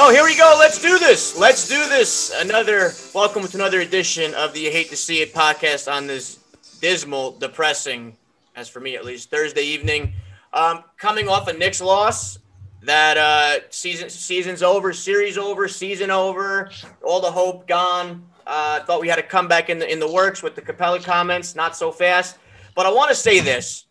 Oh, 0.00 0.12
here 0.12 0.22
we 0.22 0.36
go. 0.36 0.54
Let's 0.56 0.80
do 0.80 0.96
this. 0.96 1.36
Let's 1.36 1.68
do 1.68 1.88
this. 1.88 2.32
Another 2.32 2.92
welcome 3.12 3.42
to 3.42 3.56
another 3.56 3.80
edition 3.80 4.32
of 4.34 4.52
the 4.52 4.66
Hate 4.66 4.90
to 4.90 4.96
See 4.96 5.22
It 5.22 5.34
podcast 5.34 5.92
on 5.92 6.06
this 6.06 6.38
dismal, 6.80 7.32
depressing, 7.32 8.16
as 8.54 8.68
for 8.68 8.78
me 8.78 8.94
at 8.94 9.04
least, 9.04 9.28
Thursday 9.28 9.62
evening. 9.62 10.12
Um, 10.52 10.84
coming 10.98 11.28
off 11.28 11.48
a 11.48 11.52
Knicks 11.52 11.80
loss, 11.80 12.38
that 12.82 13.16
uh, 13.16 13.64
season 13.70 14.08
season's 14.08 14.62
over, 14.62 14.92
series 14.92 15.36
over, 15.36 15.66
season 15.66 16.12
over, 16.12 16.70
all 17.02 17.20
the 17.20 17.32
hope 17.32 17.66
gone. 17.66 18.24
Uh, 18.46 18.84
thought 18.84 19.00
we 19.00 19.08
had 19.08 19.18
a 19.18 19.22
comeback 19.24 19.68
in 19.68 19.80
the 19.80 19.92
in 19.92 19.98
the 19.98 20.12
works 20.12 20.44
with 20.44 20.54
the 20.54 20.62
Capela 20.62 21.04
comments. 21.04 21.56
Not 21.56 21.74
so 21.74 21.90
fast. 21.90 22.38
But 22.76 22.86
I 22.86 22.92
want 22.92 23.08
to 23.08 23.16
say 23.16 23.40
this: 23.40 23.86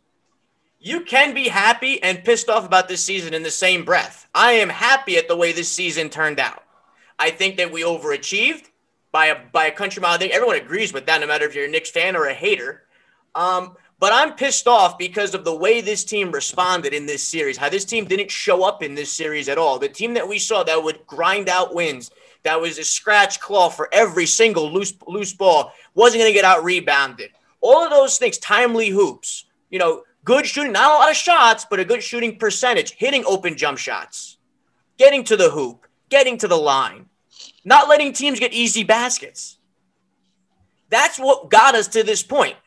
you 0.80 1.02
can 1.02 1.34
be 1.34 1.48
happy 1.48 2.02
and 2.04 2.24
pissed 2.24 2.50
off 2.50 2.66
about 2.66 2.88
this 2.88 3.04
season 3.04 3.34
in 3.34 3.44
the 3.44 3.52
same 3.52 3.84
breath. 3.84 4.28
I 4.34 4.54
am 4.54 4.70
happy 4.70 5.18
at 5.18 5.28
the 5.28 5.36
way 5.36 5.52
this 5.52 5.72
season 5.72 6.10
turned 6.10 6.40
out. 6.40 6.64
I 7.20 7.32
think 7.32 7.58
that 7.58 7.72
we 7.72 7.82
overachieved 7.82 8.66
by 9.12 9.28
a 9.28 9.38
by 9.52 9.66
a 9.66 9.72
country 9.72 10.02
mile. 10.02 10.14
I 10.14 10.18
think 10.18 10.34
everyone 10.34 10.58
agrees 10.58 10.94
with 10.94 11.06
that, 11.08 11.22
no 11.22 11.28
matter 11.28 11.46
if 11.46 11.56
you're 11.56 11.66
a 11.66 11.70
Knicks 11.70 11.90
fan 11.90 12.16
or 12.16 12.28
a 12.28 12.34
hater. 12.34 12.84
Um, 13.34 13.76
but 14.00 14.14
I'm 14.14 14.34
pissed 14.34 14.68
off 14.68 15.00
because 15.00 15.34
of 15.34 15.44
the 15.44 15.56
way 15.56 15.82
this 15.82 16.04
team 16.04 16.32
responded 16.32 16.94
in 16.94 17.08
this 17.08 17.28
series. 17.28 17.58
How 17.58 17.70
this 17.70 17.86
team 17.86 18.06
didn't 18.06 18.30
show 18.30 18.64
up 18.64 18.84
in 18.84 18.94
this 18.94 19.12
series 19.12 19.50
at 19.50 19.58
all. 19.58 19.80
The 19.80 19.90
team 19.90 20.14
that 20.14 20.28
we 20.28 20.38
saw 20.38 20.64
that 20.64 20.84
would 20.84 21.06
grind 21.08 21.50
out 21.50 21.74
wins, 21.74 22.12
that 22.44 22.62
was 22.62 22.78
a 22.78 22.84
scratch 22.84 23.40
claw 23.40 23.70
for 23.70 23.90
every 23.92 24.28
single 24.28 24.72
loose 24.72 24.94
loose 25.08 25.34
ball, 25.34 25.74
wasn't 25.96 26.22
going 26.22 26.30
to 26.30 26.38
get 26.38 26.46
out 26.46 26.64
rebounded. 26.64 27.32
All 27.62 27.84
of 27.84 27.90
those 27.90 28.20
things, 28.20 28.38
timely 28.38 28.90
hoops, 28.90 29.46
you 29.72 29.80
know, 29.80 30.04
good 30.28 30.46
shooting, 30.46 30.74
not 30.74 30.92
a 30.92 30.94
lot 30.94 31.10
of 31.10 31.16
shots, 31.16 31.66
but 31.70 31.80
a 31.80 31.86
good 31.86 32.04
shooting 32.04 32.38
percentage, 32.38 32.92
hitting 32.98 33.24
open 33.26 33.56
jump 33.56 33.78
shots, 33.78 34.38
getting 34.98 35.24
to 35.24 35.38
the 35.38 35.50
hoop, 35.50 35.88
getting 36.10 36.38
to 36.38 36.50
the 36.50 36.58
line, 36.58 37.06
not 37.64 37.88
letting 37.88 38.12
teams 38.12 38.38
get 38.38 38.52
easy 38.52 38.84
baskets. 38.84 39.58
That's 40.90 41.18
what 41.18 41.50
got 41.50 41.76
us 41.76 41.88
to 41.90 42.04
this 42.04 42.24
point. 42.24 42.58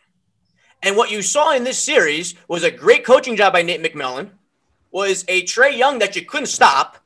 And 0.83 0.97
what 0.97 1.11
you 1.11 1.21
saw 1.21 1.53
in 1.53 1.65
this 1.65 1.79
series 1.79 2.35
was 2.49 2.65
a 2.65 2.71
great 2.71 3.05
coaching 3.05 3.37
job 3.37 3.53
by 3.53 3.61
Nate 3.61 3.83
McMillan, 3.83 4.31
was 4.91 5.27
a 5.29 5.43
Trae 5.43 5.77
Young 5.77 5.99
that 5.99 6.17
you 6.17 6.25
couldn't 6.25 6.47
stop. 6.47 6.97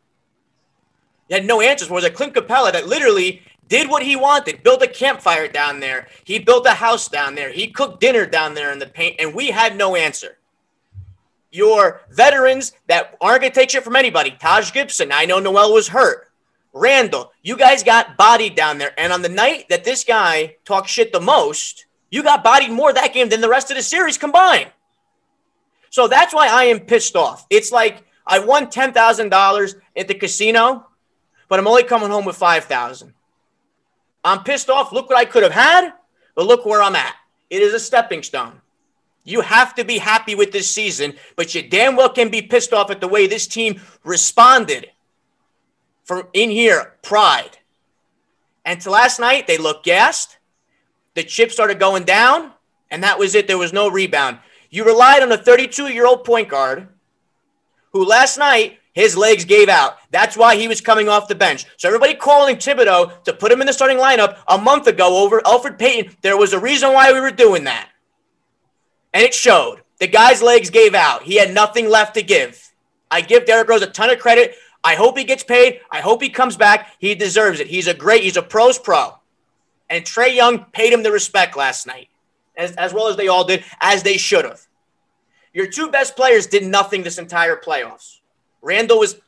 You 1.29 1.35
had 1.35 1.47
no 1.47 1.61
answers. 1.63 1.91
Was 1.91 2.05
a 2.05 2.11
Clint 2.11 2.35
Capela 2.35 2.71
that 2.73 2.87
literally 2.87 3.43
did 3.69 3.91
what 3.91 4.05
he 4.05 4.15
wanted, 4.15 4.63
built 4.63 4.83
a 4.83 4.87
campfire 4.87 5.49
down 5.49 5.81
there. 5.81 6.07
He 6.23 6.39
built 6.39 6.65
a 6.67 6.75
house 6.75 7.09
down 7.09 7.35
there. 7.35 7.51
He 7.51 7.67
cooked 7.67 8.01
dinner 8.01 8.25
down 8.25 8.55
there 8.55 8.71
in 8.71 8.79
the 8.79 8.87
paint, 8.87 9.17
and 9.19 9.35
we 9.35 9.49
had 9.49 9.77
no 9.77 9.97
answer 9.97 10.39
your 11.55 12.01
veterans 12.11 12.73
that 12.89 13.17
aren't 13.21 13.43
going 13.43 13.53
to 13.53 13.59
take 13.59 13.71
shit 13.71 13.85
from 13.85 13.97
anybody. 13.97 14.33
Taj 14.33 14.73
Gibson, 14.73 15.13
I 15.13 15.25
know 15.25 15.39
Noel 15.39 15.73
was 15.73 15.89
hurt. 15.89 16.33
Randle, 16.73 17.33
you 17.43 17.57
guys 17.57 17.85
got 17.85 18.17
bodied 18.17 18.57
down 18.57 18.79
there. 18.79 18.99
And 18.99 19.13
on 19.13 19.23
the 19.23 19.29
night 19.29 19.69
that 19.69 19.85
this 19.85 20.03
guy 20.03 20.57
talked 20.65 20.89
shit 20.89 21.13
the 21.13 21.21
most, 21.21 21.87
you 22.11 22.25
got 22.25 22.43
bodied 22.43 22.73
more 22.73 22.93
that 22.93 23.15
game 23.15 23.29
than 23.29 23.41
the 23.41 23.49
rest 23.49 23.71
of 23.71 23.77
the 23.77 23.83
series 23.83 24.19
combined. 24.19 24.71
So 25.91 26.09
that's 26.09 26.35
why 26.35 26.49
I 26.49 26.65
am 26.65 26.81
pissed 26.81 27.15
off. 27.15 27.47
It's 27.51 27.71
like 27.71 28.03
I 28.27 28.41
won 28.41 28.67
$10,000 28.67 29.75
at 29.97 30.09
the 30.09 30.15
casino, 30.15 30.87
but 31.49 31.61
I'm 31.61 31.69
only 31.69 31.85
coming 31.85 32.11
home 32.11 32.25
with 32.25 32.37
5000 32.37 33.15
I'm 34.25 34.43
pissed 34.43 34.71
off. 34.71 34.91
Look 34.91 35.09
what 35.09 35.19
I 35.19 35.25
could 35.25 35.43
have 35.45 35.53
had, 35.53 35.93
but 36.35 36.47
look 36.47 36.65
where 36.65 36.83
I'm 36.83 36.97
at. 36.97 37.15
It 37.51 37.63
is 37.63 37.75
a 37.75 37.79
stepping 37.79 38.25
stone. 38.25 38.61
You 39.25 39.41
have 39.41 39.75
to 39.77 39.85
be 39.85 39.97
happy 39.99 40.35
with 40.35 40.53
this 40.53 40.71
season, 40.71 41.15
but 41.35 41.55
you 41.55 41.63
damn 41.63 41.97
well 41.97 42.11
can 42.11 42.29
be 42.29 42.43
pissed 42.43 42.75
off 42.75 42.91
at 42.91 43.01
the 43.01 43.09
way 43.09 43.27
this 43.27 43.47
team 43.47 43.81
responded 44.05 44.91
from 46.05 46.29
in 46.35 46.51
here, 46.51 46.93
pride. 47.03 47.59
And 48.67 48.81
to 48.83 48.91
last 48.91 49.19
night, 49.19 49.47
they 49.47 49.57
looked 49.57 49.87
gassed. 49.87 50.37
The 51.15 51.23
chip 51.23 51.51
started 51.51 51.81
going 51.81 52.05
down, 52.05 52.53
and 52.91 53.03
that 53.03 53.19
was 53.19 53.35
it. 53.35 53.47
There 53.49 53.59
was 53.59 53.73
no 53.73 53.91
rebound. 53.91 54.39
You 54.69 54.85
relied 54.85 55.23
on 55.23 55.33
a 55.33 55.39
32 55.39 55.89
year 55.89 56.07
old 56.07 56.25
point 56.25 56.49
guard 56.49 56.89
who 57.93 58.05
last 58.05 58.37
night 58.37 58.79
his 58.93 59.17
legs 59.17 59.47
gave 59.47 59.71
out. 59.71 59.97
That's 60.11 60.37
why 60.37 60.57
he 60.57 60.69
was 60.69 60.81
coming 60.83 61.09
off 61.09 61.29
the 61.29 61.35
bench. 61.35 61.65
So 61.79 61.89
everybody 61.89 62.15
calling 62.15 62.57
Thibodeau 62.57 63.23
to 63.25 63.33
put 63.33 63.51
him 63.51 63.61
in 63.61 63.67
the 63.67 63.73
starting 63.73 63.99
lineup 63.99 64.39
a 64.49 64.59
month 64.59 64.87
ago 64.87 65.25
over 65.25 65.41
Elfrid 65.41 65.79
Payton, 65.79 66.17
there 66.21 66.37
was 66.37 66.53
a 66.53 66.59
reason 66.59 66.93
why 66.93 67.13
we 67.13 67.21
were 67.21 67.31
doing 67.31 67.65
that 67.65 67.89
and 69.15 69.23
it 69.23 69.33
showed. 69.33 69.81
The 70.01 70.09
guy's 70.09 70.43
legs 70.43 70.69
gave 70.69 70.95
out. 70.95 71.23
He 71.23 71.37
had 71.37 71.55
nothing 71.55 71.89
left 71.89 72.15
to 72.15 72.23
give. 72.23 72.61
I 73.11 73.21
give 73.21 73.47
Derrick 73.47 73.69
Rose 73.69 73.81
a 73.81 73.87
ton 73.87 74.11
of 74.11 74.19
credit. 74.19 74.57
I 74.83 74.97
hope 74.97 75.17
he 75.17 75.25
gets 75.25 75.45
paid. 75.45 75.81
I 75.91 76.01
hope 76.01 76.21
he 76.21 76.29
comes 76.29 76.57
back. 76.57 76.91
He 76.99 77.15
deserves 77.15 77.61
it. 77.61 77.69
He's 77.69 77.87
a 77.87 77.95
great, 77.95 78.25
he's 78.25 78.37
a 78.37 78.43
pros 78.43 78.79
pro. 78.79 79.15
And 79.89 80.05
Trae 80.05 80.35
Young 80.35 80.65
paid 80.73 80.93
him 80.93 81.03
the 81.03 81.13
respect 81.13 81.57
last 81.57 81.87
night, 81.87 82.09
as, 82.57 82.73
as 82.73 82.93
well 82.93 83.09
as 83.09 83.17
they 83.17 83.29
all 83.29 83.45
did, 83.45 83.65
as 83.81 84.03
they 84.03 84.17
should 84.17 84.45
have. 84.45 84.61
Your 85.55 85.69
two 85.69 85.91
best 85.91 86.17
players 86.17 86.47
did 86.47 86.65
nothing 86.65 87.03
this 87.03 87.19
entire 87.19 87.57
playoffs. 87.57 88.19
Randle 88.61 88.99
was 88.99 89.21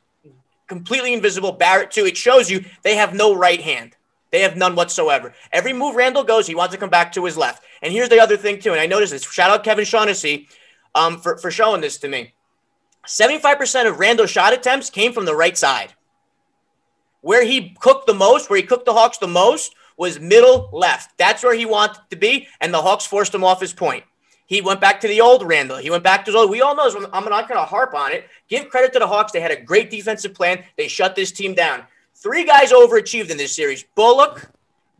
completely 0.67 1.13
invisible. 1.13 1.53
Barrett, 1.53 1.91
too. 1.91 2.05
It 2.05 2.17
shows 2.17 2.51
you 2.51 2.65
they 2.83 2.97
have 2.97 3.13
no 3.13 3.33
right 3.33 3.61
hand. 3.61 3.95
They 4.31 4.41
have 4.41 4.57
none 4.57 4.75
whatsoever. 4.75 5.33
Every 5.51 5.73
move 5.73 5.95
Randle 5.95 6.23
goes, 6.23 6.47
he 6.47 6.55
wants 6.55 6.73
to 6.73 6.79
come 6.79 6.89
back 6.89 7.11
to 7.13 7.25
his 7.25 7.37
left. 7.37 7.63
And 7.81 7.93
here's 7.93 8.09
the 8.09 8.19
other 8.19 8.37
thing, 8.37 8.59
too. 8.59 8.71
And 8.71 8.79
I 8.79 8.85
noticed 8.85 9.13
this. 9.13 9.23
Shout 9.23 9.51
out 9.51 9.63
Kevin 9.63 9.85
Shaughnessy 9.85 10.49
um, 10.95 11.19
for, 11.19 11.37
for 11.37 11.51
showing 11.51 11.81
this 11.81 11.97
to 11.99 12.07
me. 12.07 12.33
75% 13.05 13.87
of 13.87 13.99
Randle's 13.99 14.29
shot 14.29 14.53
attempts 14.53 14.89
came 14.89 15.13
from 15.13 15.25
the 15.25 15.35
right 15.35 15.57
side. 15.57 15.93
Where 17.21 17.45
he 17.45 17.75
cooked 17.79 18.05
the 18.05 18.13
most, 18.13 18.49
where 18.49 18.57
he 18.57 18.65
cooked 18.65 18.85
the 18.85 18.93
Hawks 18.93 19.17
the 19.17 19.27
most, 19.27 19.73
was 19.97 20.19
middle 20.19 20.69
left. 20.71 21.17
That's 21.17 21.43
where 21.43 21.55
he 21.55 21.65
wanted 21.65 22.01
to 22.11 22.15
be, 22.15 22.47
and 22.61 22.73
the 22.73 22.81
Hawks 22.81 23.05
forced 23.05 23.33
him 23.33 23.43
off 23.43 23.59
his 23.59 23.73
point. 23.73 24.03
He 24.45 24.61
went 24.61 24.79
back 24.79 25.01
to 25.01 25.07
the 25.07 25.19
old 25.19 25.45
Randle. 25.45 25.77
He 25.77 25.89
went 25.89 26.03
back 26.03 26.23
to 26.23 26.31
his 26.31 26.35
old. 26.35 26.49
We 26.49 26.61
all 26.61 26.75
know. 26.75 26.89
this. 26.89 26.95
I'm 27.11 27.25
not 27.25 27.49
going 27.49 27.59
to 27.59 27.65
harp 27.65 27.93
on 27.93 28.13
it. 28.13 28.25
Give 28.47 28.69
credit 28.69 28.93
to 28.93 28.99
the 28.99 29.07
Hawks. 29.07 29.33
They 29.33 29.41
had 29.41 29.51
a 29.51 29.61
great 29.61 29.89
defensive 29.89 30.33
plan. 30.33 30.63
They 30.77 30.87
shut 30.87 31.15
this 31.15 31.33
team 31.33 31.53
down. 31.53 31.83
Three 32.19 32.45
guys 32.45 32.71
overachieved 32.71 33.29
in 33.29 33.37
this 33.37 33.55
series 33.55 33.85
Bullock, 33.93 34.49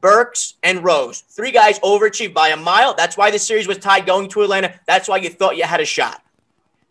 Burks, 0.02 0.54
and 0.62 0.84
Rose. 0.84 1.22
Three 1.22 1.52
guys 1.52 1.80
overachieved 1.80 2.36
by 2.36 2.50
a 2.50 2.58
mile. 2.58 2.94
That's 2.94 3.18
why 3.18 3.32
the 3.32 3.40
series 3.40 3.68
was 3.68 3.80
tied 3.80 4.06
going 4.06 4.30
to 4.30 4.44
Atlanta. 4.44 4.80
That's 4.86 5.10
why 5.10 5.18
you 5.18 5.30
thought 5.30 5.58
you 5.58 5.64
had 5.64 5.82
a 5.82 5.86
shot. 5.86 6.22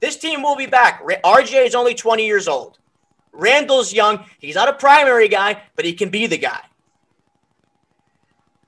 This 0.00 0.16
team 0.16 0.42
will 0.42 0.56
be 0.56 0.66
back. 0.66 1.06
RJ 1.06 1.66
is 1.66 1.76
only 1.76 1.94
20 1.94 2.26
years 2.26 2.48
old. 2.48 2.78
Randle's 3.32 3.92
young. 3.92 4.24
He's 4.40 4.56
not 4.56 4.68
a 4.68 4.72
primary 4.72 5.28
guy, 5.28 5.62
but 5.76 5.84
he 5.84 5.92
can 5.92 6.08
be 6.08 6.26
the 6.26 6.38
guy. 6.38 6.60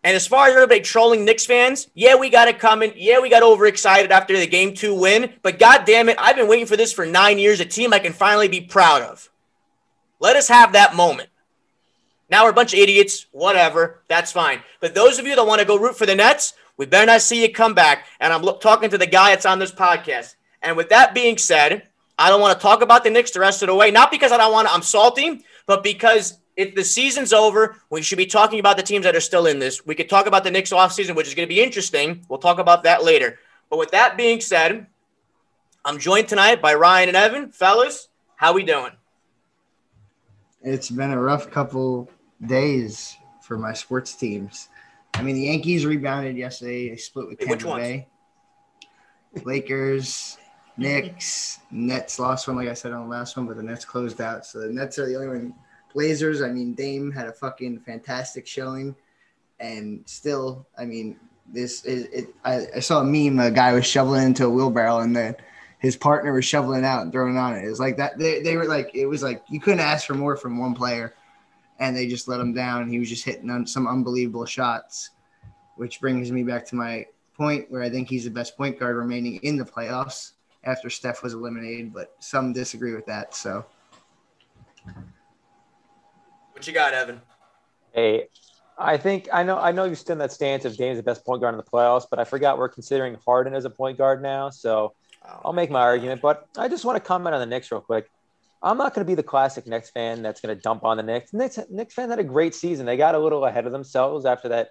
And 0.04 0.14
as 0.14 0.28
far 0.28 0.46
as 0.46 0.54
everybody 0.54 0.80
trolling 0.80 1.24
Knicks 1.24 1.44
fans, 1.44 1.88
yeah, 1.92 2.14
we 2.14 2.30
got 2.30 2.46
it 2.46 2.60
coming. 2.60 2.92
Yeah, 2.94 3.18
we 3.18 3.28
got 3.28 3.42
overexcited 3.42 4.12
after 4.12 4.38
the 4.38 4.46
game 4.46 4.74
two 4.74 4.94
win. 4.94 5.32
But 5.42 5.58
god 5.58 5.86
damn 5.86 6.08
it, 6.08 6.16
I've 6.20 6.36
been 6.36 6.48
waiting 6.48 6.66
for 6.66 6.76
this 6.76 6.92
for 6.92 7.04
nine 7.04 7.36
years. 7.40 7.58
A 7.58 7.64
team 7.64 7.92
I 7.92 7.98
can 7.98 8.12
finally 8.12 8.46
be 8.46 8.60
proud 8.60 9.02
of. 9.02 9.28
Let 10.20 10.36
us 10.36 10.46
have 10.46 10.74
that 10.74 10.94
moment. 10.94 11.30
Now 12.30 12.44
we're 12.44 12.50
a 12.50 12.54
bunch 12.54 12.74
of 12.74 12.78
idiots, 12.78 13.26
whatever. 13.32 14.02
That's 14.08 14.32
fine. 14.32 14.60
But 14.80 14.94
those 14.94 15.18
of 15.18 15.26
you 15.26 15.34
that 15.34 15.46
want 15.46 15.60
to 15.60 15.66
go 15.66 15.78
root 15.78 15.96
for 15.96 16.06
the 16.06 16.14
Nets, 16.14 16.54
we 16.76 16.86
better 16.86 17.06
not 17.06 17.22
see 17.22 17.42
you 17.42 17.52
come 17.52 17.74
back. 17.74 18.06
And 18.20 18.32
I'm 18.32 18.42
talking 18.60 18.90
to 18.90 18.98
the 18.98 19.06
guy 19.06 19.30
that's 19.30 19.46
on 19.46 19.58
this 19.58 19.72
podcast. 19.72 20.34
And 20.62 20.76
with 20.76 20.90
that 20.90 21.14
being 21.14 21.38
said, 21.38 21.88
I 22.18 22.28
don't 22.28 22.40
want 22.40 22.58
to 22.58 22.62
talk 22.62 22.82
about 22.82 23.04
the 23.04 23.10
Knicks 23.10 23.30
the 23.30 23.40
rest 23.40 23.62
of 23.62 23.68
the 23.68 23.74
way. 23.74 23.90
Not 23.90 24.10
because 24.10 24.32
I 24.32 24.36
don't 24.36 24.52
want 24.52 24.68
to, 24.68 24.74
I'm 24.74 24.82
salty, 24.82 25.44
but 25.66 25.82
because 25.82 26.38
if 26.56 26.74
the 26.74 26.84
season's 26.84 27.32
over, 27.32 27.76
we 27.90 28.02
should 28.02 28.18
be 28.18 28.26
talking 28.26 28.58
about 28.58 28.76
the 28.76 28.82
teams 28.82 29.04
that 29.04 29.14
are 29.14 29.20
still 29.20 29.46
in 29.46 29.60
this. 29.60 29.86
We 29.86 29.94
could 29.94 30.08
talk 30.08 30.26
about 30.26 30.44
the 30.44 30.50
Knicks 30.50 30.72
offseason, 30.72 31.14
which 31.14 31.28
is 31.28 31.34
going 31.34 31.48
to 31.48 31.54
be 31.54 31.62
interesting. 31.62 32.24
We'll 32.28 32.40
talk 32.40 32.58
about 32.58 32.82
that 32.82 33.04
later. 33.04 33.38
But 33.70 33.78
with 33.78 33.92
that 33.92 34.16
being 34.16 34.40
said, 34.40 34.86
I'm 35.84 35.98
joined 35.98 36.28
tonight 36.28 36.60
by 36.60 36.74
Ryan 36.74 37.08
and 37.08 37.16
Evan. 37.16 37.52
Fellas, 37.52 38.08
how 38.36 38.52
we 38.52 38.64
doing? 38.64 38.92
It's 40.62 40.90
been 40.90 41.12
a 41.12 41.20
rough 41.20 41.50
couple 41.50 42.10
days 42.44 43.16
for 43.42 43.58
my 43.58 43.72
sports 43.72 44.14
teams. 44.14 44.68
I 45.14 45.22
mean, 45.22 45.34
the 45.34 45.42
Yankees 45.42 45.84
rebounded 45.84 46.36
yesterday. 46.36 46.90
They 46.90 46.96
split 46.96 47.28
with 47.28 47.40
Tampa 47.40 47.76
Bay. 47.76 48.06
Lakers, 49.44 50.38
Knicks, 50.76 51.58
Nets 51.70 52.18
lost 52.18 52.46
one, 52.46 52.56
like 52.56 52.68
I 52.68 52.74
said 52.74 52.92
on 52.92 53.08
the 53.08 53.10
last 53.10 53.36
one, 53.36 53.46
but 53.46 53.56
the 53.56 53.62
Nets 53.62 53.84
closed 53.84 54.20
out. 54.20 54.46
So 54.46 54.60
the 54.60 54.68
Nets 54.68 54.98
are 54.98 55.06
the 55.06 55.16
only 55.16 55.28
one. 55.28 55.54
Blazers, 55.92 56.42
I 56.42 56.48
mean, 56.48 56.74
Dame 56.74 57.10
had 57.10 57.26
a 57.26 57.32
fucking 57.32 57.80
fantastic 57.80 58.46
showing. 58.46 58.94
And 59.58 60.02
still, 60.06 60.66
I 60.78 60.84
mean, 60.84 61.18
this 61.52 61.84
is 61.84 62.04
it. 62.06 62.34
I, 62.44 62.66
I 62.76 62.80
saw 62.80 63.00
a 63.00 63.04
meme. 63.04 63.38
A 63.38 63.50
guy 63.50 63.72
was 63.72 63.86
shoveling 63.86 64.24
into 64.24 64.46
a 64.46 64.50
wheelbarrow, 64.50 65.00
and 65.00 65.16
then 65.16 65.34
his 65.78 65.96
partner 65.96 66.32
was 66.32 66.44
shoveling 66.44 66.84
out 66.84 67.02
and 67.02 67.12
throwing 67.12 67.38
on 67.38 67.56
it. 67.56 67.64
It 67.64 67.70
was 67.70 67.80
like 67.80 67.96
that. 67.96 68.18
They, 68.18 68.42
they 68.42 68.56
were 68.56 68.66
like, 68.66 68.90
it 68.94 69.06
was 69.06 69.22
like 69.22 69.42
you 69.48 69.58
couldn't 69.58 69.80
ask 69.80 70.06
for 70.06 70.14
more 70.14 70.36
from 70.36 70.58
one 70.58 70.74
player 70.74 71.14
and 71.78 71.96
they 71.96 72.06
just 72.06 72.28
let 72.28 72.40
him 72.40 72.52
down. 72.52 72.88
He 72.88 72.98
was 72.98 73.08
just 73.08 73.24
hitting 73.24 73.66
some 73.66 73.86
unbelievable 73.86 74.46
shots, 74.46 75.10
which 75.76 76.00
brings 76.00 76.32
me 76.32 76.42
back 76.42 76.66
to 76.66 76.74
my 76.74 77.06
point 77.36 77.70
where 77.70 77.82
I 77.82 77.88
think 77.88 78.08
he's 78.08 78.24
the 78.24 78.30
best 78.30 78.56
point 78.56 78.78
guard 78.78 78.96
remaining 78.96 79.36
in 79.36 79.56
the 79.56 79.64
playoffs 79.64 80.32
after 80.64 80.90
Steph 80.90 81.22
was 81.22 81.34
eliminated, 81.34 81.94
but 81.94 82.14
some 82.18 82.52
disagree 82.52 82.94
with 82.94 83.06
that. 83.06 83.34
So 83.34 83.64
What 86.52 86.66
you 86.66 86.72
got, 86.72 86.92
Evan? 86.92 87.20
Hey, 87.92 88.28
I 88.76 88.96
think 88.96 89.28
I 89.32 89.42
know 89.42 89.58
I 89.58 89.72
know 89.72 89.84
you 89.84 89.94
still 89.94 90.14
in 90.14 90.18
that 90.18 90.32
stance 90.32 90.64
of 90.64 90.76
Dame's 90.76 90.98
the 90.98 91.02
best 91.02 91.24
point 91.24 91.40
guard 91.40 91.54
in 91.54 91.56
the 91.56 91.64
playoffs, 91.64 92.06
but 92.08 92.18
I 92.18 92.24
forgot 92.24 92.58
we're 92.58 92.68
considering 92.68 93.16
Harden 93.24 93.54
as 93.54 93.64
a 93.64 93.70
point 93.70 93.98
guard 93.98 94.22
now. 94.22 94.50
So 94.50 94.94
oh, 95.24 95.40
I'll 95.44 95.52
make 95.52 95.70
my 95.70 95.80
argument. 95.80 96.20
But 96.20 96.48
I 96.56 96.68
just 96.68 96.84
want 96.84 96.96
to 96.96 97.00
comment 97.00 97.34
on 97.34 97.40
the 97.40 97.46
Knicks 97.46 97.70
real 97.70 97.80
quick. 97.80 98.10
I'm 98.62 98.76
not 98.76 98.94
going 98.94 99.06
to 99.06 99.08
be 99.08 99.14
the 99.14 99.22
classic 99.22 99.66
Knicks 99.66 99.90
fan 99.90 100.22
that's 100.22 100.40
going 100.40 100.54
to 100.54 100.60
dump 100.60 100.84
on 100.84 100.96
the 100.96 101.02
Knicks. 101.02 101.32
Knicks. 101.32 101.58
Knicks 101.70 101.94
fans 101.94 102.10
had 102.10 102.18
a 102.18 102.24
great 102.24 102.54
season. 102.54 102.86
They 102.86 102.96
got 102.96 103.14
a 103.14 103.18
little 103.18 103.44
ahead 103.44 103.66
of 103.66 103.72
themselves 103.72 104.26
after 104.26 104.48
that 104.48 104.70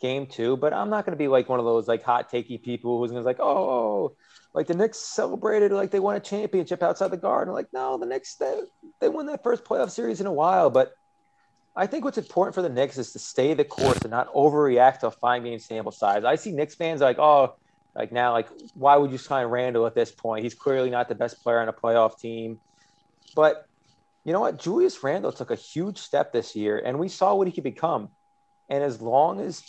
game 0.00 0.26
too. 0.26 0.56
But 0.56 0.72
I'm 0.72 0.90
not 0.90 1.04
going 1.04 1.16
to 1.16 1.18
be 1.18 1.28
like 1.28 1.48
one 1.48 1.58
of 1.58 1.64
those 1.64 1.86
like 1.86 2.02
hot 2.02 2.30
takey 2.30 2.60
people 2.60 2.98
who's 2.98 3.10
going 3.10 3.22
to 3.22 3.26
like, 3.26 3.40
oh, 3.40 4.16
like 4.54 4.66
the 4.66 4.74
Knicks 4.74 4.98
celebrated 4.98 5.70
like 5.72 5.90
they 5.90 6.00
won 6.00 6.16
a 6.16 6.20
championship 6.20 6.82
outside 6.82 7.10
the 7.10 7.16
garden. 7.16 7.54
Like 7.54 7.72
no, 7.72 7.96
the 7.98 8.06
Knicks 8.06 8.34
they, 8.34 8.60
they 9.00 9.08
won 9.08 9.26
that 9.26 9.42
first 9.42 9.64
playoff 9.64 9.90
series 9.90 10.20
in 10.20 10.26
a 10.26 10.32
while. 10.32 10.70
But 10.70 10.94
I 11.76 11.86
think 11.86 12.04
what's 12.04 12.18
important 12.18 12.56
for 12.56 12.62
the 12.62 12.68
Knicks 12.68 12.98
is 12.98 13.12
to 13.12 13.20
stay 13.20 13.54
the 13.54 13.64
course 13.64 14.00
and 14.02 14.10
not 14.10 14.32
overreact 14.34 15.00
to 15.00 15.08
a 15.08 15.10
five 15.12 15.44
game 15.44 15.60
sample 15.60 15.92
size. 15.92 16.24
I 16.24 16.34
see 16.34 16.50
Knicks 16.50 16.74
fans 16.74 17.00
like, 17.00 17.20
oh, 17.20 17.54
like 17.94 18.10
now, 18.10 18.32
like 18.32 18.48
why 18.74 18.96
would 18.96 19.12
you 19.12 19.18
sign 19.18 19.46
Randle 19.46 19.86
at 19.86 19.94
this 19.94 20.10
point? 20.10 20.42
He's 20.42 20.54
clearly 20.54 20.90
not 20.90 21.08
the 21.08 21.14
best 21.14 21.42
player 21.42 21.60
on 21.60 21.68
a 21.68 21.72
playoff 21.72 22.18
team. 22.18 22.58
But 23.34 23.66
you 24.24 24.32
know 24.32 24.40
what? 24.40 24.58
Julius 24.58 25.02
Randle 25.02 25.32
took 25.32 25.50
a 25.50 25.54
huge 25.54 25.98
step 25.98 26.32
this 26.32 26.54
year, 26.54 26.78
and 26.84 26.98
we 26.98 27.08
saw 27.08 27.34
what 27.34 27.46
he 27.46 27.52
could 27.52 27.64
become. 27.64 28.10
And 28.68 28.82
as 28.82 29.00
long 29.00 29.40
as 29.40 29.62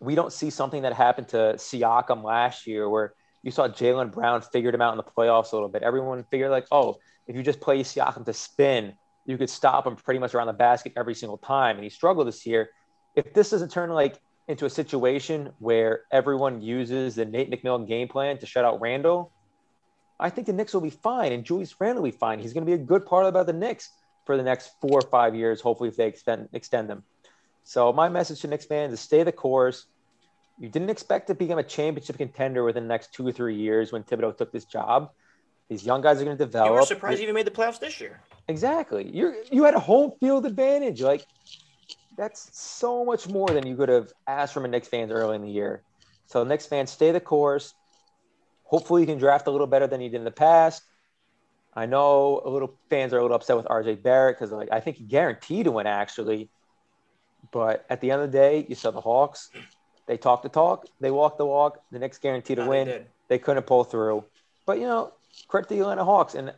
we 0.00 0.14
don't 0.14 0.32
see 0.32 0.50
something 0.50 0.82
that 0.82 0.92
happened 0.92 1.28
to 1.28 1.54
Siakam 1.56 2.22
last 2.24 2.66
year, 2.66 2.88
where 2.88 3.14
you 3.42 3.50
saw 3.50 3.68
Jaylen 3.68 4.12
Brown 4.12 4.42
figured 4.42 4.74
him 4.74 4.80
out 4.80 4.92
in 4.92 4.96
the 4.96 5.04
playoffs 5.04 5.52
a 5.52 5.56
little 5.56 5.68
bit, 5.68 5.82
everyone 5.82 6.24
figured 6.30 6.50
like, 6.50 6.66
oh, 6.72 6.98
if 7.26 7.36
you 7.36 7.42
just 7.42 7.60
play 7.60 7.80
Siakam 7.80 8.24
to 8.24 8.32
spin, 8.32 8.94
you 9.26 9.36
could 9.36 9.50
stop 9.50 9.86
him 9.86 9.94
pretty 9.94 10.18
much 10.18 10.34
around 10.34 10.46
the 10.46 10.54
basket 10.54 10.92
every 10.96 11.14
single 11.14 11.38
time. 11.38 11.76
And 11.76 11.84
he 11.84 11.90
struggled 11.90 12.26
this 12.26 12.46
year. 12.46 12.70
If 13.14 13.34
this 13.34 13.50
doesn't 13.50 13.70
turn 13.70 13.90
like 13.90 14.18
into 14.48 14.64
a 14.64 14.70
situation 14.70 15.50
where 15.58 16.02
everyone 16.10 16.62
uses 16.62 17.14
the 17.14 17.26
Nate 17.26 17.50
McMillan 17.50 17.86
game 17.86 18.08
plan 18.08 18.38
to 18.38 18.46
shut 18.46 18.64
out 18.64 18.80
Randle, 18.80 19.30
I 20.20 20.30
think 20.30 20.46
the 20.46 20.52
Knicks 20.52 20.74
will 20.74 20.80
be 20.80 20.90
fine, 20.90 21.32
and 21.32 21.44
Julius 21.44 21.74
Randle 21.80 22.02
will 22.02 22.10
be 22.10 22.16
fine. 22.16 22.38
He's 22.38 22.52
going 22.52 22.64
to 22.64 22.70
be 22.70 22.74
a 22.74 22.84
good 22.84 23.06
part 23.06 23.26
about 23.26 23.46
the 23.46 23.52
Knicks 23.52 23.90
for 24.24 24.36
the 24.36 24.42
next 24.42 24.72
four 24.80 24.98
or 24.98 25.08
five 25.08 25.34
years, 25.34 25.60
hopefully, 25.60 25.88
if 25.88 25.96
they 25.96 26.06
extend 26.06 26.48
extend 26.52 26.90
them. 26.90 27.04
So 27.64 27.92
my 27.92 28.08
message 28.08 28.40
to 28.40 28.48
Knicks 28.48 28.64
fans 28.64 28.92
is 28.92 29.00
stay 29.00 29.22
the 29.22 29.32
course. 29.32 29.86
You 30.58 30.68
didn't 30.68 30.90
expect 30.90 31.28
to 31.28 31.34
become 31.34 31.58
a 31.58 31.62
championship 31.62 32.16
contender 32.16 32.64
within 32.64 32.84
the 32.84 32.88
next 32.88 33.12
two 33.12 33.26
or 33.26 33.32
three 33.32 33.54
years 33.54 33.92
when 33.92 34.02
Thibodeau 34.02 34.36
took 34.36 34.50
this 34.50 34.64
job. 34.64 35.10
These 35.68 35.84
young 35.84 36.00
guys 36.00 36.20
are 36.20 36.24
going 36.24 36.36
to 36.36 36.44
develop. 36.44 36.70
You 36.70 36.74
were 36.74 36.82
surprised 36.82 37.18
you 37.18 37.24
even 37.24 37.34
made 37.34 37.46
the 37.46 37.50
playoffs 37.50 37.78
this 37.78 38.00
year. 38.00 38.20
Exactly. 38.48 39.08
You 39.12 39.34
you 39.52 39.64
had 39.64 39.74
a 39.74 39.80
home 39.80 40.12
field 40.18 40.46
advantage. 40.46 41.00
Like 41.02 41.26
that's 42.16 42.50
so 42.58 43.04
much 43.04 43.28
more 43.28 43.48
than 43.48 43.66
you 43.66 43.76
could 43.76 43.88
have 43.88 44.12
asked 44.26 44.52
from 44.52 44.64
a 44.64 44.68
Knicks 44.68 44.88
fans 44.88 45.12
early 45.12 45.36
in 45.36 45.42
the 45.42 45.50
year. 45.50 45.82
So 46.26 46.42
Knicks 46.42 46.66
fans, 46.66 46.90
stay 46.90 47.12
the 47.12 47.20
course. 47.20 47.74
Hopefully, 48.68 49.00
you 49.00 49.06
can 49.06 49.18
draft 49.18 49.46
a 49.46 49.50
little 49.50 49.66
better 49.66 49.86
than 49.86 50.00
you 50.02 50.10
did 50.10 50.18
in 50.18 50.24
the 50.24 50.30
past. 50.30 50.82
I 51.74 51.86
know 51.86 52.42
a 52.44 52.50
little 52.50 52.74
fans 52.90 53.14
are 53.14 53.18
a 53.18 53.22
little 53.22 53.34
upset 53.34 53.56
with 53.56 53.66
RJ 53.66 54.02
Barrett 54.02 54.36
because 54.36 54.52
like 54.52 54.68
I 54.70 54.80
think 54.80 54.96
he 54.96 55.04
guaranteed 55.04 55.64
to 55.64 55.72
win 55.72 55.86
actually. 55.86 56.50
But 57.50 57.86
at 57.88 58.00
the 58.00 58.10
end 58.10 58.20
of 58.20 58.30
the 58.30 58.36
day, 58.36 58.66
you 58.68 58.74
saw 58.74 58.90
the 58.90 59.00
Hawks. 59.00 59.50
They 60.06 60.16
talk 60.16 60.42
the 60.42 60.48
talk, 60.48 60.86
they 61.00 61.10
walk 61.10 61.38
the 61.38 61.46
walk. 61.46 61.82
The 61.92 61.98
Knicks 61.98 62.18
guaranteed 62.18 62.56
to 62.56 62.64
no, 62.64 62.70
win. 62.70 62.88
They, 62.88 63.06
they, 63.28 63.38
couldn't 63.38 63.64
pull 63.64 63.84
through. 63.84 64.24
But 64.66 64.78
you 64.78 64.86
know, 64.86 65.12
credit 65.46 65.68
to 65.68 65.74
the 65.74 65.80
Atlanta 65.80 66.04
Hawks. 66.04 66.34
And 66.34 66.52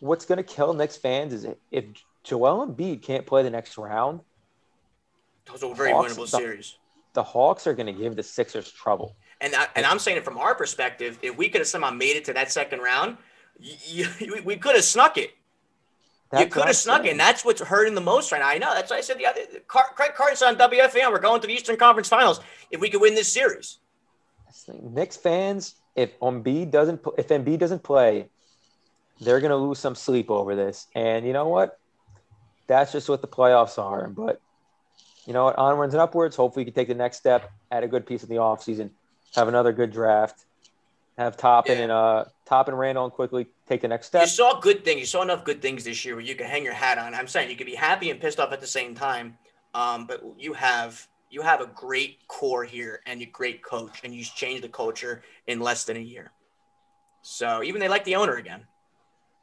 what's 0.00 0.24
going 0.24 0.38
to 0.38 0.44
kill 0.44 0.72
Knicks 0.72 0.96
fans 0.96 1.32
is 1.32 1.46
if 1.70 1.84
Joel 2.22 2.66
Embiid 2.66 3.02
can't 3.02 3.26
play 3.26 3.42
the 3.42 3.50
next 3.50 3.76
round. 3.78 4.20
Those 5.46 5.62
are 5.62 5.74
very 5.74 5.92
Hawks, 5.92 6.14
winnable 6.14 6.28
series. 6.28 6.76
The, 7.12 7.20
the 7.20 7.24
Hawks 7.24 7.66
are 7.66 7.74
going 7.74 7.86
to 7.86 7.92
give 7.92 8.16
the 8.16 8.22
Sixers 8.22 8.70
trouble. 8.70 9.16
And 9.44 9.54
I, 9.54 9.68
and 9.76 9.84
I'm 9.84 9.98
saying 9.98 10.16
it 10.16 10.24
from 10.24 10.38
our 10.38 10.54
perspective, 10.54 11.18
if 11.20 11.36
we 11.36 11.50
could 11.50 11.60
have 11.60 11.68
somehow 11.68 11.90
made 11.90 12.16
it 12.16 12.24
to 12.24 12.32
that 12.32 12.50
second 12.50 12.80
round, 12.80 13.18
you, 13.60 14.06
you, 14.18 14.42
we 14.44 14.56
could 14.56 14.74
have 14.74 14.84
snuck 14.84 15.18
it. 15.18 15.32
That's 16.30 16.44
you 16.44 16.50
could 16.50 16.64
have 16.64 16.76
snuck 16.76 17.04
it, 17.04 17.10
and 17.10 17.20
that's 17.20 17.44
what's 17.44 17.60
hurting 17.60 17.94
the 17.94 18.00
most 18.00 18.32
right 18.32 18.38
now. 18.38 18.48
I 18.48 18.56
know. 18.56 18.72
That's 18.72 18.90
why 18.90 18.96
I 18.96 19.00
said 19.02 19.18
the 19.18 19.26
other. 19.26 19.42
Craig 19.68 20.14
Carton's 20.16 20.40
on 20.40 20.56
WFAN. 20.56 21.12
We're 21.12 21.20
going 21.20 21.42
to 21.42 21.46
the 21.46 21.52
Eastern 21.52 21.76
Conference 21.76 22.08
Finals 22.08 22.40
if 22.70 22.80
we 22.80 22.88
could 22.88 23.02
win 23.02 23.14
this 23.14 23.30
series. 23.30 23.78
Knicks 24.82 25.18
fans, 25.18 25.74
if 25.94 26.18
Embiid 26.20 26.70
doesn't 26.70 27.02
if 27.18 27.28
Embiid 27.28 27.58
doesn't 27.58 27.82
play, 27.82 28.30
they're 29.20 29.40
gonna 29.40 29.56
lose 29.56 29.78
some 29.78 29.94
sleep 29.94 30.30
over 30.30 30.56
this. 30.56 30.86
And 30.94 31.26
you 31.26 31.34
know 31.34 31.48
what? 31.48 31.78
That's 32.66 32.92
just 32.92 33.10
what 33.10 33.20
the 33.20 33.28
playoffs 33.28 33.78
are. 33.78 34.08
But 34.08 34.40
you 35.26 35.34
know 35.34 35.44
what? 35.44 35.58
Onwards 35.58 35.92
and 35.92 36.00
upwards. 36.00 36.34
Hopefully, 36.34 36.62
you 36.62 36.72
can 36.72 36.74
take 36.74 36.88
the 36.88 36.94
next 36.94 37.18
step, 37.18 37.52
add 37.70 37.84
a 37.84 37.88
good 37.88 38.06
piece 38.06 38.22
of 38.22 38.30
the 38.30 38.36
offseason, 38.36 38.90
have 39.34 39.48
another 39.48 39.72
good 39.72 39.92
draft, 39.92 40.44
have 41.18 41.36
Toppin 41.36 41.78
yeah. 41.78 41.82
and 41.84 41.92
uh 41.92 42.24
Toppin 42.46 42.74
Randle 42.74 43.04
and 43.04 43.12
Quickley 43.12 43.46
take 43.68 43.80
the 43.80 43.88
next 43.88 44.08
step. 44.08 44.22
You 44.22 44.28
saw 44.28 44.60
good 44.60 44.84
things. 44.84 45.00
You 45.00 45.06
saw 45.06 45.22
enough 45.22 45.44
good 45.44 45.62
things 45.62 45.84
this 45.84 46.04
year 46.04 46.14
where 46.14 46.24
you 46.24 46.34
can 46.34 46.46
hang 46.46 46.64
your 46.64 46.74
hat 46.74 46.98
on. 46.98 47.14
I'm 47.14 47.28
saying 47.28 47.50
you 47.50 47.56
could 47.56 47.66
be 47.66 47.74
happy 47.74 48.10
and 48.10 48.20
pissed 48.20 48.38
off 48.38 48.52
at 48.52 48.60
the 48.60 48.66
same 48.66 48.94
time. 48.94 49.38
Um, 49.72 50.06
but 50.06 50.22
you 50.38 50.52
have 50.52 51.06
you 51.30 51.42
have 51.42 51.60
a 51.60 51.66
great 51.66 52.26
core 52.28 52.64
here 52.64 53.00
and 53.06 53.20
a 53.20 53.26
great 53.26 53.62
coach, 53.62 54.00
and 54.04 54.14
you 54.14 54.24
changed 54.24 54.62
the 54.62 54.68
culture 54.68 55.22
in 55.46 55.60
less 55.60 55.84
than 55.84 55.96
a 55.96 56.00
year. 56.00 56.30
So 57.22 57.62
even 57.62 57.80
they 57.80 57.88
like 57.88 58.04
the 58.04 58.16
owner 58.16 58.36
again. 58.36 58.64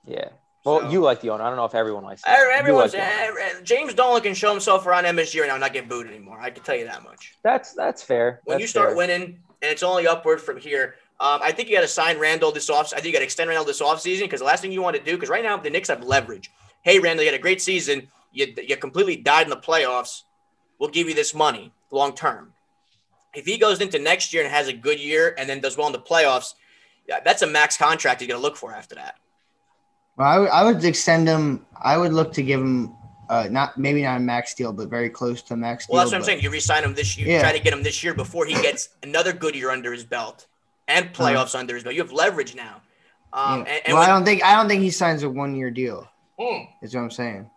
Yeah. 0.06 0.30
Well, 0.64 0.82
so, 0.82 0.90
you 0.90 1.02
like 1.02 1.22
the 1.22 1.32
owner. 1.32 1.44
I 1.44 1.48
don't 1.48 1.58
know 1.58 1.66
if 1.66 1.74
everyone 1.74 2.04
likes. 2.04 2.22
Everyone's 2.26 2.94
like 2.94 3.64
James 3.64 3.94
Dolan 3.94 4.22
can 4.22 4.34
show 4.34 4.52
himself 4.52 4.86
around 4.86 5.06
MSG 5.06 5.40
right 5.40 5.48
now 5.48 5.56
and 5.56 5.62
not 5.62 5.74
get 5.74 5.90
booed 5.90 6.08
anymore. 6.08 6.40
I 6.40 6.52
can 6.52 6.64
tell 6.64 6.76
you 6.76 6.86
that 6.86 7.04
much. 7.04 7.36
That's 7.44 7.74
that's 7.74 8.04
fair. 8.04 8.42
When 8.46 8.56
that's 8.56 8.62
you 8.62 8.68
start 8.68 8.90
fair. 8.90 8.98
winning 8.98 9.24
and 9.24 9.72
it's 9.72 9.84
only 9.84 10.08
upward 10.08 10.40
from 10.40 10.58
here, 10.58 10.96
um, 11.22 11.40
I 11.44 11.52
think 11.52 11.70
you 11.70 11.76
got 11.76 11.82
to 11.82 11.88
sign 11.88 12.18
Randle 12.20 12.52
this 12.52 12.70
off. 12.70 12.94
I 12.94 12.96
think 12.96 13.08
you 13.08 13.14
got 13.14 13.20
to 13.20 13.26
extend 13.26 13.48
Randle 13.50 13.66
this 13.66 13.82
offseason 13.82 14.22
because 14.22 14.40
the 14.40 14.46
last 14.46 14.62
thing 14.62 14.72
you 14.72 14.82
want 14.82 14.96
to 14.96 15.04
do, 15.04 15.14
because 15.14 15.30
right 15.30 15.44
now 15.44 15.56
the 15.56 15.70
Knicks 15.70 15.88
have 15.90 16.04
leverage. 16.04 16.50
Hey, 16.82 17.00
Randle, 17.00 17.24
you 17.24 17.32
had 17.32 17.40
a 17.40 17.42
great 17.42 17.62
season. 17.62 18.08
You, 18.32 18.54
you 18.58 18.76
completely 18.78 19.18
died 19.18 19.44
in 19.44 19.52
the 19.52 19.58
playoffs. 19.58 20.24
We'll 20.80 20.90
give 20.90 21.08
you 21.08 21.14
this 21.14 21.36
money 21.36 21.72
long 21.92 22.14
term. 22.16 22.54
If 23.36 23.46
he 23.46 23.58
goes 23.58 23.82
into 23.82 24.00
next 24.00 24.34
year 24.34 24.44
and 24.44 24.52
has 24.52 24.68
a 24.68 24.74
good 24.74 25.00
year 25.00 25.36
and 25.38 25.48
then 25.48 25.60
does 25.60 25.78
well 25.78 25.86
in 25.88 25.94
the 25.94 26.00
playoffs, 26.00 26.56
yeah, 27.08 27.20
that's 27.24 27.44
a 27.44 27.48
max 27.48 27.78
contract 27.78 28.22
you're 28.22 28.28
going 28.28 28.40
to 28.40 28.44
look 28.44 28.58
for 28.58 28.74
after 28.74 28.96
that. 28.96 29.16
Well, 30.18 30.28
I, 30.28 30.34
w- 30.36 30.52
I 30.52 30.64
would 30.64 30.84
extend 30.84 31.28
him. 31.28 31.66
I 31.82 31.98
would 31.98 32.14
look 32.14 32.34
to 32.34 32.44
give 32.44 32.60
him 32.60 32.96
uh, 33.30 33.48
not 33.50 33.78
maybe 33.78 34.04
not 34.04 34.18
a 34.18 34.20
max 34.20 34.54
deal, 34.54 34.74
but 34.74 34.90
very 34.90 35.10
close 35.10 35.42
to 35.44 35.56
max 35.56 35.88
deal. 35.88 35.96
Well, 35.96 36.04
that's 36.04 36.12
what 36.12 36.20
I'm 36.20 36.24
saying. 36.26 36.42
You 36.42 36.52
resign 36.52 36.84
him 36.84 36.94
this 36.94 37.18
year. 37.18 37.28
Yeah. 37.28 37.42
Try 37.42 37.54
to 37.54 37.64
get 37.64 37.72
him 37.72 37.82
this 37.82 38.04
year 38.04 38.14
before 38.14 38.46
he 38.46 38.54
gets 38.56 38.90
another 39.04 39.32
good 39.32 39.56
year 39.56 39.72
under 39.72 39.94
his 39.94 40.04
belt 40.04 40.48
and 40.88 41.06
uh-huh. 41.06 41.24
playoffs 41.24 41.58
under 41.58 41.74
his 41.74 41.84
belt. 41.84 41.96
You 41.96 42.02
have 42.02 42.12
leverage 42.12 42.56
now. 42.56 42.82
Um, 43.34 43.60
yeah. 43.60 43.72
and, 43.72 43.82
and 43.86 43.94
well, 43.94 44.04
I 44.04 44.08
don't 44.08 44.26
think 44.26 44.44
I 44.44 44.56
don't 44.56 44.68
think 44.68 44.82
he 44.82 44.90
signs 44.90 45.24
a 45.24 45.30
one 45.30 45.56
year 45.56 45.72
deal. 45.72 46.08
Hmm. 46.38 46.66
Is 46.82 46.94
what 46.94 47.02
I'm 47.02 47.12
saying. 47.12 47.50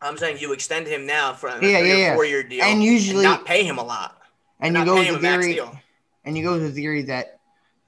I'm 0.00 0.16
saying 0.16 0.38
you 0.38 0.52
extend 0.52 0.86
him 0.86 1.06
now 1.06 1.32
for 1.34 1.48
a 1.48 1.60
yeah, 1.60 1.80
yeah, 1.80 2.14
four 2.14 2.24
year 2.24 2.42
deal, 2.42 2.62
and 2.62 2.82
usually 2.82 3.24
and 3.24 3.34
not 3.34 3.44
pay 3.44 3.64
him 3.64 3.78
a 3.78 3.84
lot. 3.84 4.16
And 4.60 4.76
you 4.76 4.84
go 4.84 4.96
with 4.96 5.08
the 5.08 5.18
theory, 5.18 5.60
and 6.24 6.38
you 6.38 6.44
go 6.44 6.52
with 6.52 6.62
the 6.62 6.72
theory 6.72 7.02
that 7.02 7.38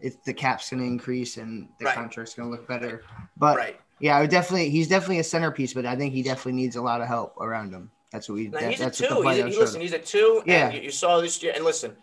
if 0.00 0.22
the 0.24 0.34
cap's 0.34 0.70
going 0.70 0.82
to 0.82 0.86
increase 0.86 1.36
and 1.36 1.68
the 1.78 1.86
right. 1.86 1.94
contract's 1.94 2.34
going 2.34 2.50
to 2.50 2.56
look 2.56 2.66
better. 2.66 3.02
But 3.36 3.56
right. 3.56 3.80
Yeah, 4.00 4.16
I 4.16 4.22
would 4.22 4.30
definitely 4.30 4.70
he's 4.70 4.88
definitely 4.88 5.18
a 5.18 5.24
centerpiece, 5.24 5.74
but 5.74 5.84
I 5.86 5.94
think 5.94 6.14
he 6.14 6.22
definitely 6.22 6.60
needs 6.60 6.76
a 6.76 6.82
lot 6.82 7.00
of 7.00 7.06
help 7.06 7.36
around 7.38 7.72
him. 7.72 7.90
That's 8.10 8.28
what 8.28 8.36
we. 8.36 8.48
That, 8.48 8.70
he's 8.70 8.78
that's 8.78 9.00
a 9.00 9.08
two. 9.08 9.22
He's 9.22 9.56
a, 9.56 9.60
listen, 9.60 9.80
he's 9.80 9.92
a 9.92 9.98
two. 9.98 10.42
Yeah. 10.46 10.70
You, 10.70 10.80
you, 10.80 10.90
saw 10.90 11.20
this 11.20 11.42
year, 11.42 11.52
and 11.54 11.64
listen, 11.64 11.94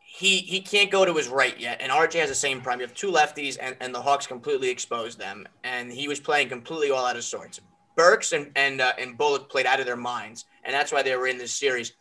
he 0.00 0.38
he 0.38 0.60
can't 0.60 0.90
go 0.90 1.04
to 1.04 1.14
his 1.14 1.28
right 1.28 1.58
yet, 1.58 1.80
and 1.80 1.90
RJ 1.90 2.20
has 2.20 2.28
the 2.28 2.34
same 2.34 2.60
problem. 2.60 2.80
You 2.80 2.86
have 2.86 2.94
two 2.94 3.10
lefties, 3.10 3.56
and, 3.60 3.74
and 3.80 3.94
the 3.94 4.00
Hawks 4.00 4.26
completely 4.26 4.68
exposed 4.68 5.18
them, 5.18 5.48
and 5.64 5.90
he 5.90 6.08
was 6.08 6.20
playing 6.20 6.50
completely 6.50 6.90
all 6.90 7.04
out 7.04 7.16
of 7.16 7.24
sorts. 7.24 7.60
Burks 7.96 8.32
and 8.32 8.52
and 8.54 8.80
uh, 8.80 8.92
and 8.98 9.18
Bullock 9.18 9.50
played 9.50 9.66
out 9.66 9.80
of 9.80 9.86
their 9.86 9.96
minds, 9.96 10.44
and 10.62 10.74
that's 10.74 10.92
why 10.92 11.02
they 11.02 11.16
were 11.16 11.26
in 11.26 11.38
this 11.38 11.52
series. 11.52 11.94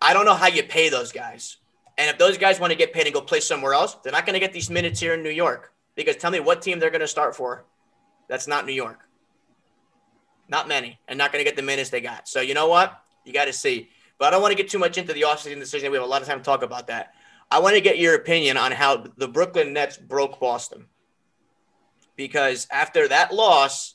I 0.00 0.12
don't 0.12 0.24
know 0.24 0.34
how 0.34 0.48
you 0.48 0.62
pay 0.62 0.88
those 0.88 1.12
guys. 1.12 1.58
And 1.96 2.10
if 2.10 2.18
those 2.18 2.36
guys 2.38 2.58
want 2.58 2.72
to 2.72 2.76
get 2.76 2.92
paid 2.92 3.06
and 3.06 3.14
go 3.14 3.20
play 3.20 3.38
somewhere 3.38 3.72
else, 3.72 3.94
they're 4.02 4.12
not 4.12 4.26
going 4.26 4.34
to 4.34 4.40
get 4.40 4.52
these 4.52 4.68
minutes 4.68 4.98
here 4.98 5.14
in 5.14 5.22
New 5.22 5.30
York. 5.30 5.72
Because 5.94 6.16
tell 6.16 6.32
me 6.32 6.40
what 6.40 6.60
team 6.60 6.80
they're 6.80 6.90
going 6.90 7.00
to 7.00 7.08
start 7.08 7.36
for. 7.36 7.64
That's 8.28 8.46
not 8.46 8.66
New 8.66 8.72
York. 8.72 9.00
Not 10.48 10.68
many, 10.68 10.98
and 11.08 11.16
not 11.18 11.32
going 11.32 11.44
to 11.44 11.48
get 11.48 11.56
the 11.56 11.62
minutes 11.62 11.90
they 11.90 12.00
got. 12.00 12.28
So 12.28 12.40
you 12.40 12.54
know 12.54 12.68
what? 12.68 13.02
You 13.24 13.32
got 13.32 13.46
to 13.46 13.52
see. 13.52 13.88
But 14.18 14.26
I 14.26 14.30
don't 14.30 14.42
want 14.42 14.52
to 14.52 14.62
get 14.62 14.70
too 14.70 14.78
much 14.78 14.98
into 14.98 15.12
the 15.12 15.22
offseason 15.22 15.58
decision. 15.58 15.90
We 15.90 15.96
have 15.96 16.06
a 16.06 16.08
lot 16.08 16.22
of 16.22 16.28
time 16.28 16.38
to 16.38 16.44
talk 16.44 16.62
about 16.62 16.86
that. 16.88 17.14
I 17.50 17.60
want 17.60 17.74
to 17.74 17.80
get 17.80 17.98
your 17.98 18.14
opinion 18.14 18.56
on 18.56 18.72
how 18.72 19.04
the 19.16 19.28
Brooklyn 19.28 19.72
Nets 19.72 19.96
broke 19.96 20.38
Boston. 20.40 20.86
Because 22.16 22.66
after 22.70 23.08
that 23.08 23.34
loss, 23.34 23.94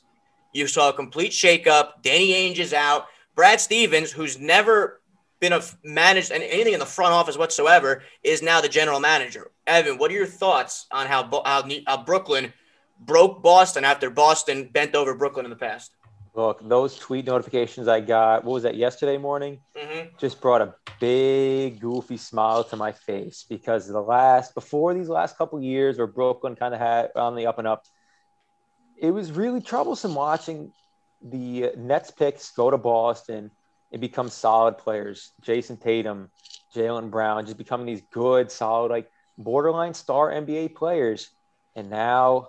you 0.52 0.66
saw 0.66 0.90
a 0.90 0.92
complete 0.92 1.32
shakeup. 1.32 2.02
Danny 2.02 2.32
Ainge 2.32 2.58
is 2.58 2.74
out. 2.74 3.06
Brad 3.34 3.60
Stevens, 3.60 4.10
who's 4.12 4.38
never 4.38 5.00
been 5.38 5.52
a 5.54 5.62
managed 5.82 6.30
anything 6.32 6.74
in 6.74 6.80
the 6.80 6.86
front 6.86 7.14
office 7.14 7.38
whatsoever, 7.38 8.02
is 8.22 8.42
now 8.42 8.60
the 8.60 8.68
general 8.68 9.00
manager. 9.00 9.50
Evan, 9.66 9.96
what 9.96 10.10
are 10.10 10.14
your 10.14 10.26
thoughts 10.26 10.86
on 10.92 11.06
how, 11.06 11.28
how, 11.46 11.66
how 11.86 12.02
Brooklyn 12.02 12.52
broke 13.00 13.42
Boston 13.42 13.84
after 13.84 14.10
Boston 14.10 14.68
bent 14.72 14.94
over 14.94 15.14
Brooklyn 15.14 15.46
in 15.46 15.50
the 15.50 15.56
past? 15.56 15.92
Look, 16.34 16.66
those 16.68 16.96
tweet 16.96 17.26
notifications 17.26 17.88
I 17.88 18.00
got, 18.00 18.44
what 18.44 18.54
was 18.54 18.62
that, 18.62 18.76
yesterday 18.76 19.18
morning? 19.18 19.58
Mm-hmm. 19.76 20.16
Just 20.18 20.40
brought 20.40 20.60
a 20.60 20.74
big, 21.00 21.80
goofy 21.80 22.16
smile 22.16 22.62
to 22.64 22.76
my 22.76 22.92
face 22.92 23.44
because 23.48 23.88
the 23.88 24.00
last, 24.00 24.54
before 24.54 24.94
these 24.94 25.08
last 25.08 25.36
couple 25.36 25.60
years 25.60 25.98
where 25.98 26.06
Brooklyn 26.06 26.54
kind 26.54 26.72
of 26.72 26.80
had 26.80 27.10
on 27.16 27.34
the 27.34 27.46
up 27.46 27.58
and 27.58 27.66
up, 27.66 27.84
it 28.96 29.10
was 29.10 29.32
really 29.32 29.60
troublesome 29.60 30.14
watching 30.14 30.72
the 31.22 31.72
Nets 31.76 32.10
picks 32.10 32.52
go 32.52 32.70
to 32.70 32.78
Boston 32.78 33.50
and 33.92 34.00
become 34.00 34.28
solid 34.28 34.78
players. 34.78 35.32
Jayson 35.42 35.78
Tatum, 35.78 36.30
Jaylen 36.74 37.10
Brown, 37.10 37.44
just 37.44 37.58
becoming 37.58 37.86
these 37.86 38.02
good, 38.12 38.52
solid, 38.52 38.90
like 38.90 39.10
borderline 39.36 39.94
star 39.94 40.30
NBA 40.30 40.76
players. 40.76 41.30
And 41.74 41.90
now 41.90 42.48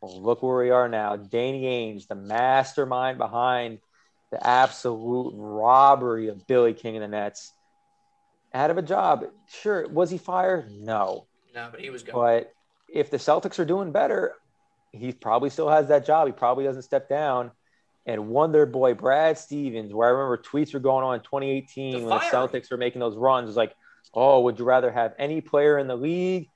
well, 0.00 0.22
look 0.22 0.42
where 0.42 0.58
we 0.58 0.70
are 0.70 0.88
now. 0.88 1.16
Danny 1.16 1.62
Ainge, 1.62 2.06
the 2.06 2.14
mastermind 2.14 3.18
behind 3.18 3.78
the 4.30 4.46
absolute 4.46 5.32
robbery 5.34 6.28
of 6.28 6.46
Billy 6.46 6.74
King 6.74 6.96
and 6.96 7.02
the 7.02 7.08
Nets, 7.08 7.52
out 8.54 8.70
of 8.70 8.78
a 8.78 8.82
job. 8.82 9.24
Sure, 9.48 9.88
was 9.88 10.10
he 10.10 10.18
fired? 10.18 10.70
No. 10.70 11.26
No, 11.54 11.68
but 11.70 11.80
he 11.80 11.90
was 11.90 12.02
good. 12.02 12.12
But 12.14 12.52
if 12.92 13.10
the 13.10 13.16
Celtics 13.16 13.58
are 13.58 13.64
doing 13.64 13.92
better, 13.92 14.34
he 14.92 15.12
probably 15.12 15.50
still 15.50 15.68
has 15.68 15.88
that 15.88 16.06
job. 16.06 16.26
He 16.26 16.32
probably 16.32 16.64
doesn't 16.64 16.82
step 16.82 17.08
down. 17.08 17.50
And 18.06 18.28
Wonder 18.28 18.64
Boy 18.64 18.94
Brad 18.94 19.36
Stevens, 19.36 19.92
where 19.92 20.08
I 20.08 20.12
remember 20.12 20.38
tweets 20.38 20.72
were 20.72 20.80
going 20.80 21.04
on 21.04 21.16
in 21.16 21.20
2018 21.20 21.92
The 21.92 21.98
when 22.06 22.08
the. 22.08 22.24
Celtics 22.24 22.70
were 22.70 22.78
making 22.78 23.00
those 23.00 23.16
runs, 23.16 23.48
was 23.48 23.56
like, 23.56 23.74
oh, 24.14 24.40
would 24.40 24.58
you 24.58 24.64
rather 24.64 24.90
have 24.90 25.14
any 25.18 25.40
player 25.40 25.78
in 25.78 25.88
the 25.88 25.96
league 25.96 26.48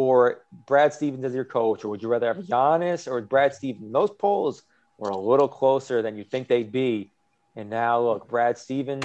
or 0.00 0.40
Brad 0.66 0.94
Stevens 0.94 1.24
as 1.26 1.34
your 1.34 1.44
coach? 1.44 1.84
Or 1.84 1.88
would 1.90 2.02
you 2.02 2.08
rather 2.08 2.32
have 2.32 2.42
Giannis 2.44 3.06
or 3.06 3.20
Brad 3.20 3.52
Stevens? 3.54 3.92
Those 3.92 4.10
polls 4.10 4.62
were 4.96 5.10
a 5.10 5.16
little 5.16 5.48
closer 5.48 6.00
than 6.00 6.16
you 6.16 6.24
think 6.24 6.48
they'd 6.48 6.72
be. 6.72 7.12
And 7.54 7.68
now 7.68 8.00
look, 8.00 8.26
Brad 8.26 8.56
Stevens, 8.56 9.04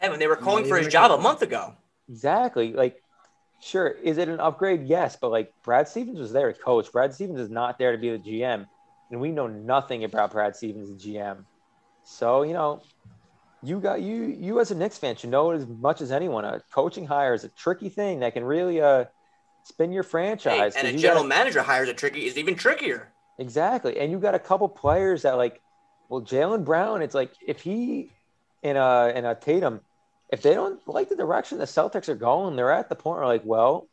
Hey, 0.00 0.10
when 0.10 0.18
they 0.18 0.26
were 0.26 0.36
calling 0.36 0.64
for 0.66 0.76
his 0.76 0.88
job 0.88 1.10
a 1.10 1.16
month 1.16 1.40
ago. 1.40 1.74
exactly 2.10 2.74
like 2.74 3.02
sure, 3.62 3.88
is 3.88 4.18
it 4.18 4.28
an 4.28 4.38
upgrade? 4.40 4.86
Yes, 4.86 5.16
but 5.18 5.30
like 5.30 5.50
Brad 5.64 5.88
Stevens 5.88 6.18
was 6.18 6.32
there 6.32 6.52
to 6.52 6.58
coach. 6.58 6.92
Brad 6.92 7.14
Stevens 7.14 7.40
is 7.40 7.48
not 7.50 7.78
there 7.78 7.92
to 7.92 7.98
be 7.98 8.10
the 8.10 8.18
GM. 8.18 8.66
And 9.10 9.20
we 9.20 9.30
know 9.32 9.46
nothing 9.46 10.04
about 10.04 10.32
Brad 10.32 10.56
Stevens, 10.56 10.90
the 10.90 10.96
GM. 10.96 11.46
So, 12.02 12.42
you 12.42 12.52
know, 12.52 12.82
you 13.62 13.80
got 13.80 14.02
you 14.02 14.24
you 14.24 14.60
as 14.60 14.70
a 14.70 14.74
Knicks 14.74 14.98
fan 14.98 15.16
should 15.16 15.30
know 15.30 15.52
as 15.52 15.66
much 15.66 16.02
as 16.02 16.12
anyone. 16.12 16.44
A 16.44 16.60
coaching 16.72 17.06
hire 17.06 17.32
is 17.32 17.44
a 17.44 17.48
tricky 17.48 17.88
thing 17.88 18.20
that 18.20 18.34
can 18.34 18.44
really 18.44 18.80
uh 18.82 19.06
spin 19.64 19.92
your 19.92 20.02
Hey, 20.04 20.08
franchise. 20.08 20.76
and 20.76 20.86
'cause 20.86 20.94
a 20.94 20.98
general 20.98 21.22
got- 21.24 21.28
manager 21.28 21.62
hires 21.62 21.88
a 21.88 21.94
tricky 21.94 22.26
is 22.26 22.38
even 22.38 22.54
trickier. 22.54 23.12
Exactly. 23.38 23.98
And 23.98 24.12
you 24.12 24.18
got 24.20 24.34
a 24.34 24.38
couple 24.38 24.68
players 24.68 25.22
that 25.22 25.32
like, 25.36 25.60
well, 26.08 26.20
Jaylen 26.22 26.64
Brown, 26.64 27.02
it's 27.02 27.14
like 27.14 27.32
if 27.44 27.60
he 27.62 28.12
in 28.62 28.76
a 28.76 29.12
in 29.14 29.24
a 29.24 29.34
Tatum, 29.34 29.80
if 30.30 30.40
they 30.42 30.54
don't 30.54 30.86
like 30.86 31.08
the 31.08 31.16
direction 31.16 31.58
the 31.58 31.64
Celtics 31.64 32.08
are 32.08 32.14
going, 32.14 32.54
they're 32.56 32.70
at 32.70 32.88
the 32.88 32.94
point 32.94 33.18
where 33.18 33.26
like, 33.26 33.42
well, 33.44 33.88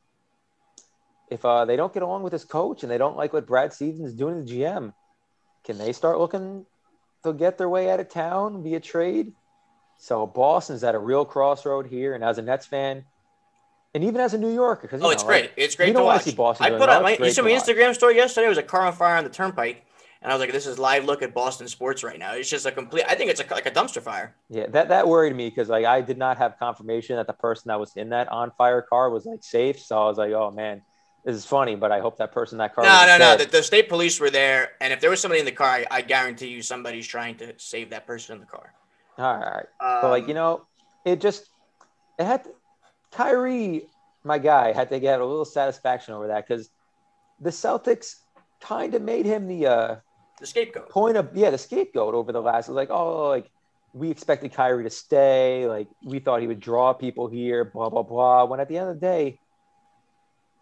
if 1.29 1.43
uh, 1.45 1.65
they 1.65 1.75
don't 1.75 1.93
get 1.93 2.03
along 2.03 2.23
with 2.23 2.31
this 2.31 2.43
coach 2.43 2.83
and 2.83 2.91
they 2.91 2.97
don't 2.97 3.15
like 3.17 3.31
what 3.33 3.47
Brad 3.47 3.73
Stevens 3.73 4.09
is 4.09 4.13
doing 4.15 4.35
to 4.35 4.41
the 4.43 4.59
GM, 4.61 4.93
can 5.63 5.77
they 5.77 5.93
start 5.93 6.19
looking 6.19 6.65
to 7.23 7.33
get 7.33 7.57
their 7.57 7.69
way 7.69 7.89
out 7.89 7.99
of 7.99 8.09
town 8.09 8.61
via 8.63 8.79
trade? 8.81 9.31
So 9.97 10.25
Boston's 10.27 10.83
at 10.83 10.95
a 10.95 10.99
real 10.99 11.23
crossroad 11.23 11.87
here, 11.87 12.15
and 12.15 12.23
as 12.23 12.37
a 12.37 12.41
Nets 12.41 12.65
fan, 12.65 13.05
and 13.93 14.03
even 14.03 14.21
as 14.21 14.33
a 14.33 14.37
New 14.37 14.53
Yorker, 14.53 14.83
because 14.83 15.01
Oh, 15.01 15.09
it's 15.09 15.23
great. 15.23 15.51
It's 15.57 15.75
great 15.75 15.87
you 15.87 15.93
to 15.93 15.97
don't 15.99 16.05
wanna 16.05 16.17
watch. 16.17 16.23
see 16.25 16.35
Boston 16.35 16.65
I 16.73 16.77
put 16.77 16.89
out 16.89 17.03
my 17.03 17.17
you 17.17 17.31
saw 17.31 17.43
my. 17.43 17.51
Instagram 17.51 17.93
story 17.93 18.15
yesterday. 18.15 18.45
It 18.45 18.49
was 18.49 18.57
a 18.57 18.63
car 18.63 18.85
on 18.85 18.93
fire 18.93 19.15
on 19.17 19.23
the 19.23 19.29
turnpike. 19.29 19.85
And 20.23 20.31
I 20.31 20.35
was 20.35 20.39
like, 20.39 20.51
this 20.51 20.67
is 20.67 20.77
live 20.77 21.05
look 21.05 21.23
at 21.23 21.33
Boston 21.33 21.67
sports 21.67 22.03
right 22.03 22.19
now. 22.19 22.33
It's 22.33 22.49
just 22.49 22.65
a 22.67 22.71
complete 22.71 23.05
I 23.07 23.15
think 23.15 23.31
it's 23.31 23.41
a, 23.41 23.45
like 23.53 23.65
a 23.65 23.71
dumpster 23.71 24.01
fire. 24.03 24.35
Yeah, 24.49 24.67
that 24.67 24.89
that 24.89 25.07
worried 25.07 25.35
me 25.35 25.49
because 25.49 25.67
like 25.69 25.85
I 25.85 26.01
did 26.01 26.17
not 26.17 26.37
have 26.37 26.57
confirmation 26.59 27.15
that 27.15 27.27
the 27.27 27.33
person 27.33 27.69
that 27.69 27.79
was 27.79 27.95
in 27.95 28.09
that 28.09 28.27
on 28.29 28.51
fire 28.57 28.81
car 28.83 29.09
was 29.09 29.25
like 29.25 29.43
safe. 29.43 29.79
So 29.79 29.97
I 30.01 30.05
was 30.05 30.17
like, 30.19 30.31
oh 30.31 30.51
man, 30.51 30.83
this 31.25 31.35
is 31.35 31.45
funny, 31.45 31.75
but 31.75 31.91
I 31.91 31.99
hope 31.99 32.17
that 32.17 32.31
person 32.31 32.59
that 32.59 32.73
car. 32.75 32.83
No, 32.83 33.05
no, 33.07 33.17
no. 33.17 33.35
The, 33.37 33.45
the 33.45 33.63
state 33.63 33.89
police 33.89 34.19
were 34.19 34.29
there, 34.29 34.69
and 34.79 34.93
if 34.93 35.01
there 35.01 35.09
was 35.09 35.19
somebody 35.19 35.39
in 35.39 35.45
the 35.45 35.51
car, 35.51 35.69
I, 35.69 35.85
I 35.91 36.01
guarantee 36.01 36.47
you 36.47 36.61
somebody's 36.61 37.05
trying 37.07 37.35
to 37.37 37.53
save 37.57 37.89
that 37.89 38.05
person 38.07 38.35
in 38.35 38.39
the 38.41 38.47
car. 38.47 38.73
All 39.17 39.37
right, 39.37 39.65
Um, 39.79 40.01
but 40.01 40.09
like 40.11 40.27
you 40.27 40.33
know, 40.35 40.65
it 41.03 41.19
just 41.19 41.45
it 42.19 42.25
had 42.25 42.43
to, 42.43 42.49
Kyrie, 43.11 43.87
my 44.23 44.37
guy, 44.37 44.71
had 44.71 44.89
to 44.89 44.99
get 44.99 45.19
a 45.19 45.25
little 45.25 45.45
satisfaction 45.45 46.13
over 46.13 46.27
that 46.27 46.47
because 46.47 46.69
the 47.39 47.49
Celtics 47.49 48.15
kind 48.61 48.93
of 48.93 49.01
made 49.01 49.25
him 49.25 49.47
the 49.47 49.67
uh, 49.67 49.95
the 50.39 50.47
scapegoat. 50.47 50.89
point 50.89 51.17
of 51.17 51.29
yeah 51.35 51.49
the 51.49 51.57
scapegoat 51.57 52.13
over 52.13 52.31
the 52.31 52.41
last. 52.41 52.67
It 52.67 52.71
was 52.71 52.75
like 52.75 52.89
oh 52.89 53.29
like 53.29 53.49
we 53.93 54.09
expected 54.09 54.53
Kyrie 54.53 54.83
to 54.83 54.89
stay, 54.89 55.67
like 55.67 55.87
we 56.03 56.19
thought 56.19 56.41
he 56.41 56.47
would 56.47 56.61
draw 56.61 56.93
people 56.93 57.27
here, 57.27 57.65
blah 57.65 57.89
blah 57.89 58.03
blah. 58.03 58.45
When 58.45 58.59
at 58.59 58.69
the 58.69 58.77
end 58.77 58.89
of 58.89 58.95
the 58.95 59.01
day, 59.01 59.39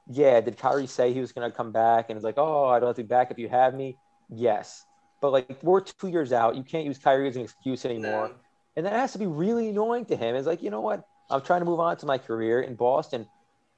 yeah, 0.09 0.41
did 0.41 0.57
Kyrie 0.57 0.87
say 0.87 1.13
he 1.13 1.19
was 1.19 1.31
going 1.31 1.49
to 1.49 1.55
come 1.55 1.71
back 1.71 2.09
and 2.09 2.17
it's 2.17 2.23
like 2.23 2.37
oh 2.37 2.65
I 2.65 2.79
don't 2.79 2.87
have 2.87 2.95
to 2.95 3.03
be 3.03 3.07
back 3.07 3.31
if 3.31 3.37
you 3.37 3.49
have 3.49 3.75
me? 3.75 3.97
Yes, 4.29 4.85
but 5.21 5.31
like 5.31 5.61
we're 5.61 5.81
two 5.81 6.07
years 6.07 6.33
out, 6.33 6.55
you 6.55 6.63
can't 6.63 6.85
use 6.85 6.97
Kyrie 6.97 7.27
as 7.27 7.35
an 7.35 7.43
excuse 7.43 7.85
anymore. 7.85 8.29
No. 8.29 8.33
And 8.75 8.85
that 8.85 8.93
has 8.93 9.11
to 9.13 9.19
be 9.19 9.27
really 9.27 9.69
annoying 9.69 10.05
to 10.05 10.15
him. 10.15 10.35
It's 10.35 10.47
like, 10.47 10.61
you 10.61 10.69
know 10.69 10.79
what? 10.79 11.05
I'm 11.29 11.41
trying 11.41 11.61
to 11.61 11.65
move 11.65 11.79
on 11.79 11.97
to 11.97 12.05
my 12.05 12.17
career 12.17 12.61
in 12.61 12.75
Boston. 12.75 13.27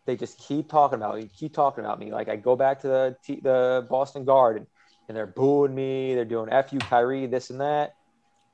They 0.05 0.15
just 0.15 0.39
keep 0.39 0.70
talking 0.70 0.98
about 0.98 1.15
me, 1.15 1.29
keep 1.38 1.53
talking 1.53 1.84
about 1.84 2.00
me. 2.00 2.12
Like 2.12 2.29
I 2.29 2.36
go 2.36 2.55
back 2.55 2.81
to 2.81 2.88
the 2.88 3.15
the 3.41 3.88
Boston 3.89 4.25
Garden, 4.25 4.65
and 5.08 5.15
they're 5.15 5.27
booing 5.27 5.75
me. 5.75 6.15
They're 6.15 6.25
doing 6.25 6.50
"f 6.51 6.74
you, 6.74 6.79
Kyrie," 6.79 7.27
this 7.27 7.50
and 7.50 7.62
that. 7.62 7.96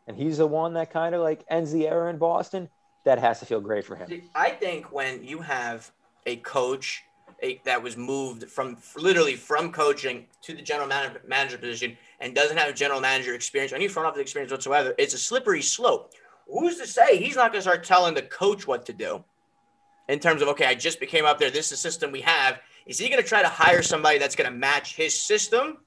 And 0.08 0.18
he's 0.18 0.38
the 0.38 0.48
one 0.48 0.74
that 0.74 0.92
kind 0.92 1.16
of 1.16 1.22
like 1.22 1.44
ends 1.50 1.72
the 1.72 1.88
era 1.88 2.10
in 2.10 2.18
Boston. 2.18 2.70
That 3.06 3.20
has 3.20 3.40
to 3.40 3.46
feel 3.46 3.62
great 3.62 3.86
for 3.86 3.96
him. 3.96 4.22
I 4.36 4.50
think 4.50 4.92
when 4.92 5.24
you 5.24 5.40
have 5.40 5.90
a 6.26 6.36
coach 6.38 7.04
a, 7.42 7.62
that 7.66 7.82
was 7.82 7.96
moved 7.96 8.50
from 8.50 8.78
literally 8.96 9.36
from 9.36 9.72
coaching 9.72 10.26
to 10.42 10.54
the 10.54 10.62
general 10.62 10.88
manager, 10.88 11.22
manager 11.26 11.58
position 11.58 11.98
and 12.20 12.36
doesn't 12.36 12.58
have 12.58 12.70
a 12.70 12.74
general 12.74 13.00
manager 13.00 13.34
experience, 13.34 13.74
any 13.74 13.88
front 13.88 14.08
office 14.08 14.22
experience 14.22 14.52
whatsoever, 14.52 14.94
it's 14.98 15.14
a 15.14 15.18
slippery 15.18 15.62
slope. 15.62 16.12
Who's 16.50 16.78
to 16.78 16.88
say 16.88 17.18
he's 17.18 17.36
not 17.36 17.52
going 17.52 17.60
to 17.60 17.70
start 17.70 17.84
telling 17.84 18.14
the 18.14 18.22
coach 18.22 18.68
what 18.68 18.86
to 18.86 18.94
do 18.94 19.24
in 20.08 20.20
terms 20.20 20.42
of, 20.42 20.48
okay, 20.50 20.66
I 20.66 20.76
just 20.76 21.00
became 21.00 21.26
up 21.26 21.40
there. 21.40 21.50
This 21.50 21.66
is 21.66 21.72
the 21.72 21.78
system 21.78 22.12
we 22.12 22.22
have. 22.22 22.60
Is 22.86 22.98
he 22.98 23.10
going 23.10 23.22
to 23.22 23.28
try 23.28 23.42
to 23.42 23.50
hire 23.50 23.82
somebody 23.82 24.18
that's 24.18 24.36
going 24.36 24.50
to 24.50 24.56
match 24.58 24.96
his 24.96 25.20
system? 25.20 25.78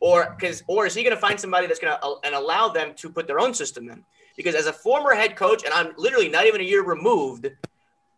Or, 0.00 0.34
because, 0.38 0.62
or 0.66 0.86
is 0.86 0.94
he 0.94 1.02
going 1.02 1.14
to 1.14 1.20
find 1.20 1.38
somebody 1.38 1.66
that's 1.66 1.80
going 1.80 1.94
to 1.94 2.04
uh, 2.04 2.14
and 2.24 2.34
allow 2.34 2.68
them 2.68 2.94
to 2.96 3.10
put 3.10 3.26
their 3.26 3.40
own 3.40 3.54
system 3.54 3.88
in? 3.88 4.04
Because 4.36 4.54
as 4.54 4.66
a 4.66 4.72
former 4.72 5.14
head 5.14 5.36
coach, 5.36 5.64
and 5.64 5.72
I'm 5.72 5.92
literally 5.96 6.28
not 6.28 6.46
even 6.46 6.60
a 6.60 6.64
year 6.64 6.82
removed, 6.82 7.50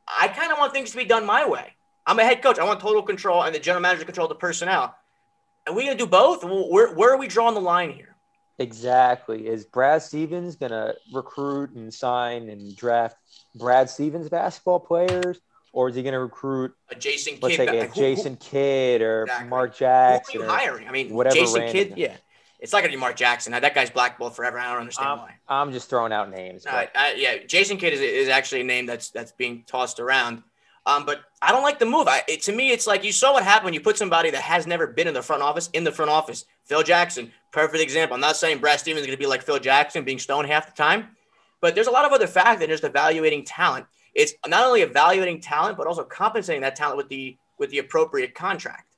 I 0.07 0.29
kind 0.29 0.53
of 0.53 0.59
want 0.59 0.73
things 0.73 0.91
to 0.93 0.97
be 0.97 1.05
done 1.05 1.25
my 1.25 1.49
way. 1.49 1.75
I'm 2.07 2.19
a 2.19 2.25
head 2.25 2.43
coach. 2.43 2.59
I 2.59 2.65
want 2.65 2.81
total 2.81 3.03
control, 3.03 3.43
and 3.43 3.55
the 3.55 3.61
general 3.61 3.81
manager 3.81 4.05
control 4.05 4.29
the 4.29 4.35
personnel. 4.35 4.95
Are 5.67 5.75
we 5.75 5.85
going 5.85 5.97
to 5.97 6.05
do 6.05 6.11
both? 6.11 6.45
Where, 6.45 6.93
where 6.95 7.13
are 7.13 7.17
we 7.17 7.29
drawing 7.29 7.55
the 7.55 7.61
line 7.61 7.91
here? 7.91 8.12
Exactly. 8.63 9.47
Is 9.47 9.65
Brad 9.65 10.03
Stevens 10.03 10.57
gonna 10.57 10.95
recruit 11.13 11.71
and 11.71 11.93
sign 11.93 12.49
and 12.49 12.75
draft 12.77 13.17
Brad 13.55 13.91
Stevens 13.91 14.29
basketball 14.29 14.81
players, 14.81 15.39
or 15.73 15.89
is 15.89 15.95
he 15.95 16.03
gonna 16.03 16.21
recruit 16.21 16.73
A 16.91 16.95
Jason 16.95 17.39
let's 17.43 17.57
Kidd. 17.57 17.69
say 17.69 17.79
a 17.79 17.83
who- 17.83 17.89
who- 17.89 17.95
Jason 18.01 18.37
Kidd 18.37 19.03
or 19.03 19.23
Exactly. 19.25 19.49
Mark 19.49 19.71
Who, 19.77 19.85
are 19.85 19.89
Jackson? 19.89 20.41
you 20.41 20.47
hiring? 20.47 20.89
I 20.89 20.93
mean, 20.93 21.15
whatever 21.15 21.37
Jason 21.37 21.69
Kidd. 21.71 21.95
Yeah, 21.97 22.17
it's 22.61 22.73
not 22.73 22.81
going 22.81 22.91
to 22.93 22.97
be 22.97 23.01
Mark 23.01 23.17
Jackson. 23.17 23.53
That 23.53 23.75
guy's 23.75 23.91
blackballed 23.91 24.37
forever. 24.37 24.59
I 24.59 24.69
don't 24.71 24.81
understand 24.81 25.21
why. 25.21 25.35
I'm 25.49 25.73
just 25.73 25.91
throwing 25.91 26.13
out 26.13 26.31
names. 26.31 26.65
Uh, 26.67 26.87
uh, 26.95 27.11
yeah, 27.17 27.39
Jason 27.47 27.77
Kidd 27.77 27.93
is, 27.93 28.01
is 28.01 28.29
actually 28.29 28.61
a 28.61 28.65
name 28.65 28.87
that's 28.87 29.11
that's 29.11 29.33
being 29.33 29.65
tossed 29.67 29.99
around. 30.01 30.43
Um, 30.85 31.07
but 31.07 31.23
I 31.41 31.53
don't 31.53 31.63
like 31.63 31.79
the 31.79 31.87
move. 31.87 32.09
I, 32.09 32.23
it, 32.29 32.43
to 32.43 32.53
me, 32.53 32.71
it's 32.71 32.87
like 32.87 33.05
you 33.05 33.13
saw 33.13 33.35
what 33.35 33.45
happened 33.45 33.67
when 33.67 33.75
you 33.75 33.81
put 33.81 33.97
somebody 33.97 34.31
that 34.31 34.43
has 34.43 34.67
never 34.67 34.87
been 34.87 35.07
in 35.07 35.15
the 35.15 35.23
front 35.23 35.43
office 35.43 35.71
in 35.73 35.85
the 35.85 35.93
front 35.93 36.11
office. 36.11 36.45
Phil 36.65 36.83
Jackson, 36.83 37.33
perfect 37.53 37.83
example. 37.83 38.15
I'm 38.15 38.21
not 38.21 38.37
saying 38.37 38.59
Brad 38.59 38.81
Stevens 38.81 39.03
is 39.03 39.07
going 39.07 39.17
to 39.17 39.21
be 39.23 39.29
like 39.29 39.43
Phil 39.43 39.61
Jackson, 39.61 40.05
being 40.05 40.19
stoned 40.19 40.49
half 40.49 40.67
the 40.67 40.73
time, 40.73 41.17
but 41.61 41.75
there's 41.75 41.87
a 41.87 41.93
lot 41.93 42.05
of 42.05 42.13
other 42.13 42.27
factors 42.27 42.61
than 42.61 42.71
just 42.71 42.85
evaluating 42.85 43.45
talent. 43.45 43.87
It's 44.15 44.35
not 44.47 44.67
only 44.67 44.83
evaluating 44.83 45.41
talent, 45.41 45.79
but 45.79 45.87
also 45.87 46.05
compensating 46.05 46.63
that 46.63 46.77
talent 46.77 46.97
with 46.97 47.09
the 47.09 47.37
with 47.59 47.71
the 47.71 47.79
appropriate 47.79 48.35
contract 48.35 48.93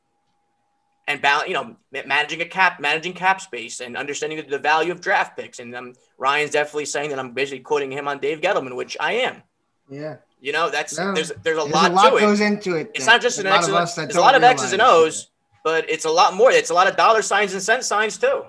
and 1.07 1.21
balance, 1.21 1.49
you 1.49 1.55
know, 1.55 1.77
managing 2.07 2.41
a 2.41 2.47
cap, 2.47 2.81
managing 2.81 3.13
cap 3.13 3.41
space, 3.41 3.81
and 3.81 3.97
understanding 3.97 4.39
the, 4.39 4.45
the 4.45 4.59
value 4.59 4.91
of 4.91 5.01
draft 5.01 5.37
picks. 5.37 5.59
And 5.59 5.75
um, 5.75 5.93
Ryan's 6.19 6.53
definitely 6.53 6.87
saying 6.87 7.11
that 7.11 7.19
I'm 7.19 7.33
basically 7.33 7.61
quoting 7.61 7.93
him 7.93 8.09
on 8.09 8.19
Dave 8.19 8.41
Gettleman, 8.41 8.75
which 8.75 8.97
I 8.99 9.13
am. 9.13 9.43
Yeah. 9.91 10.17
You 10.41 10.53
know, 10.53 10.71
that's 10.71 10.97
No, 10.99 11.13
there's 11.15 11.33
there's 11.43 11.57
a 11.59 11.61
There's 11.63 11.73
lot, 11.73 11.91
a 11.91 11.95
lot 11.95 12.11
to 12.11 12.17
it. 12.17 12.21
goes 12.21 12.41
into 12.41 12.77
it. 12.77 12.91
It's 12.95 13.07
not 13.07 13.21
just 13.23 13.39
an 13.39 13.47
a 13.47 13.51
lot 13.51 13.59
X 13.59 13.69
of 13.69 13.75
and, 13.75 13.83
us 13.83 13.95
that 13.95 14.03
there's 14.09 14.17
a 14.17 14.21
lot 14.21 14.35
of 14.35 14.43
X's 14.43 14.73
and. 14.73 14.83
O's, 14.83 15.29
but 15.63 15.89
it's 15.89 16.05
a 16.05 16.11
lot 16.11 16.35
more. 16.35 16.51
It's 16.51 16.71
a 16.71 16.75
lot 16.75 16.87
of 16.87 16.97
dollar 16.97 17.23
signs 17.23 17.53
and 17.55 17.63
cent 17.63 17.85
signs 17.85 18.19
too. 18.19 18.45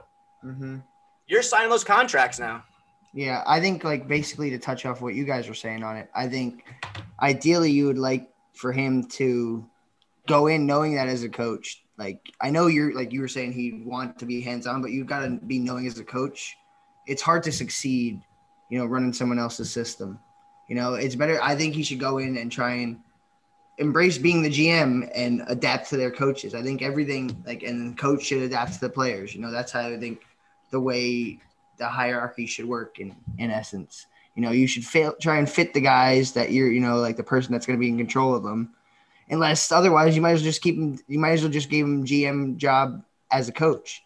Mhm. 0.46 0.84
You're 1.28 1.42
signing 1.42 1.70
those 1.70 1.84
contracts 1.84 2.38
now. 2.40 2.64
Yeah, 3.14 3.44
I 3.48 3.62
think 3.62 3.84
like 3.86 4.08
basically 4.10 4.50
to 4.50 4.60
touch 4.60 4.86
off 4.86 5.00
what 5.02 5.14
you 5.16 5.24
guys 5.24 5.48
were 5.48 5.54
saying 5.54 5.84
on 5.84 5.96
it, 5.96 6.10
I 6.14 6.28
think 6.28 6.66
ideally 7.22 7.72
you 7.72 7.86
would 7.88 7.98
like 7.98 8.30
for 8.54 8.72
him 8.74 9.08
to 9.12 9.66
go 10.28 10.48
in 10.48 10.66
knowing 10.66 10.96
that 10.96 11.08
as 11.08 11.24
a 11.24 11.30
coach. 11.30 11.82
Like 11.98 12.20
I 12.42 12.50
know 12.50 12.68
you're 12.68 12.94
like 12.94 13.14
you 13.14 13.22
were 13.22 13.30
saying 13.30 13.54
he'd 13.54 13.86
want 13.86 14.20
to 14.20 14.26
be 14.26 14.42
hands 14.42 14.68
on, 14.68 14.82
but 14.82 14.92
you've 14.92 15.08
got 15.08 15.20
to 15.22 15.40
be 15.48 15.60
knowing 15.60 15.88
as 15.88 15.98
a 16.00 16.04
coach 16.04 16.56
it's 17.08 17.22
hard 17.22 17.44
to 17.44 17.52
succeed, 17.52 18.20
you 18.72 18.80
know, 18.80 18.86
running 18.86 19.14
someone 19.14 19.38
else's 19.40 19.72
system. 19.72 20.20
You 20.68 20.76
know, 20.76 20.96
it's 20.96 21.16
better. 21.16 21.42
I 21.42 21.56
think 21.56 21.76
he 21.76 21.84
should 21.84 22.00
go 22.00 22.18
in 22.18 22.38
and 22.38 22.52
try 22.52 22.74
and 22.74 23.00
embrace 23.78 24.18
being 24.18 24.42
the 24.42 24.50
GM 24.50 25.10
and 25.14 25.44
adapt 25.48 25.90
to 25.90 25.98
their 25.98 26.12
coaches. 26.12 26.56
I 26.56 26.62
think 26.62 26.82
everything 26.82 27.44
like 27.46 27.64
and 27.64 27.98
coach 27.98 28.24
should 28.24 28.42
adapt 28.42 28.74
to 28.74 28.80
the 28.80 28.90
players. 28.90 29.36
You 29.36 29.42
know, 29.42 29.52
that's 29.52 29.72
how 29.72 29.82
I 29.82 29.98
think 29.98 30.22
the 30.72 30.80
way 30.80 31.40
the 31.78 31.88
hierarchy 31.88 32.46
should 32.46 32.66
work 32.66 33.00
in 33.00 33.16
in 33.38 33.52
essence. 33.52 34.08
You 34.36 34.42
know, 34.42 34.52
you 34.52 34.68
should 34.68 34.86
fail, 34.86 35.16
try 35.22 35.38
and 35.38 35.50
fit 35.50 35.74
the 35.74 35.82
guys 35.82 36.34
that 36.34 36.52
you're, 36.52 36.70
you 36.70 36.82
know, 36.82 36.98
like 36.98 37.16
the 37.16 37.24
person 37.24 37.54
that's 37.54 37.66
going 37.66 37.78
to 37.78 37.82
be 37.82 37.90
in 37.90 37.98
control 37.98 38.36
of 38.36 38.44
them. 38.44 38.74
Unless 39.30 39.72
otherwise, 39.72 40.16
you 40.16 40.22
might 40.22 40.32
as 40.32 40.42
well 40.42 40.50
just 40.50 40.62
keep 40.62 40.76
him. 40.76 41.00
You 41.08 41.20
might 41.20 41.32
as 41.32 41.42
well 41.42 41.52
just 41.52 41.70
give 41.70 41.86
him 41.86 42.06
GM 42.06 42.58
job 42.58 43.04
as 43.32 43.50
a 43.50 43.52
coach. 43.52 44.04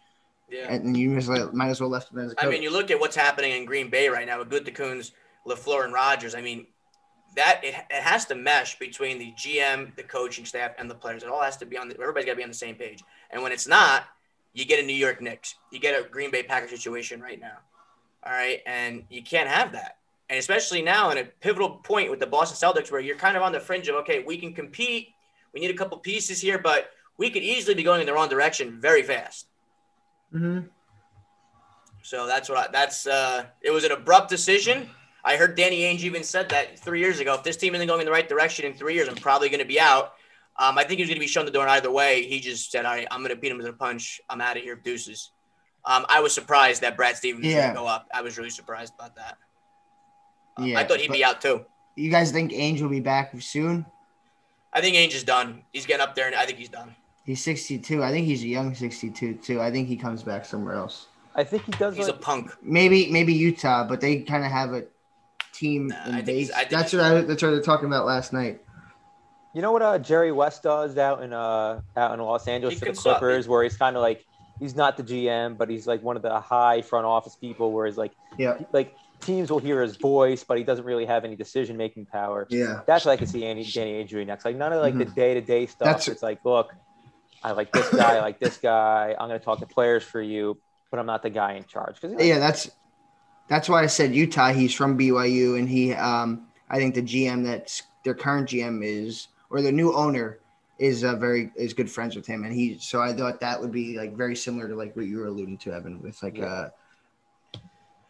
Yeah. 0.48 0.72
And 0.72 0.96
you 0.96 1.10
might 1.10 1.18
as 1.18 1.28
well, 1.28 1.50
might 1.52 1.68
as 1.68 1.80
well 1.80 1.90
left 1.90 2.10
him 2.12 2.18
as 2.20 2.32
a 2.32 2.34
coach. 2.34 2.44
I 2.44 2.50
mean, 2.50 2.62
you 2.62 2.70
look 2.70 2.90
at 2.90 2.98
what's 2.98 3.16
happening 3.16 3.52
in 3.52 3.64
Green 3.64 3.90
Bay 3.90 4.08
right 4.08 4.26
now 4.26 4.38
with 4.38 4.50
Gutekunst, 4.50 5.12
LaFleur, 5.46 5.84
and 5.84 5.92
Rodgers. 5.92 6.34
I 6.34 6.40
mean, 6.40 6.66
that 7.36 7.60
it, 7.62 7.74
it 7.90 8.02
has 8.02 8.24
to 8.26 8.34
mesh 8.34 8.78
between 8.78 9.18
the 9.18 9.32
GM, 9.32 9.94
the 9.96 10.02
coaching 10.02 10.44
staff, 10.44 10.72
and 10.78 10.90
the 10.90 10.94
players. 10.94 11.22
It 11.22 11.28
all 11.28 11.42
has 11.42 11.56
to 11.58 11.66
be 11.66 11.78
on. 11.78 11.88
The, 11.88 11.94
everybody's 11.94 12.26
got 12.26 12.32
to 12.32 12.36
be 12.36 12.42
on 12.42 12.48
the 12.48 12.54
same 12.54 12.74
page. 12.74 13.02
And 13.30 13.42
when 13.42 13.52
it's 13.52 13.68
not, 13.68 14.04
you 14.52 14.64
get 14.64 14.82
a 14.82 14.86
New 14.86 14.94
York 14.94 15.20
Knicks, 15.20 15.54
you 15.70 15.78
get 15.78 15.98
a 15.98 16.08
Green 16.08 16.30
Bay 16.30 16.42
Packers 16.42 16.70
situation 16.70 17.20
right 17.20 17.40
now. 17.40 17.58
All 18.24 18.32
right, 18.32 18.60
and 18.66 19.04
you 19.08 19.22
can't 19.22 19.48
have 19.48 19.72
that. 19.72 19.96
And 20.28 20.38
especially 20.38 20.82
now 20.82 21.10
in 21.10 21.18
a 21.18 21.24
pivotal 21.24 21.70
point 21.70 22.10
with 22.10 22.20
the 22.20 22.26
Boston 22.26 22.56
Celtics, 22.56 22.92
where 22.92 23.00
you're 23.00 23.16
kind 23.16 23.36
of 23.36 23.42
on 23.42 23.52
the 23.52 23.60
fringe 23.60 23.88
of 23.88 23.96
okay, 23.96 24.22
we 24.22 24.36
can 24.36 24.52
compete. 24.52 25.08
We 25.52 25.60
need 25.60 25.70
a 25.70 25.74
couple 25.74 25.98
pieces 25.98 26.40
here, 26.40 26.58
but 26.58 26.90
we 27.16 27.30
could 27.30 27.42
easily 27.42 27.74
be 27.74 27.82
going 27.82 28.00
in 28.00 28.06
the 28.06 28.12
wrong 28.12 28.28
direction 28.28 28.80
very 28.80 29.02
fast. 29.02 29.46
Mm-hmm. 30.32 30.66
So 32.02 32.26
that's 32.26 32.48
what 32.48 32.58
I, 32.58 32.70
that's. 32.72 33.06
Uh, 33.06 33.46
it 33.60 33.70
was 33.70 33.84
an 33.84 33.92
abrupt 33.92 34.30
decision. 34.30 34.88
I 35.24 35.36
heard 35.36 35.56
Danny 35.56 35.82
Ainge 35.82 36.00
even 36.00 36.22
said 36.22 36.48
that 36.50 36.78
three 36.78 37.00
years 37.00 37.20
ago. 37.20 37.34
If 37.34 37.42
this 37.42 37.56
team 37.56 37.74
isn't 37.74 37.86
going 37.86 38.00
in 38.00 38.06
the 38.06 38.12
right 38.12 38.28
direction 38.28 38.64
in 38.64 38.74
three 38.74 38.94
years, 38.94 39.08
I'm 39.08 39.16
probably 39.16 39.48
going 39.48 39.60
to 39.60 39.66
be 39.66 39.80
out. 39.80 40.14
Um, 40.58 40.76
I 40.78 40.84
think 40.84 40.98
he 40.98 41.02
was 41.02 41.08
going 41.08 41.16
to 41.16 41.20
be 41.20 41.26
shown 41.26 41.44
the 41.44 41.50
door 41.50 41.68
either 41.68 41.90
way. 41.90 42.22
He 42.22 42.40
just 42.40 42.70
said, 42.70 42.84
"All 42.84 42.92
right, 42.92 43.06
I'm 43.10 43.20
going 43.20 43.34
to 43.34 43.40
beat 43.40 43.50
him 43.50 43.58
with 43.58 43.66
a 43.66 43.72
punch. 43.72 44.20
I'm 44.28 44.40
out 44.40 44.56
of 44.56 44.62
here, 44.62 44.76
deuces." 44.76 45.32
Um, 45.84 46.04
I 46.08 46.20
was 46.20 46.34
surprised 46.34 46.82
that 46.82 46.96
Brad 46.96 47.16
Stevens 47.16 47.46
Yeah. 47.46 47.62
didn't 47.62 47.76
go 47.76 47.86
up. 47.86 48.06
I 48.12 48.20
was 48.20 48.36
really 48.36 48.50
surprised 48.50 48.92
about 48.98 49.16
that. 49.16 49.38
Uh, 50.58 50.64
Yeah, 50.64 50.78
I 50.78 50.84
thought 50.84 51.00
he'd 51.00 51.12
be 51.12 51.24
out 51.24 51.40
too. 51.40 51.64
You 51.96 52.10
guys 52.10 52.30
think 52.32 52.52
Ainge 52.52 52.80
will 52.80 52.88
be 52.90 53.00
back 53.00 53.32
soon? 53.40 53.86
I 54.72 54.80
think 54.80 54.96
Ainge 54.96 55.14
is 55.14 55.24
done. 55.24 55.62
He's 55.72 55.86
getting 55.86 56.02
up 56.02 56.14
there, 56.14 56.26
and 56.26 56.36
I 56.36 56.44
think 56.46 56.58
he's 56.58 56.68
done. 56.68 56.94
He's 57.24 57.42
62. 57.42 58.02
I 58.02 58.10
think 58.10 58.26
he's 58.26 58.42
a 58.42 58.48
young 58.48 58.74
62 58.74 59.34
too. 59.34 59.60
I 59.60 59.70
think 59.70 59.88
he 59.88 59.96
comes 59.96 60.22
back 60.22 60.44
somewhere 60.44 60.74
else. 60.74 61.06
I 61.34 61.44
think 61.44 61.64
he 61.64 61.72
does. 61.72 61.96
He's 61.96 62.08
a 62.08 62.12
punk. 62.12 62.52
Maybe 62.62 63.10
maybe 63.10 63.32
Utah, 63.32 63.86
but 63.86 64.00
they 64.00 64.20
kind 64.20 64.44
of 64.44 64.50
have 64.50 64.72
a 64.72 64.84
team. 65.52 65.88
Nah, 65.88 65.96
I 66.04 66.08
in 66.08 66.14
think 66.16 66.26
base. 66.26 66.50
I 66.50 66.58
think 66.60 66.70
that's 66.70 66.92
what 66.92 67.02
I 67.02 67.20
that's 67.22 67.42
what 67.42 67.50
they're 67.50 67.62
talking 67.62 67.86
about 67.86 68.06
last 68.06 68.32
night. 68.32 68.60
You 69.52 69.62
know 69.62 69.72
what 69.72 69.82
uh, 69.82 69.98
Jerry 69.98 70.30
West 70.32 70.62
does 70.62 70.96
out 70.96 71.22
in 71.22 71.32
uh 71.32 71.80
out 71.96 72.14
in 72.14 72.20
Los 72.20 72.46
Angeles 72.46 72.74
He 72.74 72.78
for 72.80 72.86
the 72.86 72.92
Clippers, 72.92 73.48
where 73.48 73.62
he's 73.62 73.76
kind 73.76 73.96
of 73.96 74.02
like 74.02 74.24
he's 74.60 74.76
not 74.76 74.96
the 74.96 75.02
GM, 75.02 75.58
but 75.58 75.68
he's 75.68 75.86
like 75.86 76.02
one 76.02 76.16
of 76.16 76.22
the 76.22 76.40
high 76.40 76.82
front 76.82 77.06
office 77.06 77.34
people, 77.36 77.72
where 77.72 77.86
he's 77.86 77.96
like 77.96 78.12
Yeah, 78.38 78.58
like 78.72 78.94
teams 79.20 79.50
will 79.50 79.58
hear 79.58 79.82
his 79.82 79.96
voice, 79.96 80.44
but 80.44 80.56
he 80.56 80.64
doesn't 80.64 80.84
really 80.84 81.04
have 81.06 81.24
any 81.24 81.36
decision 81.36 81.76
making 81.76 82.06
power. 82.06 82.46
yeah, 82.50 82.80
That's 82.86 83.04
what 83.04 83.12
I 83.12 83.16
can 83.16 83.26
see 83.26 83.44
Andy, 83.44 83.64
Danny 83.64 84.02
Ainge 84.04 84.26
next. 84.26 84.44
Like 84.44 84.56
none 84.56 84.72
of 84.72 84.80
like 84.80 84.96
the 84.96 85.04
Mhm. 85.06 85.14
day 85.14 85.34
to 85.34 85.40
day 85.40 85.66
stuff. 85.66 85.84
That's- 85.86 86.08
it's 86.08 86.22
like, 86.22 86.38
look, 86.44 86.72
I 87.42 87.52
like 87.52 87.72
this 87.72 87.88
guy, 87.90 88.16
I 88.16 88.20
like 88.20 88.38
this 88.38 88.56
guy. 88.58 89.14
I'm 89.18 89.28
going 89.28 89.38
to 89.38 89.44
talk 89.44 89.60
to 89.60 89.66
players 89.66 90.02
for 90.04 90.22
you, 90.22 90.58
but 90.90 91.00
I'm 91.00 91.06
not 91.06 91.22
the 91.22 91.30
guy 91.30 91.54
in 91.54 91.64
charge. 91.64 92.00
Because 92.00 92.24
yeah. 92.24 92.38
That's 92.38 92.70
that's 93.50 93.68
why 93.68 93.82
I 93.82 93.86
said 93.86 94.14
Utah. 94.14 94.52
He's 94.52 94.72
from 94.72 94.96
BYU, 94.96 95.58
and 95.58 95.68
he 95.68 95.92
um 95.92 96.46
I 96.70 96.78
think 96.78 96.94
the 96.94 97.02
GM 97.02 97.44
that's 97.44 97.82
their 98.04 98.14
current 98.14 98.48
GM 98.48 98.82
is 98.82 99.28
or 99.50 99.60
the 99.60 99.72
new 99.72 99.92
owner 99.92 100.38
is 100.78 101.04
uh, 101.04 101.16
very 101.16 101.50
is 101.56 101.74
good 101.74 101.90
friends 101.90 102.16
with 102.16 102.26
him, 102.26 102.44
and 102.44 102.54
he 102.54 102.78
so 102.78 103.02
I 103.02 103.12
thought 103.12 103.40
that 103.40 103.60
would 103.60 103.72
be 103.72 103.98
like 103.98 104.16
very 104.16 104.36
similar 104.36 104.68
to 104.68 104.74
like 104.74 104.96
what 104.96 105.04
you 105.04 105.18
were 105.18 105.26
alluding 105.26 105.58
to, 105.58 105.72
Evan, 105.72 106.00
with 106.00 106.22
like 106.22 106.38
Yeah. 106.38 106.46
uh 106.46 106.68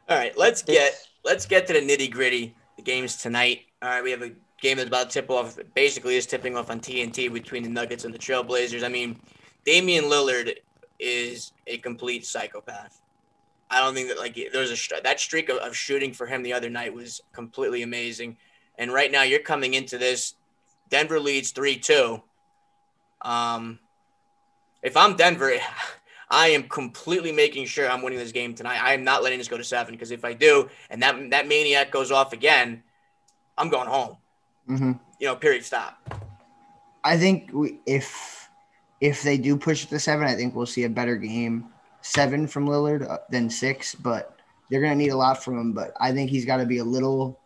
All 0.08 0.18
right, 0.18 0.36
let's 0.38 0.62
get 0.62 0.92
let's 1.24 1.46
get 1.46 1.66
to 1.66 1.72
the 1.72 1.80
nitty 1.80 2.10
gritty. 2.10 2.54
The 2.76 2.82
games 2.82 3.16
tonight. 3.16 3.62
All 3.82 3.88
right, 3.88 4.04
we 4.04 4.10
have 4.10 4.22
a 4.22 4.32
game 4.60 4.76
that's 4.76 4.88
about 4.88 5.10
to 5.10 5.20
tip 5.20 5.30
off. 5.30 5.58
Basically, 5.74 6.16
is 6.16 6.26
tipping 6.26 6.56
off 6.56 6.70
on 6.70 6.80
TNT 6.80 7.32
between 7.32 7.62
the 7.62 7.68
Nuggets 7.70 8.04
and 8.04 8.12
the 8.12 8.18
Trailblazers. 8.18 8.84
I 8.84 8.88
mean, 8.88 9.18
Damian 9.64 10.04
Lillard 10.04 10.54
is 10.98 11.52
a 11.66 11.78
complete 11.78 12.26
psychopath. 12.26 13.00
I 13.70 13.80
don't 13.80 13.94
think 13.94 14.08
that 14.08 14.18
like 14.18 14.38
there's 14.52 14.70
a 14.72 15.02
that 15.02 15.20
streak 15.20 15.48
of, 15.48 15.58
of 15.58 15.76
shooting 15.76 16.12
for 16.12 16.26
him 16.26 16.42
the 16.42 16.52
other 16.52 16.68
night 16.68 16.92
was 16.92 17.20
completely 17.32 17.82
amazing. 17.82 18.36
And 18.78 18.92
right 18.92 19.10
now, 19.10 19.22
you're 19.22 19.40
coming 19.40 19.74
into 19.74 19.98
this. 19.98 20.34
Denver 20.88 21.20
leads 21.20 21.52
three 21.52 21.76
two. 21.76 22.22
Um, 23.22 23.78
if 24.82 24.96
I'm 24.96 25.14
Denver, 25.16 25.52
I 26.30 26.48
am 26.48 26.64
completely 26.64 27.32
making 27.32 27.66
sure 27.66 27.88
I'm 27.88 28.02
winning 28.02 28.18
this 28.18 28.32
game 28.32 28.54
tonight. 28.54 28.82
I 28.82 28.94
am 28.94 29.04
not 29.04 29.22
letting 29.22 29.38
this 29.38 29.48
go 29.48 29.56
to 29.56 29.64
seven 29.64 29.94
because 29.94 30.10
if 30.10 30.24
I 30.24 30.32
do, 30.32 30.68
and 30.88 31.02
that 31.02 31.30
that 31.30 31.46
maniac 31.46 31.90
goes 31.92 32.10
off 32.10 32.32
again, 32.32 32.82
I'm 33.56 33.68
going 33.68 33.88
home. 33.88 34.16
mhm. 34.68 34.98
You 35.20 35.28
know, 35.28 35.36
period. 35.36 35.64
Stop. 35.64 35.96
I 37.04 37.16
think 37.18 37.50
we, 37.52 37.78
if 37.86 38.48
if 39.00 39.22
they 39.22 39.38
do 39.38 39.56
push 39.56 39.84
it 39.84 39.90
to 39.90 39.98
seven, 39.98 40.26
I 40.26 40.34
think 40.34 40.54
we'll 40.56 40.66
see 40.66 40.84
a 40.84 40.88
better 40.88 41.16
game 41.16 41.66
seven 42.02 42.46
from 42.46 42.66
Lillard 42.66 43.08
uh, 43.08 43.18
than 43.30 43.50
six. 43.50 43.94
But 43.94 44.38
they're 44.70 44.80
gonna 44.80 44.94
need 44.94 45.10
a 45.10 45.16
lot 45.16 45.42
from 45.42 45.58
him. 45.58 45.72
But 45.72 45.92
I 46.00 46.12
think 46.12 46.30
he's 46.30 46.44
got 46.44 46.58
to 46.58 46.66
be 46.66 46.78
a 46.78 46.84
little 46.84 47.40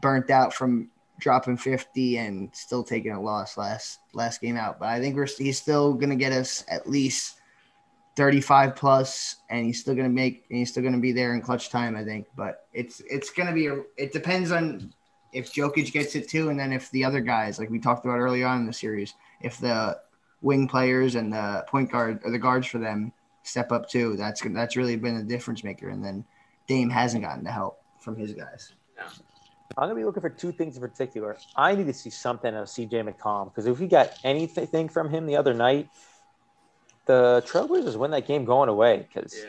burnt 0.00 0.30
out 0.30 0.52
from 0.52 0.90
dropping 1.18 1.56
fifty 1.56 2.18
and 2.18 2.50
still 2.54 2.84
taking 2.84 3.12
a 3.12 3.20
loss 3.20 3.56
last 3.56 4.00
last 4.12 4.40
game 4.40 4.56
out. 4.56 4.78
But 4.78 4.88
I 4.88 5.00
think 5.00 5.16
we're 5.16 5.26
he's 5.26 5.60
still 5.60 5.94
gonna 5.94 6.16
get 6.16 6.32
us 6.32 6.64
at 6.68 6.88
least 6.88 7.40
thirty 8.16 8.40
five 8.40 8.76
plus, 8.76 9.36
and 9.50 9.64
he's 9.64 9.80
still 9.80 9.94
gonna 9.94 10.08
make 10.08 10.44
and 10.50 10.58
he's 10.58 10.70
still 10.70 10.82
gonna 10.82 10.98
be 10.98 11.12
there 11.12 11.34
in 11.34 11.40
clutch 11.40 11.70
time. 11.70 11.96
I 11.96 12.04
think. 12.04 12.26
But 12.36 12.66
it's 12.72 13.00
it's 13.08 13.30
gonna 13.30 13.52
be 13.52 13.66
a 13.66 13.82
it 13.96 14.12
depends 14.12 14.52
on 14.52 14.92
if 15.32 15.52
Jokic 15.52 15.92
gets 15.92 16.14
it 16.14 16.28
too, 16.28 16.48
and 16.48 16.58
then 16.58 16.72
if 16.72 16.90
the 16.90 17.04
other 17.04 17.20
guys, 17.20 17.58
like 17.58 17.68
we 17.68 17.78
talked 17.78 18.04
about 18.04 18.18
earlier 18.18 18.46
on 18.46 18.60
in 18.60 18.66
the 18.66 18.72
series, 18.72 19.14
if 19.42 19.58
the 19.58 19.98
wing 20.42 20.68
players 20.68 21.14
and 21.14 21.32
the 21.32 21.64
point 21.68 21.90
guard 21.90 22.20
or 22.24 22.30
the 22.30 22.38
guards 22.38 22.66
for 22.66 22.78
them 22.78 23.12
step 23.46 23.72
up 23.72 23.88
too, 23.88 24.16
that's 24.16 24.42
that's 24.42 24.76
really 24.76 24.96
been 24.96 25.16
a 25.16 25.22
difference 25.22 25.64
maker. 25.64 25.88
And 25.88 26.04
then 26.04 26.24
Dame 26.66 26.90
hasn't 26.90 27.22
gotten 27.22 27.44
the 27.44 27.50
help 27.50 27.80
from 28.00 28.16
his 28.16 28.32
guys. 28.32 28.72
I'm 29.78 29.88
gonna 29.88 29.94
be 29.94 30.04
looking 30.04 30.20
for 30.20 30.30
two 30.30 30.52
things 30.52 30.76
in 30.76 30.80
particular. 30.80 31.36
I 31.54 31.74
need 31.74 31.86
to 31.86 31.92
see 31.92 32.10
something 32.10 32.54
of 32.54 32.66
CJ 32.66 33.08
McCollum 33.08 33.46
because 33.52 33.66
if 33.66 33.78
we 33.78 33.88
got 33.88 34.12
anything 34.24 34.88
from 34.88 35.10
him 35.10 35.26
the 35.26 35.36
other 35.36 35.52
night, 35.52 35.88
the 37.06 37.42
Trailblazers 37.46 37.96
win 37.96 38.10
that 38.12 38.26
game 38.26 38.44
going 38.44 38.68
away 38.68 39.06
because 39.06 39.44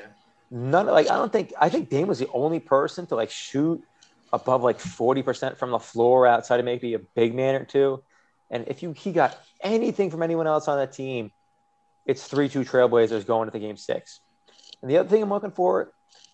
none 0.51 0.87
like 0.87 1.09
I 1.09 1.15
don't 1.15 1.31
think 1.31 1.53
I 1.59 1.69
think 1.69 1.89
Dame 1.89 2.07
was 2.07 2.19
the 2.19 2.29
only 2.33 2.59
person 2.59 3.05
to 3.07 3.15
like 3.15 3.29
shoot 3.29 3.83
above 4.33 4.61
like 4.63 4.79
40% 4.79 5.57
from 5.57 5.71
the 5.71 5.79
floor 5.79 6.27
outside 6.27 6.59
of 6.59 6.65
maybe 6.65 6.93
a 6.93 6.99
big 6.99 7.33
man 7.33 7.55
or 7.55 7.63
two. 7.63 8.03
And 8.49 8.67
if 8.67 8.83
you 8.83 8.91
he 8.91 9.11
got 9.11 9.37
anything 9.61 10.11
from 10.11 10.23
anyone 10.23 10.47
else 10.47 10.67
on 10.67 10.77
that 10.77 10.93
team, 10.93 11.31
it's 12.07 12.27
3-2 12.27 12.65
Trailblazers 12.65 13.25
going 13.27 13.47
into 13.47 13.59
game 13.59 13.77
six. 13.77 14.21
And 14.81 14.89
the 14.89 14.97
other 14.97 15.09
thing 15.09 15.21
I'm 15.21 15.29
looking 15.29 15.51
for, 15.51 15.91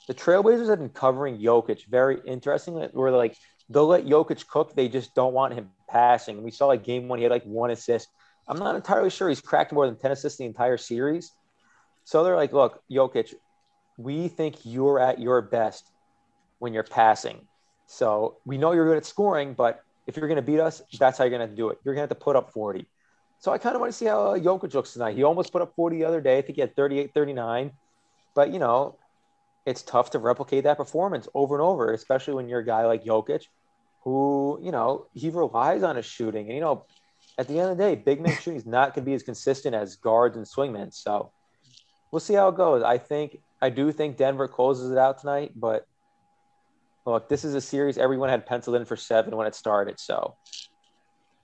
the 0.08 0.14
Trailblazers 0.14 0.70
have 0.70 0.80
been 0.80 0.90
covering 0.90 1.40
Jokic 1.40 1.88
very 1.88 2.20
interestingly, 2.26 2.88
where 2.94 3.12
like 3.12 3.36
they'll 3.70 3.88
let 3.88 4.06
Jokic 4.06 4.48
cook, 4.48 4.76
they 4.76 4.88
just 4.88 5.16
don't 5.16 5.34
want 5.34 5.54
him 5.54 5.72
passing. 5.90 6.44
We 6.44 6.52
saw 6.52 6.68
like 6.68 6.84
game 6.84 7.08
one, 7.08 7.20
he 7.20 7.24
had 7.24 7.32
like 7.32 7.44
one 7.44 7.72
assist. 7.72 8.10
I'm 8.48 8.60
not 8.60 8.76
entirely 8.76 9.10
sure 9.10 9.30
he's 9.30 9.42
cracked 9.42 9.74
more 9.74 9.86
than 9.86 9.98
10 9.98 10.12
assists 10.12 10.38
the 10.38 10.46
entire 10.46 10.78
series. 10.78 11.32
So 12.04 12.24
they're 12.24 12.36
like, 12.36 12.54
look, 12.54 12.82
Jokic, 12.92 13.34
we 13.98 14.28
think 14.28 14.58
you're 14.64 15.00
at 15.00 15.20
your 15.20 15.42
best 15.42 15.90
when 16.60 16.74
you're 16.74 16.84
passing. 16.84 17.48
So 17.88 18.38
we 18.46 18.58
know 18.58 18.74
you're 18.74 18.88
good 18.88 18.98
at 18.98 19.06
scoring, 19.06 19.54
but 19.54 19.82
if 20.06 20.18
you're 20.18 20.28
going 20.28 20.36
to 20.36 20.42
beat 20.42 20.60
us, 20.60 20.82
that's 21.00 21.18
how 21.18 21.24
you're 21.24 21.38
going 21.38 21.50
to 21.50 21.56
do 21.56 21.70
it. 21.70 21.80
You're 21.84 21.96
going 21.96 22.08
to 22.08 22.14
have 22.14 22.18
to 22.18 22.24
put 22.24 22.36
up 22.36 22.52
40. 22.52 22.86
So 23.44 23.52
I 23.52 23.58
kind 23.58 23.76
of 23.76 23.82
want 23.82 23.92
to 23.92 23.98
see 23.98 24.06
how 24.06 24.28
uh, 24.28 24.40
Jokic 24.40 24.74
looks 24.74 24.94
tonight. 24.94 25.18
He 25.18 25.24
almost 25.24 25.52
put 25.52 25.62
up 25.62 25.76
40 25.76 25.98
the 25.98 26.06
other 26.06 26.22
day. 26.22 26.38
I 26.38 26.42
think 26.42 26.56
he 26.56 26.62
had 26.62 26.78
38, 26.78 27.14
39. 27.14 27.72
But, 28.36 28.54
you 28.54 28.58
know, 28.58 28.98
it's 29.66 29.82
tough 29.82 30.12
to 30.12 30.20
replicate 30.20 30.64
that 30.64 30.78
performance 30.78 31.28
over 31.34 31.54
and 31.56 31.62
over, 31.62 31.92
especially 31.92 32.36
when 32.36 32.48
you're 32.48 32.62
a 32.62 32.66
guy 32.66 32.86
like 32.86 33.04
Jokic, 33.04 33.48
who, 34.06 34.62
you 34.64 34.72
know, 34.72 35.08
he 35.14 35.30
relies 35.30 35.84
on 35.84 35.98
his 35.98 36.06
shooting. 36.06 36.46
And, 36.46 36.56
you 36.56 36.62
know, 36.62 36.86
at 37.38 37.50
the 37.50 37.60
end 37.60 37.70
of 37.70 37.78
the 37.78 37.84
day, 37.84 37.96
big 37.96 38.22
man 38.22 38.34
shooting 38.38 38.56
is 38.56 38.66
not 38.66 38.96
going 38.96 39.04
to 39.04 39.10
be 39.10 39.14
as 39.14 39.24
consistent 39.24 39.76
as 39.76 39.98
guards 39.98 40.38
and 40.38 40.46
swingmen. 40.46 40.94
So 40.94 41.34
we'll 42.12 42.22
see 42.22 42.36
how 42.36 42.48
it 42.48 42.56
goes. 42.56 42.82
I 42.82 42.98
think, 42.98 43.40
I 43.62 43.72
do 43.72 43.92
think 43.92 44.16
Denver 44.16 44.48
closes 44.48 44.90
it 44.90 44.98
out 44.98 45.20
tonight, 45.20 45.52
but 45.54 45.86
look, 47.06 47.28
this 47.28 47.44
is 47.44 47.56
a 47.56 47.62
series 47.62 47.98
everyone 47.98 48.30
had 48.30 48.46
penciled 48.46 48.78
in 48.78 48.86
for 48.86 48.96
seven 48.96 49.36
when 49.36 49.48
it 49.48 49.56
started. 49.56 50.00
So 50.00 50.38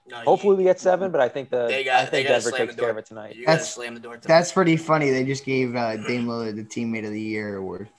No, 0.09 0.17
hopefully 0.21 0.53
you, 0.53 0.57
we 0.57 0.63
get 0.63 0.79
seven, 0.79 1.11
but 1.11 1.21
I 1.21 1.29
think 1.29 1.49
the 1.49 1.67
They 1.67 1.83
got- 1.83 2.01
I 2.01 2.05
think 2.05 2.27
gotta 2.27 2.39
Denver 2.41 2.49
slam 2.49 2.61
takes 2.67 2.75
the 2.75 2.81
care 2.81 2.87
door. 2.89 2.91
of 2.91 2.97
it 2.97 3.05
tonight. 3.05 3.35
you 3.35 3.45
That's- 3.45 3.73
slam 3.73 3.93
the 3.93 3.99
door. 3.99 4.13
tonight. 4.17 4.27
That's 4.27 4.51
pretty 4.51 4.75
funny. 4.77 5.11
They 5.11 5.23
just 5.23 5.45
gave 5.45 5.75
uh, 5.75 5.97
Dame 5.97 6.25
Lillard 6.25 6.55
the 6.55 6.63
teammate 6.63 7.05
of 7.05 7.11
the 7.11 7.21
year 7.21 7.57
award. 7.57 7.89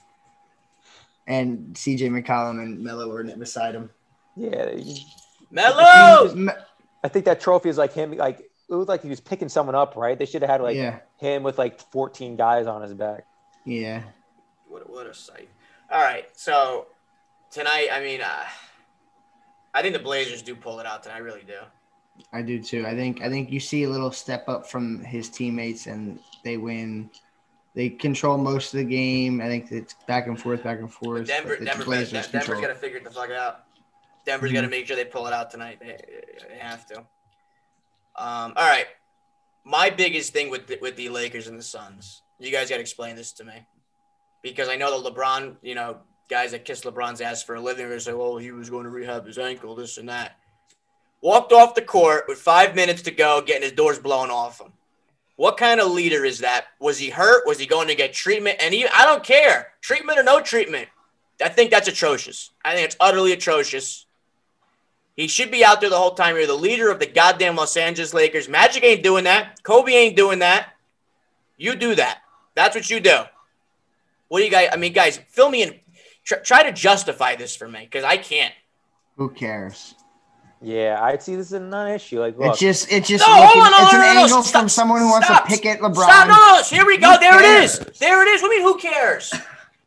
and 1.27 1.73
CJ 1.75 2.09
McCollum 2.09 2.61
and 2.61 2.79
Melo 2.83 3.07
were 3.07 3.23
beside 3.23 3.75
him. 3.75 3.89
Yeah, 4.35 4.75
Melo. 5.51 6.49
I 7.03 7.07
think 7.07 7.25
that 7.25 7.39
trophy 7.39 7.69
is 7.69 7.77
like 7.77 7.93
him. 7.93 8.15
Like 8.17 8.39
it 8.39 8.73
was 8.75 8.87
like 8.87 9.01
he 9.03 9.09
was 9.09 9.19
picking 9.19 9.49
someone 9.49 9.75
up, 9.75 9.95
right? 9.95 10.17
They 10.17 10.25
should 10.25 10.41
have 10.41 10.49
had 10.49 10.61
like 10.61 10.75
yeah, 10.77 10.99
him 11.17 11.43
with 11.43 11.57
like 11.57 11.79
14 11.91 12.35
guys 12.35 12.67
on 12.67 12.81
his 12.81 12.93
back. 12.93 13.25
yeah. 13.65 14.03
What, 14.67 14.89
what 14.89 15.05
a 15.07 15.13
sight. 15.13 15.49
All 15.91 15.99
right. 16.01 16.29
So 16.33 16.85
tonight, 17.51 17.89
I 17.91 17.99
mean, 17.99 18.21
uh, 18.21 18.43
I 19.73 19.81
think 19.81 19.93
the 19.93 19.99
Blazers 19.99 20.41
do 20.41 20.55
pull 20.55 20.79
it 20.79 20.85
out 20.85 21.03
tonight. 21.03 21.15
I 21.15 21.19
really 21.19 21.43
do. 21.45 21.59
I 22.33 22.41
do 22.41 22.61
too. 22.61 22.85
I 22.85 22.95
think 22.95 23.21
I 23.21 23.29
think 23.29 23.51
you 23.51 23.59
see 23.59 23.83
a 23.83 23.89
little 23.89 24.11
step 24.11 24.47
up 24.47 24.69
from 24.69 25.03
his 25.03 25.29
teammates, 25.29 25.87
and 25.87 26.19
they 26.43 26.57
win. 26.57 27.09
They 27.73 27.89
control 27.89 28.37
most 28.37 28.73
of 28.73 28.79
the 28.79 28.83
game. 28.85 29.41
I 29.41 29.47
think 29.47 29.71
it's 29.71 29.95
back 30.05 30.27
and 30.27 30.39
forth, 30.39 30.63
back 30.63 30.79
and 30.79 30.91
forth. 30.91 31.27
Denver, 31.27 31.49
but 31.49 31.59
the 31.59 31.65
Denver, 31.65 31.85
Blazers 31.85 32.27
Denver's 32.27 32.59
got 32.59 32.67
to 32.67 32.75
figure 32.75 32.97
it 32.97 33.03
the 33.03 33.11
fuck 33.11 33.31
out. 33.31 33.63
Denver's 34.25 34.51
got 34.51 34.61
to 34.61 34.67
make 34.67 34.85
sure 34.85 34.95
they 34.95 35.05
pull 35.05 35.25
it 35.25 35.33
out 35.33 35.49
tonight. 35.49 35.79
They, 35.79 35.97
they 36.49 36.57
have 36.59 36.85
to. 36.87 36.99
Um, 38.17 38.53
all 38.55 38.69
right. 38.69 38.87
My 39.63 39.89
biggest 39.89 40.33
thing 40.33 40.49
with 40.49 40.67
the, 40.67 40.77
with 40.81 40.95
the 40.95 41.09
Lakers 41.09 41.47
and 41.47 41.57
the 41.57 41.63
Suns, 41.63 42.23
you 42.39 42.51
guys 42.51 42.69
got 42.69 42.75
to 42.75 42.81
explain 42.81 43.15
this 43.15 43.31
to 43.33 43.43
me, 43.43 43.65
because 44.41 44.67
I 44.67 44.75
know 44.75 45.01
the 45.01 45.11
LeBron, 45.11 45.55
you 45.61 45.75
know, 45.75 45.97
guys 46.29 46.51
that 46.51 46.65
kiss 46.65 46.81
LeBron's 46.81 47.21
ass 47.21 47.43
for 47.43 47.55
a 47.55 47.61
living 47.61 47.85
are 47.85 47.99
say, 47.99 48.13
"Well, 48.13 48.37
he 48.37 48.51
was 48.51 48.69
going 48.69 48.83
to 48.83 48.89
rehab 48.89 49.25
his 49.25 49.37
ankle, 49.37 49.75
this 49.75 49.97
and 49.97 50.09
that." 50.09 50.37
Walked 51.21 51.53
off 51.53 51.75
the 51.75 51.81
court 51.81 52.25
with 52.27 52.39
five 52.39 52.75
minutes 52.75 53.03
to 53.03 53.11
go, 53.11 53.41
getting 53.41 53.61
his 53.61 53.71
doors 53.71 53.99
blown 53.99 54.31
off 54.31 54.59
him. 54.59 54.73
What 55.35 55.57
kind 55.57 55.79
of 55.79 55.91
leader 55.91 56.25
is 56.25 56.39
that? 56.39 56.65
Was 56.79 56.97
he 56.97 57.09
hurt? 57.09 57.47
Was 57.47 57.59
he 57.59 57.65
going 57.65 57.87
to 57.87 57.95
get 57.95 58.13
treatment? 58.13 58.57
And 58.59 58.73
he, 58.73 58.87
I 58.87 59.05
don't 59.05 59.23
care, 59.23 59.73
treatment 59.81 60.19
or 60.19 60.23
no 60.23 60.41
treatment. 60.41 60.87
I 61.43 61.49
think 61.49 61.71
that's 61.71 61.87
atrocious. 61.87 62.51
I 62.63 62.75
think 62.75 62.85
it's 62.85 62.97
utterly 62.99 63.31
atrocious. 63.33 64.05
He 65.15 65.27
should 65.27 65.51
be 65.51 65.65
out 65.65 65.81
there 65.81 65.89
the 65.89 65.97
whole 65.97 66.13
time. 66.13 66.35
You're 66.35 66.47
the 66.47 66.53
leader 66.53 66.89
of 66.89 66.99
the 66.99 67.05
goddamn 67.05 67.55
Los 67.55 67.75
Angeles 67.77 68.13
Lakers. 68.13 68.47
Magic 68.47 68.83
ain't 68.83 69.03
doing 69.03 69.23
that. 69.25 69.61
Kobe 69.63 69.91
ain't 69.91 70.15
doing 70.15 70.39
that. 70.39 70.69
You 71.57 71.75
do 71.75 71.95
that. 71.95 72.19
That's 72.55 72.75
what 72.75 72.89
you 72.89 72.99
do. 72.99 73.19
What 74.27 74.39
do 74.39 74.45
you 74.45 74.51
guys? 74.51 74.69
I 74.71 74.77
mean, 74.77 74.93
guys, 74.93 75.19
fill 75.29 75.49
me 75.49 75.63
in. 75.63 75.79
Try, 76.23 76.37
try 76.39 76.63
to 76.63 76.71
justify 76.71 77.35
this 77.35 77.55
for 77.55 77.67
me 77.67 77.81
because 77.81 78.03
I 78.03 78.17
can't. 78.17 78.53
Who 79.17 79.29
cares? 79.29 79.95
Yeah, 80.63 80.99
I'd 81.01 81.23
see 81.23 81.35
this 81.35 81.47
as 81.47 81.53
a 81.53 81.59
non-issue. 81.59 82.19
Like, 82.19 82.37
look, 82.37 82.51
It's 82.51 82.59
just 82.59 82.91
it's 82.91 83.07
just 83.07 83.25
No, 83.27 83.33
looking- 83.33 83.61
hold 83.61 83.73
on, 83.73 83.83
it's 83.83 83.93
no, 83.93 83.99
an 83.99 84.05
no, 84.05 84.13
no, 84.13 84.19
angle 84.25 84.43
stop, 84.43 84.61
from 84.61 84.69
someone 84.69 84.99
who 84.99 85.09
wants 85.09 85.27
stop, 85.27 85.45
to 85.45 85.49
pick 85.49 85.65
at 85.65 85.79
LeBron. 85.79 85.95
Stop! 86.03 86.27
No, 86.27 86.35
no, 86.35 86.61
here 86.63 86.85
we 86.85 86.97
go. 86.97 87.11
Who 87.13 87.19
There 87.19 87.39
it 87.39 87.63
is. 87.63 87.79
There 87.99 88.21
it 88.21 88.27
is. 88.31 88.41
What 88.43 88.49
do 88.49 88.55
you 88.55 88.63
mean? 88.65 88.73
Who 88.73 88.79
cares? 88.79 89.33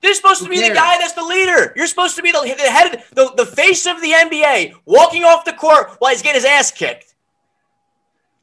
This 0.01 0.11
is 0.11 0.17
supposed 0.19 0.41
to 0.41 0.47
Who 0.47 0.51
be 0.51 0.69
the 0.69 0.75
guy 0.75 0.99
that's 0.99 1.13
the 1.13 1.23
leader. 1.23 1.73
You're 1.77 1.87
supposed 1.87 2.17
to 2.17 2.23
be 2.23 2.31
the, 2.33 2.41
the 2.41 2.71
head, 2.71 2.95
of, 2.95 3.01
the, 3.15 3.33
the 3.37 3.47
face 3.47 3.87
of 3.87 4.01
the 4.03 4.11
NBA, 4.11 4.75
walking 4.85 5.25
off 5.25 5.45
the 5.47 5.53
court 5.55 5.93
while 5.99 6.11
he's 6.11 6.21
getting 6.23 6.43
his 6.43 6.45
ass 6.45 6.71
kicked. 6.71 7.14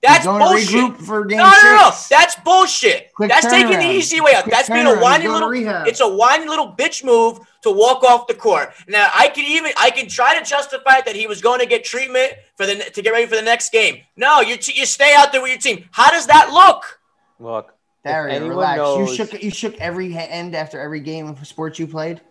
That's 0.01 0.25
bullshit. 0.25 0.97
for 0.97 1.25
game 1.25 1.37
No, 1.37 1.43
no, 1.45 1.51
no, 1.51 1.75
no. 1.75 1.91
That's 2.09 2.35
bullshit. 2.37 3.13
Quick 3.13 3.29
That's 3.29 3.45
taking 3.45 3.77
the 3.77 3.91
easy 3.91 4.19
way 4.19 4.33
out. 4.33 4.43
Quick 4.43 4.55
That's 4.55 4.69
being 4.69 4.87
a 4.87 4.97
whiny 4.99 5.27
little. 5.27 5.47
rehab. 5.47 5.87
It's 5.87 5.99
a 5.99 6.07
whiny 6.07 6.47
little 6.47 6.75
bitch 6.75 7.03
move 7.03 7.39
to 7.61 7.71
walk 7.71 8.03
off 8.03 8.25
the 8.25 8.33
court. 8.33 8.73
Now 8.87 9.09
I 9.13 9.27
can 9.27 9.45
even 9.45 9.71
I 9.79 9.91
can 9.91 10.07
try 10.07 10.37
to 10.37 10.43
justify 10.43 11.01
that 11.01 11.15
he 11.15 11.27
was 11.27 11.41
going 11.41 11.59
to 11.59 11.67
get 11.67 11.83
treatment 11.83 12.33
for 12.55 12.65
the 12.65 12.75
to 12.75 13.01
get 13.01 13.11
ready 13.11 13.27
for 13.27 13.35
the 13.35 13.43
next 13.43 13.71
game. 13.71 14.01
No, 14.17 14.41
you 14.41 14.57
t- 14.57 14.73
you 14.75 14.87
stay 14.87 15.13
out 15.15 15.31
there 15.31 15.41
with 15.41 15.51
your 15.51 15.59
team. 15.59 15.87
How 15.91 16.09
does 16.09 16.25
that 16.27 16.49
look? 16.51 16.99
look. 17.39 17.75
Dario, 18.03 18.33
anyone 18.35 18.57
relax. 18.57 18.77
knows- 18.77 19.09
You 19.09 19.15
shook 19.15 19.43
you 19.43 19.51
shook 19.51 19.79
every 19.79 20.11
hand 20.11 20.55
after 20.55 20.79
every 20.79 21.01
game 21.01 21.27
of 21.27 21.45
sports 21.45 21.77
you 21.77 21.85
played. 21.85 22.21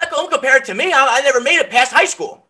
Don't 0.00 0.12
oh, 0.14 0.28
compare 0.28 0.56
it 0.56 0.64
to 0.66 0.74
me. 0.74 0.92
I, 0.92 1.18
I 1.18 1.20
never 1.20 1.40
made 1.40 1.58
it 1.58 1.70
past 1.70 1.92
high 1.92 2.04
school. 2.04 2.45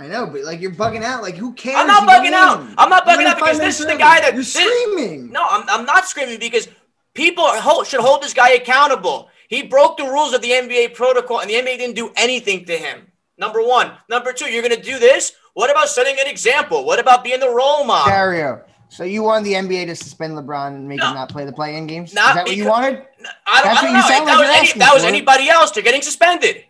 I 0.00 0.06
know, 0.08 0.26
but 0.26 0.44
like 0.44 0.60
you're 0.60 0.70
bugging 0.70 1.02
out. 1.02 1.20
Like 1.22 1.34
who 1.36 1.52
cares? 1.52 1.76
I'm 1.78 1.86
not 1.86 2.08
bugging 2.08 2.22
win. 2.22 2.34
out. 2.34 2.66
I'm 2.78 2.88
not 2.88 3.06
bugging 3.06 3.26
out 3.26 3.36
because 3.36 3.58
this 3.58 3.80
is 3.80 3.86
the 3.86 3.96
guy 3.96 4.18
that 4.20 4.32
you're 4.32 4.42
this- 4.42 4.54
screaming. 4.54 5.30
No, 5.30 5.46
I'm, 5.48 5.68
I'm 5.68 5.84
not 5.84 6.06
screaming 6.08 6.38
because 6.38 6.68
people 7.12 7.44
hold, 7.46 7.86
should 7.86 8.00
hold 8.00 8.22
this 8.22 8.32
guy 8.32 8.52
accountable. 8.52 9.28
He 9.48 9.62
broke 9.64 9.98
the 9.98 10.04
rules 10.04 10.32
of 10.32 10.40
the 10.40 10.50
NBA 10.52 10.94
protocol, 10.94 11.40
and 11.40 11.50
the 11.50 11.54
NBA 11.54 11.76
didn't 11.76 11.96
do 11.96 12.10
anything 12.16 12.64
to 12.64 12.76
him. 12.78 13.08
Number 13.36 13.62
one. 13.62 13.92
Number 14.08 14.32
two, 14.32 14.46
you're 14.46 14.62
going 14.62 14.74
to 14.76 14.82
do 14.82 14.98
this? 14.98 15.32
What 15.54 15.70
about 15.70 15.88
setting 15.88 16.16
an 16.20 16.28
example? 16.28 16.84
What 16.86 16.98
about 16.98 17.22
being 17.24 17.40
the 17.40 17.50
role 17.50 17.84
model? 17.84 18.10
Dario. 18.12 18.62
So 18.88 19.04
you 19.04 19.22
wanted 19.22 19.44
the 19.46 19.54
NBA 19.54 19.86
to 19.86 19.96
suspend 19.96 20.34
LeBron 20.34 20.68
and 20.76 20.88
make 20.88 20.98
No. 21.00 21.08
him 21.08 21.14
not 21.14 21.28
play 21.30 21.44
the 21.44 21.52
play-in 21.52 21.86
games? 21.86 22.14
Not 22.14 22.30
is 22.30 22.34
that 22.36 22.46
what 22.46 22.56
you 22.56 22.66
wanted? 22.68 22.94
I 22.94 22.94
don't, 22.94 23.04
That's 23.24 23.26
I 23.46 23.62
don't 23.62 23.74
what 23.74 23.82
you 23.82 23.92
know. 23.92 23.98
If 23.98 24.04
sound 24.06 24.28
that, 24.28 24.38
like 24.38 24.48
was 24.62 24.70
any, 24.70 24.78
that 24.78 24.94
was 24.94 25.04
anybody 25.04 25.48
else, 25.48 25.70
they're 25.72 25.82
getting 25.82 26.02
suspended. 26.02 26.64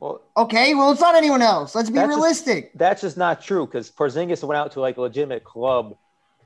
Well, 0.00 0.22
Okay, 0.36 0.74
well 0.74 0.90
it's 0.92 1.00
not 1.00 1.14
anyone 1.14 1.42
else. 1.42 1.74
Let's 1.74 1.90
be 1.90 1.96
That's 1.96 2.08
just- 2.08 2.16
realistic. 2.18 2.70
that's 2.74 3.00
just 3.02 3.16
not 3.16 3.42
true 3.42 3.66
because 3.66 3.90
Porzingis 3.90 4.42
went 4.42 4.58
out 4.58 4.72
to 4.72 4.80
like 4.80 4.96
a 4.96 5.02
legitimate 5.02 5.44
club. 5.44 5.94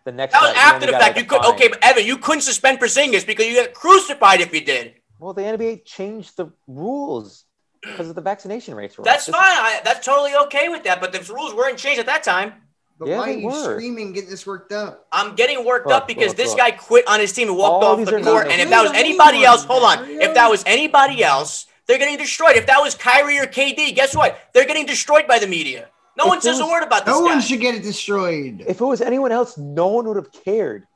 The 0.04 0.12
next 0.12 0.32
That 0.32 0.42
was 0.42 0.54
night, 0.54 0.60
after 0.62 0.86
the 0.86 0.92
fact. 0.92 1.02
like, 1.02 1.16
You 1.16 1.24
could 1.24 1.42
fine. 1.42 1.54
okay, 1.54 1.68
but 1.68 1.78
Evan, 1.82 2.04
you 2.04 2.18
couldn't 2.18 2.42
suspend 2.42 2.78
Porzingis 2.78 3.26
because 3.26 3.46
you 3.46 3.54
got 3.64 3.72
crucified 3.72 4.40
if 4.42 4.52
you 4.52 4.60
did. 4.62 4.94
Well, 5.18 5.32
the 5.32 5.42
NBA 5.42 5.76
changed 5.86 6.36
the 6.36 6.48
rules 6.66 7.44
because 7.80 8.10
of 8.10 8.14
the 8.14 8.20
vaccination 8.20 8.74
rates. 8.74 8.98
Were. 8.98 9.04
That's 9.04 9.24
This- 9.26 9.34
fine. 9.34 9.42
I, 9.46 9.80
that's 9.84 10.04
totally 10.04 10.34
okay 10.46 10.68
with 10.68 10.82
that. 10.84 11.00
But 11.00 11.12
the 11.12 11.20
rules 11.32 11.54
weren't 11.54 11.78
changed 11.78 12.00
at 12.00 12.06
that 12.06 12.22
time. 12.22 12.52
But 12.98 13.08
Yeah, 13.08 13.18
why 13.18 13.30
are 13.30 13.32
you 13.32 13.46
were. 13.46 13.74
screaming, 13.76 14.12
getting 14.12 14.28
this 14.30 14.46
worked 14.46 14.72
up? 14.72 15.06
I'm 15.10 15.34
getting 15.36 15.64
worked 15.64 15.86
Look, 15.86 15.96
up 16.02 16.06
because 16.08 16.28
look, 16.28 16.36
this 16.36 16.48
look. 16.50 16.58
guy 16.58 16.70
quit 16.72 17.08
on 17.08 17.18
his 17.18 17.32
team 17.32 17.48
and 17.48 17.56
walked 17.56 17.82
All 17.84 17.98
off 17.98 18.04
the 18.04 18.20
court. 18.22 18.48
And 18.48 18.60
if 18.60 18.68
that 18.70 18.82
was 18.82 18.92
anybody 18.92 19.44
else, 19.44 19.64
hold 19.64 19.84
on. 19.84 20.04
If 20.08 20.34
that 20.34 20.48
was 20.50 20.62
anybody 20.66 21.24
else, 21.24 21.66
they're 21.86 21.98
getting 21.98 22.16
destroyed. 22.16 22.56
If 22.56 22.66
that 22.66 22.78
was 22.80 22.94
Kyrie 22.94 23.38
or 23.38 23.46
KD, 23.46 23.94
guess 23.94 24.14
what? 24.16 24.38
They're 24.52 24.66
getting 24.66 24.86
destroyed 24.86 25.26
by 25.26 25.38
the 25.38 25.46
media. 25.46 25.88
No 26.16 26.24
If 26.24 26.28
one 26.28 26.38
it 26.38 26.42
says 26.42 26.60
a 26.60 26.66
word 26.66 26.82
about 26.84 27.04
this 27.04 27.14
No 27.14 27.20
guy. 27.26 27.34
one 27.34 27.40
should 27.40 27.60
get 27.60 27.74
it 27.74 27.82
destroyed. 27.82 28.64
If 28.66 28.80
it 28.80 28.84
was 28.84 29.00
anyone 29.00 29.32
else, 29.32 29.58
no 29.58 29.88
one 29.88 30.06
would 30.06 30.16
have 30.16 30.30
cared. 30.32 30.86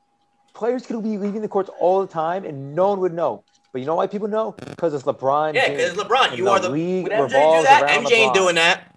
Players 0.53 0.85
could 0.85 1.01
be 1.03 1.17
leaving 1.17 1.41
the 1.41 1.47
courts 1.47 1.69
all 1.79 2.01
the 2.01 2.07
time, 2.07 2.43
and 2.45 2.73
no 2.75 2.89
one 2.89 2.99
would 3.01 3.13
know. 3.13 3.43
But 3.71 3.81
you 3.81 3.85
know 3.87 3.95
why 3.95 4.07
people 4.07 4.27
know? 4.27 4.55
Because 4.67 4.93
it's 4.93 5.03
LeBron. 5.03 5.53
yeah, 5.53 5.69
because 5.69 5.93
LeBron. 5.93 6.29
And 6.29 6.37
You 6.37 6.49
are 6.49 6.59
the. 6.59 6.69
league 6.69 7.03
Would 7.03 7.11
MJ 7.11 7.57
do 7.57 7.63
that? 7.63 7.87
MJ 8.03 8.11
ain't 8.13 8.33
doing 8.33 8.55
that. 8.55 8.88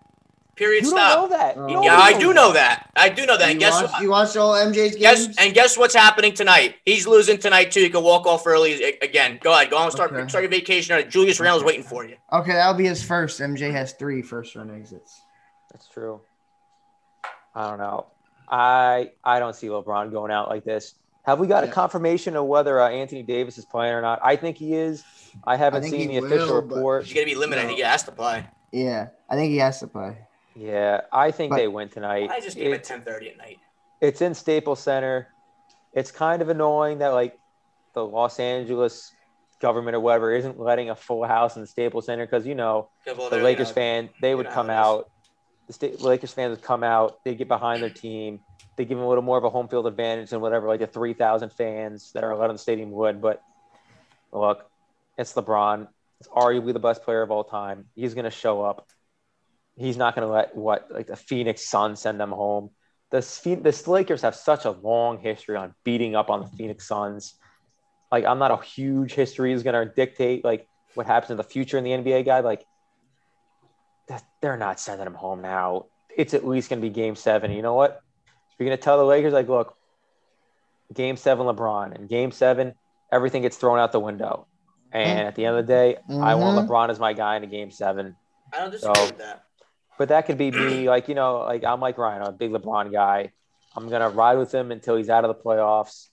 Period. 0.63 0.85
You 0.85 0.91
Stop. 0.91 1.31
don't 1.31 1.31
know 1.31 1.37
that. 1.37 1.83
Yeah, 1.85 1.97
I 1.99 2.13
knows 2.13 2.21
do 2.23 2.33
know 2.35 2.53
that. 2.53 2.89
I 2.95 3.09
do 3.09 3.27
know 3.27 3.37
that. 3.37 3.51
And 3.51 3.55
you, 3.55 3.59
guess 3.61 3.81
watched, 3.81 3.93
what? 3.95 4.03
you 4.03 4.11
watched 4.11 4.37
all 4.37 4.53
MJ's 4.55 4.95
Guess 4.95 5.27
games? 5.27 5.37
and 5.39 5.53
guess 5.55 5.77
what's 5.77 5.95
happening 5.95 6.35
tonight? 6.35 6.77
He's 6.85 7.05
losing 7.05 7.37
tonight 7.39 7.73
too. 7.73 7.81
You 7.81 7.91
can 7.91 8.05
walk 8.05 8.27
off 8.27 8.47
early 8.47 8.81
again. 9.03 9.41
Go 9.43 9.53
ahead. 9.53 9.71
Go 9.71 9.79
on. 9.79 9.91
Start 9.91 10.13
Okay. 10.13 10.29
start 10.29 10.43
your 10.45 10.51
vacation. 10.51 11.11
Julius 11.11 11.41
Randle's 11.41 11.65
waiting 11.65 11.83
for 11.83 12.05
you. 12.05 12.15
okay, 12.33 12.53
that'll 12.53 12.75
be 12.75 12.87
his 12.87 13.03
first. 13.03 13.41
MJ 13.41 13.73
has 13.73 13.93
three 13.95 14.23
first 14.23 14.55
run 14.55 14.71
exits. 14.71 15.21
That's 15.73 15.89
true. 15.89 16.21
I 17.57 17.69
don't 17.69 17.79
know. 17.79 18.07
I 18.49 19.11
I 19.25 19.41
don't 19.41 19.57
see 19.57 19.67
LeBron 19.67 20.13
going 20.13 20.31
out 20.31 20.49
like 20.49 20.63
this. 20.65 20.95
Have 21.25 21.39
we 21.41 21.47
got 21.49 21.65
Yeah. 21.65 21.71
a 21.71 21.73
confirmation 21.73 22.37
of 22.37 22.47
whether 22.47 22.81
uh, 22.81 22.89
Anthony 22.89 23.23
Davis 23.25 23.59
is 23.59 23.65
playing 23.65 23.95
or 23.95 24.03
not? 24.03 24.21
I 24.23 24.37
think 24.37 24.57
he 24.59 24.75
is. 24.75 25.03
I 25.45 25.57
haven't 25.57 25.83
think 25.83 25.95
seen 25.95 26.09
the 26.09 26.19
official 26.19 26.55
will, 26.55 26.63
but- 26.63 26.75
report. 26.77 27.05
He's 27.05 27.15
gonna 27.15 27.27
be 27.27 27.35
limited. 27.35 27.67
No. 27.69 27.75
He 27.75 27.81
has 27.83 28.03
to 28.05 28.13
play. 28.13 28.45
Yeah, 28.73 29.09
I 29.29 29.35
think 29.35 29.51
he 29.51 29.59
has 29.59 29.81
to 29.81 29.87
play. 29.87 30.17
Yeah, 30.55 31.03
I 31.13 31.31
think 31.31 31.51
But- 31.51 31.57
they 31.57 31.69
win 31.69 31.89
tonight. 31.89 32.31
I 32.31 32.41
just 32.41 32.57
gave 32.57 32.67
it 32.69 32.75
It's- 32.77 32.89
ten 32.89 33.03
thirty 33.03 33.31
at 33.31 33.37
night. 33.39 33.59
it's 34.01 34.21
in 34.21 34.35
Staples 34.35 34.81
Center. 34.81 35.29
It's 35.93 36.11
kind 36.11 36.43
of 36.43 36.49
annoying 36.49 36.99
that 36.99 37.09
like 37.11 37.39
the 37.95 38.05
Los 38.05 38.39
Angeles 38.41 39.13
government 39.61 39.95
or 39.95 40.01
whatever 40.01 40.33
isn't 40.33 40.59
letting 40.59 40.91
a 40.91 40.95
full 40.97 41.25
house 41.25 41.57
in 41.57 41.63
the 41.63 41.67
Staples 41.69 42.07
Center 42.07 42.27
because 42.27 42.47
you 42.47 42.55
know 42.55 42.89
Well, 43.07 43.31
the 43.31 43.37
Lakers 43.39 43.69
you 43.69 43.73
know, 43.73 43.75
fan 43.75 44.11
they 44.21 44.35
would 44.35 44.49
come 44.49 44.69
how 44.69 44.73
it 44.73 44.99
is. 44.99 44.99
out. 45.05 45.09
The 45.69 45.73
state, 45.75 46.01
Lakers 46.01 46.33
fans 46.33 46.51
would 46.51 46.63
come 46.65 46.83
out. 46.83 47.23
They 47.25 47.35
get 47.35 47.47
behind 47.49 47.83
their 47.83 47.91
team. 47.91 48.41
They 48.77 48.85
give 48.85 48.99
them 48.99 49.07
a 49.07 49.09
little 49.09 49.23
more 49.23 49.39
of 49.39 49.45
a 49.45 49.51
home 49.51 49.69
field 49.69 49.87
advantage 49.87 50.31
than 50.31 50.41
whatever 50.41 50.67
like 50.67 50.81
the 50.81 50.87
three 50.87 51.15
thousand 51.15 51.51
fans 51.53 52.13
that 52.13 52.25
are 52.25 52.31
allowed 52.33 52.47
in 52.51 52.53
the 52.57 52.59
stadium 52.59 52.91
would. 52.93 53.21
But 53.21 53.43
look, 54.33 54.69
it's 55.17 55.33
LeBron. 55.35 55.87
It's 56.19 56.29
arguably 56.31 56.73
the 56.73 56.79
best 56.81 57.03
player 57.03 57.23
of 57.23 57.31
all 57.31 57.45
time. 57.45 57.87
He's 57.95 58.15
going 58.15 58.25
to 58.25 58.31
show 58.31 58.63
up. 58.63 58.89
He's 59.77 59.97
not 59.97 60.15
going 60.15 60.27
to 60.27 60.33
let 60.33 60.55
what 60.57 60.89
like 60.91 61.07
the 61.07 61.17
Phoenix 61.17 61.67
Suns 61.69 62.01
send 62.01 62.21
them 62.21 62.31
home. 62.31 62.71
The 63.11 63.23
Phe- 63.23 63.57
the 63.63 63.83
Lakers 63.91 64.23
have 64.23 64.35
such 64.35 64.65
a 64.65 64.71
long 64.71 65.19
history 65.19 65.57
on 65.57 65.75
beating 65.85 66.15
up 66.17 66.31
on 66.31 66.41
the 66.41 66.47
Phoenix 66.49 66.87
Suns. 66.87 67.35
Like 68.11 68.25
I'm 68.25 68.39
not 68.39 68.51
a 68.51 68.63
huge 68.63 69.13
history 69.15 69.53
is 69.53 69.63
going 69.63 69.89
to 69.89 69.95
dictate 69.95 70.45
like 70.45 70.67
what 70.95 71.07
happens 71.07 71.31
in 71.31 71.37
the 71.39 71.43
future 71.45 71.79
in 71.79 71.85
the 71.85 71.91
NBA 71.91 72.25
guy. 72.27 72.41
Like 72.41 72.65
they're 74.41 74.57
not 74.57 74.79
sending 74.81 75.07
him 75.07 75.15
home 75.15 75.41
now. 75.41 75.87
It's 76.17 76.35
at 76.35 76.47
least 76.47 76.69
going 76.69 76.83
to 76.83 76.87
be 76.87 76.93
Game 76.93 77.17
Seven. 77.17 77.51
You 77.53 77.63
know 77.63 77.75
what? 77.75 78.03
You're 78.59 78.67
going 78.67 78.77
to 78.77 78.83
tell 78.83 78.99
the 78.99 79.05
Lakers 79.05 79.33
like, 79.33 79.49
look, 79.49 79.77
Game 80.93 81.17
Seven, 81.17 81.47
LeBron, 81.47 81.95
and 81.95 82.09
Game 82.09 82.31
Seven, 82.33 82.75
everything 83.11 83.43
gets 83.43 83.57
thrown 83.57 83.79
out 83.79 83.93
the 83.93 84.01
window. 84.01 84.47
And 84.93 85.21
at 85.21 85.35
the 85.37 85.47
end 85.47 85.57
of 85.57 85.67
the 85.67 85.73
day, 85.73 85.97
I 86.11 86.35
want 86.35 86.59
Mhm. 86.59 86.69
LeBron 86.69 86.91
as 86.91 87.01
my 87.01 87.15
guy 87.15 87.37
in 87.37 87.45
a 87.45 87.47
Game 87.47 87.71
Seven. 87.71 88.15
I 88.53 88.59
don't 88.59 88.71
disagree 88.71 88.95
So- 88.95 89.07
with 89.07 89.19
that. 89.19 89.45
But 89.99 90.09
that 90.09 90.27
could 90.27 90.39
be 90.39 90.51
me, 90.51 90.89
like 90.89 91.09
you 91.09 91.15
know, 91.15 91.41
like 91.41 91.65
I'm 91.65 91.81
like 91.81 91.99
Ryan, 91.99 92.23
I'm 92.23 92.29
a 92.29 92.33
big 92.33 92.51
LeBron 92.51 92.93
guy. 92.93 93.33
I'm 93.77 93.89
gonna 93.89 94.11
ride 94.11 94.39
with 94.39 94.53
him 94.53 94.71
until 94.71 94.97
he's 94.97 95.09
out 95.09 95.25
of 95.25 95.29
the 95.29 95.43
playoffs. 95.43 96.09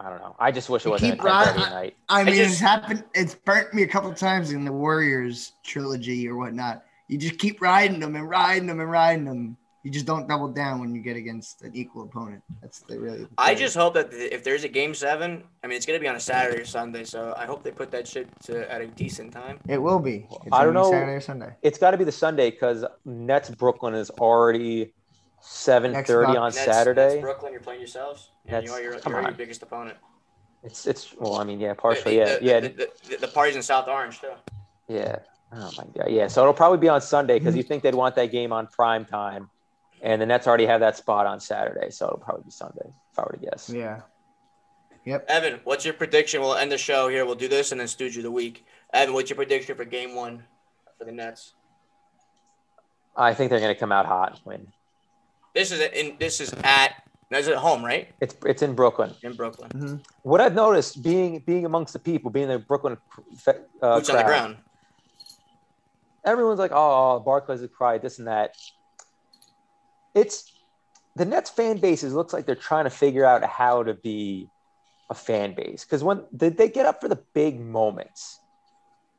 I 0.00 0.08
don't 0.08 0.18
know. 0.18 0.34
I 0.38 0.50
just 0.50 0.70
wish 0.70 0.86
it 0.86 0.88
wasn't 0.88 1.20
keep 1.20 1.24
at 1.24 1.56
10 1.56 1.70
night. 1.70 1.96
I 2.08 2.24
mean, 2.24 2.34
I 2.34 2.36
just, 2.38 2.52
it's 2.52 2.60
happened. 2.60 3.04
It's 3.14 3.34
burnt 3.34 3.74
me 3.74 3.82
a 3.82 3.86
couple 3.86 4.12
times 4.14 4.50
in 4.52 4.64
the 4.64 4.72
Warriors 4.72 5.52
trilogy 5.62 6.26
or 6.26 6.36
whatnot. 6.36 6.84
You 7.08 7.18
just 7.18 7.38
keep 7.38 7.60
riding 7.60 8.00
them 8.00 8.16
and 8.16 8.28
riding 8.28 8.66
them 8.66 8.80
and 8.80 8.90
riding 8.90 9.24
them. 9.26 9.58
You 9.82 9.90
just 9.90 10.04
don't 10.04 10.28
double 10.28 10.48
down 10.48 10.78
when 10.78 10.94
you 10.94 11.00
get 11.00 11.16
against 11.16 11.62
an 11.62 11.70
equal 11.74 12.02
opponent. 12.02 12.42
That's 12.60 12.80
the 12.80 13.00
really. 13.00 13.26
I 13.38 13.54
just 13.54 13.74
hope 13.74 13.94
that 13.94 14.12
if 14.12 14.44
there's 14.44 14.62
a 14.64 14.68
game 14.68 14.94
seven, 14.94 15.42
I 15.64 15.68
mean, 15.68 15.76
it's 15.76 15.86
gonna 15.86 15.98
be 15.98 16.06
on 16.06 16.16
a 16.16 16.20
Saturday 16.20 16.60
or 16.60 16.66
Sunday, 16.66 17.04
so 17.04 17.34
I 17.36 17.46
hope 17.46 17.62
they 17.62 17.70
put 17.70 17.90
that 17.92 18.06
shit 18.06 18.28
to 18.42 18.70
at 18.70 18.82
a 18.82 18.86
decent 18.86 19.32
time. 19.32 19.58
It 19.68 19.78
will 19.78 19.98
be. 19.98 20.26
It's 20.30 20.48
I 20.52 20.64
don't 20.64 20.74
know. 20.74 20.90
Saturday 20.90 21.12
or 21.12 21.20
Sunday. 21.20 21.54
It's 21.62 21.78
got 21.78 21.92
to 21.92 21.96
be 21.96 22.04
the 22.04 22.12
Sunday 22.12 22.50
because 22.50 22.84
Nets 23.06 23.48
Brooklyn 23.48 23.94
is 23.94 24.10
already 24.10 24.92
seven 25.40 25.92
thirty 26.04 26.36
on 26.36 26.52
Nets, 26.52 26.62
Saturday. 26.62 27.14
Nets 27.14 27.20
Brooklyn, 27.22 27.52
you're 27.52 27.62
playing 27.62 27.80
yourselves. 27.80 28.30
Yeah, 28.46 28.60
you 28.60 28.72
are 28.72 28.82
your, 28.82 28.98
you're 29.06 29.22
your 29.22 29.32
biggest 29.32 29.62
opponent. 29.62 29.96
It's 30.62 30.86
it's 30.86 31.14
well, 31.18 31.36
I 31.36 31.44
mean, 31.44 31.58
yeah, 31.58 31.72
partially, 31.72 32.18
yeah, 32.18 32.38
the, 32.38 32.44
yeah. 32.44 32.60
The, 32.60 32.88
the, 33.08 33.16
the, 33.22 33.28
party's 33.28 33.56
in 33.56 33.62
South 33.62 33.88
Orange 33.88 34.20
too. 34.20 34.32
Yeah. 34.88 35.20
Oh 35.54 35.70
my 35.78 35.84
god. 35.96 36.10
Yeah. 36.10 36.26
So 36.26 36.42
it'll 36.42 36.52
probably 36.52 36.78
be 36.78 36.90
on 36.90 37.00
Sunday 37.00 37.38
because 37.38 37.56
you 37.56 37.62
think 37.62 37.82
they'd 37.82 37.94
want 37.94 38.14
that 38.16 38.30
game 38.30 38.52
on 38.52 38.66
prime 38.66 39.06
time 39.06 39.48
and 40.02 40.20
the 40.20 40.26
Nets 40.26 40.46
already 40.46 40.66
have 40.66 40.80
that 40.80 40.96
spot 40.96 41.26
on 41.26 41.40
Saturday, 41.40 41.90
so 41.90 42.06
it'll 42.06 42.18
probably 42.18 42.44
be 42.44 42.50
Sunday 42.50 42.92
if 43.12 43.18
I 43.18 43.22
were 43.22 43.36
to 43.38 43.46
guess. 43.46 43.70
Yeah. 43.70 44.00
Yep. 45.04 45.26
Evan, 45.28 45.60
what's 45.64 45.84
your 45.84 45.94
prediction? 45.94 46.40
We'll 46.40 46.54
end 46.54 46.70
the 46.70 46.78
show 46.78 47.08
here. 47.08 47.24
We'll 47.24 47.34
do 47.34 47.48
this 47.48 47.72
and 47.72 47.80
then 47.80 47.88
Stooge 47.88 48.16
of 48.16 48.22
the 48.22 48.30
week. 48.30 48.66
Evan, 48.92 49.14
what's 49.14 49.30
your 49.30 49.36
prediction 49.36 49.76
for 49.76 49.84
Game 49.84 50.14
One 50.14 50.42
for 50.98 51.04
the 51.04 51.12
Nets? 51.12 51.54
I 53.16 53.34
think 53.34 53.50
they're 53.50 53.60
going 53.60 53.74
to 53.74 53.78
come 53.78 53.92
out 53.92 54.06
hot 54.06 54.32
and 54.32 54.40
win. 54.44 54.66
This 55.54 55.72
is 55.72 55.80
in. 55.80 56.16
This 56.18 56.40
is 56.40 56.54
at. 56.62 57.02
That's 57.30 57.46
at 57.46 57.56
home, 57.56 57.84
right? 57.84 58.08
It's 58.20 58.34
it's 58.44 58.62
in 58.62 58.74
Brooklyn. 58.74 59.12
In 59.22 59.34
Brooklyn. 59.34 59.70
Mm-hmm. 59.70 59.96
What 60.22 60.40
I've 60.40 60.54
noticed, 60.54 61.02
being 61.02 61.40
being 61.40 61.64
amongst 61.64 61.92
the 61.92 61.98
people, 61.98 62.30
being 62.30 62.48
the 62.48 62.58
Brooklyn 62.58 62.96
uh, 63.46 63.52
boots 63.52 63.54
crowd, 63.80 64.10
on 64.10 64.16
the 64.16 64.22
ground. 64.24 64.56
Everyone's 66.24 66.58
like, 66.58 66.72
"Oh, 66.74 67.20
Barclays 67.20 67.62
is 67.62 67.70
cried 67.76 68.02
this 68.02 68.18
and 68.18 68.28
that." 68.28 68.56
It's 70.14 70.52
the 71.16 71.24
Nets 71.24 71.50
fan 71.50 71.78
bases 71.78 72.14
looks 72.14 72.32
like 72.32 72.46
they're 72.46 72.54
trying 72.54 72.84
to 72.84 72.90
figure 72.90 73.24
out 73.24 73.44
how 73.44 73.82
to 73.82 73.94
be 73.94 74.48
a 75.10 75.14
fan 75.14 75.54
base 75.54 75.84
because 75.84 76.04
when 76.04 76.24
they, 76.32 76.48
they 76.48 76.68
get 76.68 76.86
up 76.86 77.00
for 77.00 77.08
the 77.08 77.20
big 77.34 77.60
moments, 77.60 78.38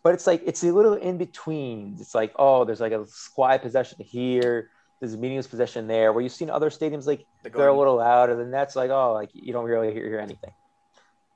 but 0.04 0.14
it's 0.14 0.26
like 0.26 0.42
it's 0.46 0.64
a 0.64 0.72
little 0.72 0.94
in 0.94 1.18
between. 1.18 1.98
It's 2.00 2.16
like 2.16 2.34
oh, 2.38 2.66
there's 2.66 2.82
like 2.82 2.94
a 2.94 3.06
quiet 3.36 3.62
possession 3.62 3.98
here, 4.04 4.70
there's 5.00 5.14
a 5.14 5.18
meaningless 5.18 5.48
possession 5.48 5.88
there. 5.88 6.14
Where 6.14 6.22
you've 6.22 6.32
seen 6.32 6.50
other 6.50 6.70
stadiums 6.70 7.06
like 7.08 7.26
they're 7.44 7.68
a 7.68 7.78
little 7.78 7.98
louder. 7.98 8.36
The 8.36 8.46
Nets 8.46 8.76
like 8.76 8.90
oh, 8.90 9.14
like 9.14 9.30
you 9.34 9.52
don't 9.52 9.66
really 9.66 9.94
hear, 9.94 10.06
hear 10.06 10.20
anything. 10.20 10.52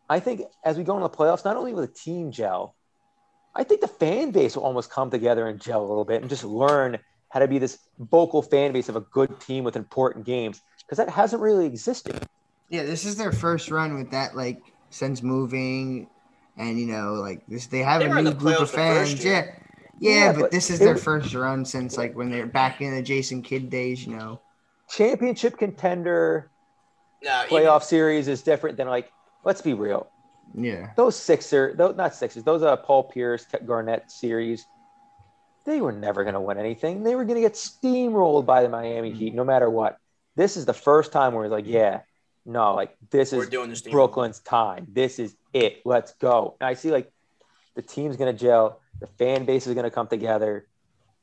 I 0.10 0.20
think 0.20 0.44
as 0.64 0.78
we 0.78 0.84
go 0.84 0.96
into 0.96 1.08
the 1.08 1.16
playoffs, 1.16 1.44
not 1.44 1.58
only 1.58 1.74
with 1.74 1.84
a 1.84 1.94
team 1.94 2.32
gel, 2.32 2.76
I 3.56 3.64
think 3.64 3.82
the 3.82 3.88
fan 3.88 4.32
base 4.32 4.56
will 4.56 4.64
almost 4.64 4.92
come 4.92 5.10
together 5.10 5.48
and 5.48 5.60
gel 5.60 5.82
a 5.82 5.88
little 5.88 6.06
bit 6.06 6.22
and 6.22 6.30
just 6.30 6.44
learn 6.44 7.00
how 7.36 7.40
to 7.42 7.50
be 7.50 7.60
this 7.60 7.80
vocal 8.00 8.42
fan 8.42 8.72
base 8.72 8.88
of 8.88 8.96
a 8.96 9.02
good 9.02 9.42
team 9.42 9.66
with 9.66 9.76
important 9.76 10.26
games 10.26 10.62
because 10.80 10.98
that 10.98 11.10
hasn't 11.10 11.42
really 11.42 11.66
existed. 11.66 12.26
Yeah, 12.70 12.84
this 12.84 13.04
is 13.04 13.18
their 13.18 13.34
first 13.34 13.70
run 13.70 13.94
with 13.94 14.10
that 14.12 14.38
like 14.38 14.62
sense 14.90 15.22
moving, 15.22 16.08
and 16.56 16.80
you 16.80 16.86
know 16.86 17.16
like 17.16 17.46
this 17.50 17.68
they 17.68 17.80
have 17.80 18.00
they 18.00 18.10
a 18.10 18.22
new 18.22 18.34
group 18.34 18.62
of 18.62 18.72
fans. 18.72 19.24
Yeah. 19.24 19.32
yeah. 19.32 19.52
Yeah, 19.98 20.32
but, 20.32 20.42
but 20.42 20.52
this 20.52 20.70
is 20.70 20.80
their 20.80 20.98
first 20.98 21.34
run 21.34 21.66
since 21.66 21.98
like 21.98 22.16
when 22.16 22.30
they're 22.30 22.48
back 22.48 22.82
in 22.82 22.96
the 22.96 23.02
Jason 23.02 23.42
Kidd 23.42 23.70
days, 23.70 24.06
you 24.06 24.16
know. 24.16 24.42
Championship 24.90 25.58
contender 25.58 26.52
no, 27.24 27.44
playoff 27.48 27.78
even, 27.78 27.88
series 27.88 28.28
is 28.28 28.42
different 28.42 28.78
than 28.78 28.88
like 28.88 29.12
let's 29.44 29.62
be 29.62 29.74
real. 29.74 30.08
Yeah. 30.54 30.92
Those 30.96 31.18
Sixer, 31.18 31.76
those 31.78 31.96
not 31.96 32.16
Sixers, 32.16 32.44
those 32.44 32.62
are 32.62 32.74
uh, 32.74 32.78
Paul 32.78 33.04
Pierce, 33.04 33.46
Garnett 33.66 34.12
series 34.12 34.66
they 35.66 35.82
were 35.82 35.92
never 35.92 36.24
going 36.24 36.36
to 36.36 36.42
win 36.42 36.58
anything. 36.58 37.04
They 37.04 37.16
were 37.16 37.26
going 37.26 37.36
to 37.36 37.42
get 37.42 37.54
steamrolled 37.54 38.46
by 38.46 38.62
the 38.62 38.70
Miami 38.70 39.12
Heat 39.12 39.30
mm-hmm. 39.30 39.38
no 39.38 39.44
matter 39.44 39.70
what. 39.70 39.98
This 40.36 40.58
is 40.58 40.66
the 40.66 40.74
first 40.74 41.12
time 41.12 41.34
where 41.34 41.46
it's 41.46 41.52
like, 41.52 41.66
yeah, 41.66 42.02
no, 42.46 42.76
like 42.76 42.96
this 43.10 43.34
is 43.34 43.50
doing 43.50 43.70
this 43.70 43.82
Brooklyn's 43.82 44.40
time. 44.40 44.88
This 44.92 45.18
is 45.18 45.36
it. 45.54 45.82
Let's 45.86 46.14
go. 46.14 46.56
And 46.60 46.68
I 46.68 46.76
see 46.76 46.92
like 46.92 47.12
the 47.76 47.82
team's 47.82 48.18
going 48.18 48.36
to 48.36 48.40
gel, 48.40 48.82
the 49.00 49.08
fan 49.08 49.46
base 49.46 49.66
is 49.66 49.74
going 49.74 49.86
to 49.86 49.92
come 49.92 50.08
together, 50.08 50.68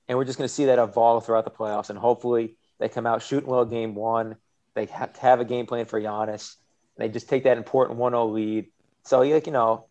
and 0.08 0.18
we're 0.18 0.24
just 0.24 0.38
going 0.38 0.48
to 0.48 0.52
see 0.54 0.64
that 0.66 0.78
evolve 0.78 1.24
throughout 1.24 1.44
the 1.44 1.50
playoffs. 1.50 1.90
And 1.90 1.98
hopefully 1.98 2.56
they 2.78 2.88
come 2.88 3.06
out 3.06 3.22
shooting 3.22 3.48
well 3.48 3.64
game 3.64 3.94
one. 3.94 4.36
They 4.74 4.86
have 4.86 5.16
have 5.18 5.40
a 5.40 5.44
game 5.44 5.66
plan 5.66 5.86
for 5.86 6.00
Giannis. 6.00 6.56
And 6.96 7.04
they 7.04 7.12
just 7.12 7.28
take 7.28 7.44
that 7.44 7.56
important 7.56 7.98
1 7.98 8.12
0 8.12 8.26
lead. 8.26 8.66
So, 9.04 9.20
like, 9.20 9.46
you 9.46 9.52
know, 9.52 9.86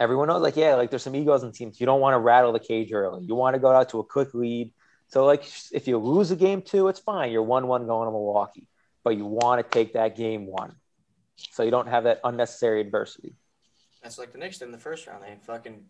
everyone 0.00 0.28
knows 0.28 0.42
like 0.42 0.56
yeah 0.56 0.74
like 0.74 0.90
there's 0.90 1.04
some 1.04 1.14
egos 1.14 1.44
in 1.44 1.52
teams. 1.52 1.78
You 1.78 1.86
don't 1.86 2.00
want 2.00 2.14
to 2.14 2.18
rattle 2.18 2.52
the 2.52 2.58
cage 2.58 2.92
early. 2.92 3.24
You 3.24 3.36
want 3.36 3.54
to 3.54 3.60
go 3.60 3.70
out 3.70 3.90
to 3.90 4.00
a 4.00 4.04
quick 4.04 4.34
lead. 4.34 4.72
So 5.06 5.24
like 5.24 5.44
if 5.70 5.86
you 5.86 5.98
lose 5.98 6.32
a 6.32 6.36
game 6.36 6.62
two 6.62 6.88
it's 6.88 7.00
fine. 7.00 7.30
You're 7.30 7.42
one 7.42 7.68
one 7.68 7.86
going 7.86 8.06
to 8.06 8.10
milwaukee 8.10 8.66
but 9.04 9.16
you 9.16 9.26
want 9.26 9.64
to 9.64 9.70
take 9.70 9.94
that 9.94 10.16
game 10.16 10.46
one. 10.46 10.74
So 11.36 11.62
you 11.62 11.70
don't 11.70 11.88
have 11.88 12.04
that 12.04 12.20
unnecessary 12.24 12.80
adversity. 12.80 13.34
That's 14.02 14.18
like 14.18 14.32
the 14.32 14.38
Knicks 14.38 14.60
in 14.62 14.72
the 14.72 14.78
first 14.78 15.06
round. 15.06 15.22
They 15.22 15.36
fucking 15.42 15.84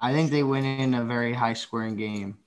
I 0.00 0.12
think 0.12 0.30
they 0.30 0.42
win 0.42 0.64
in 0.64 0.94
a 0.94 1.04
very 1.04 1.32
high 1.32 1.54
scoring 1.54 1.96
game. 1.96 2.38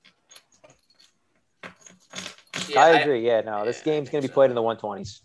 Yeah, 2.68 2.80
I 2.80 2.88
agree. 3.00 3.28
I, 3.28 3.34
yeah, 3.34 3.40
no, 3.40 3.64
this 3.64 3.80
game's 3.82 4.08
going 4.08 4.22
to 4.22 4.28
be 4.28 4.30
so. 4.30 4.34
played 4.34 4.50
in 4.50 4.54
the 4.54 4.62
120s. 4.62 5.20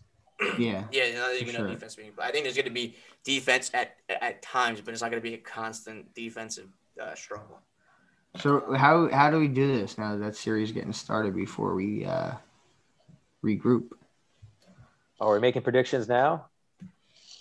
Yeah. 0.57 0.83
Yeah, 0.91 1.11
no, 1.13 1.29
there's 1.29 1.43
going 1.43 1.55
to 1.55 1.73
defense 1.73 1.95
being. 1.95 2.11
I 2.21 2.31
think 2.31 2.43
there's 2.45 2.55
going 2.55 2.65
to 2.65 2.71
be 2.71 2.95
defense 3.23 3.71
at 3.73 3.95
at 4.09 4.41
times, 4.41 4.81
but 4.81 4.93
it's 4.93 5.01
not 5.01 5.11
going 5.11 5.21
to 5.21 5.27
be 5.27 5.35
a 5.35 5.39
constant 5.39 6.13
defensive 6.13 6.67
uh, 7.01 7.15
struggle. 7.15 7.59
So 8.39 8.73
how 8.73 9.09
how 9.09 9.31
do 9.31 9.39
we 9.39 9.47
do 9.47 9.67
this 9.67 9.97
now 9.97 10.13
that 10.13 10.23
that 10.23 10.35
series 10.35 10.71
getting 10.71 10.93
started 10.93 11.35
before 11.35 11.73
we 11.73 12.05
uh, 12.05 12.33
regroup? 13.43 13.91
Oh, 15.19 15.27
we're 15.27 15.39
making 15.39 15.61
predictions 15.61 16.09
now. 16.09 16.47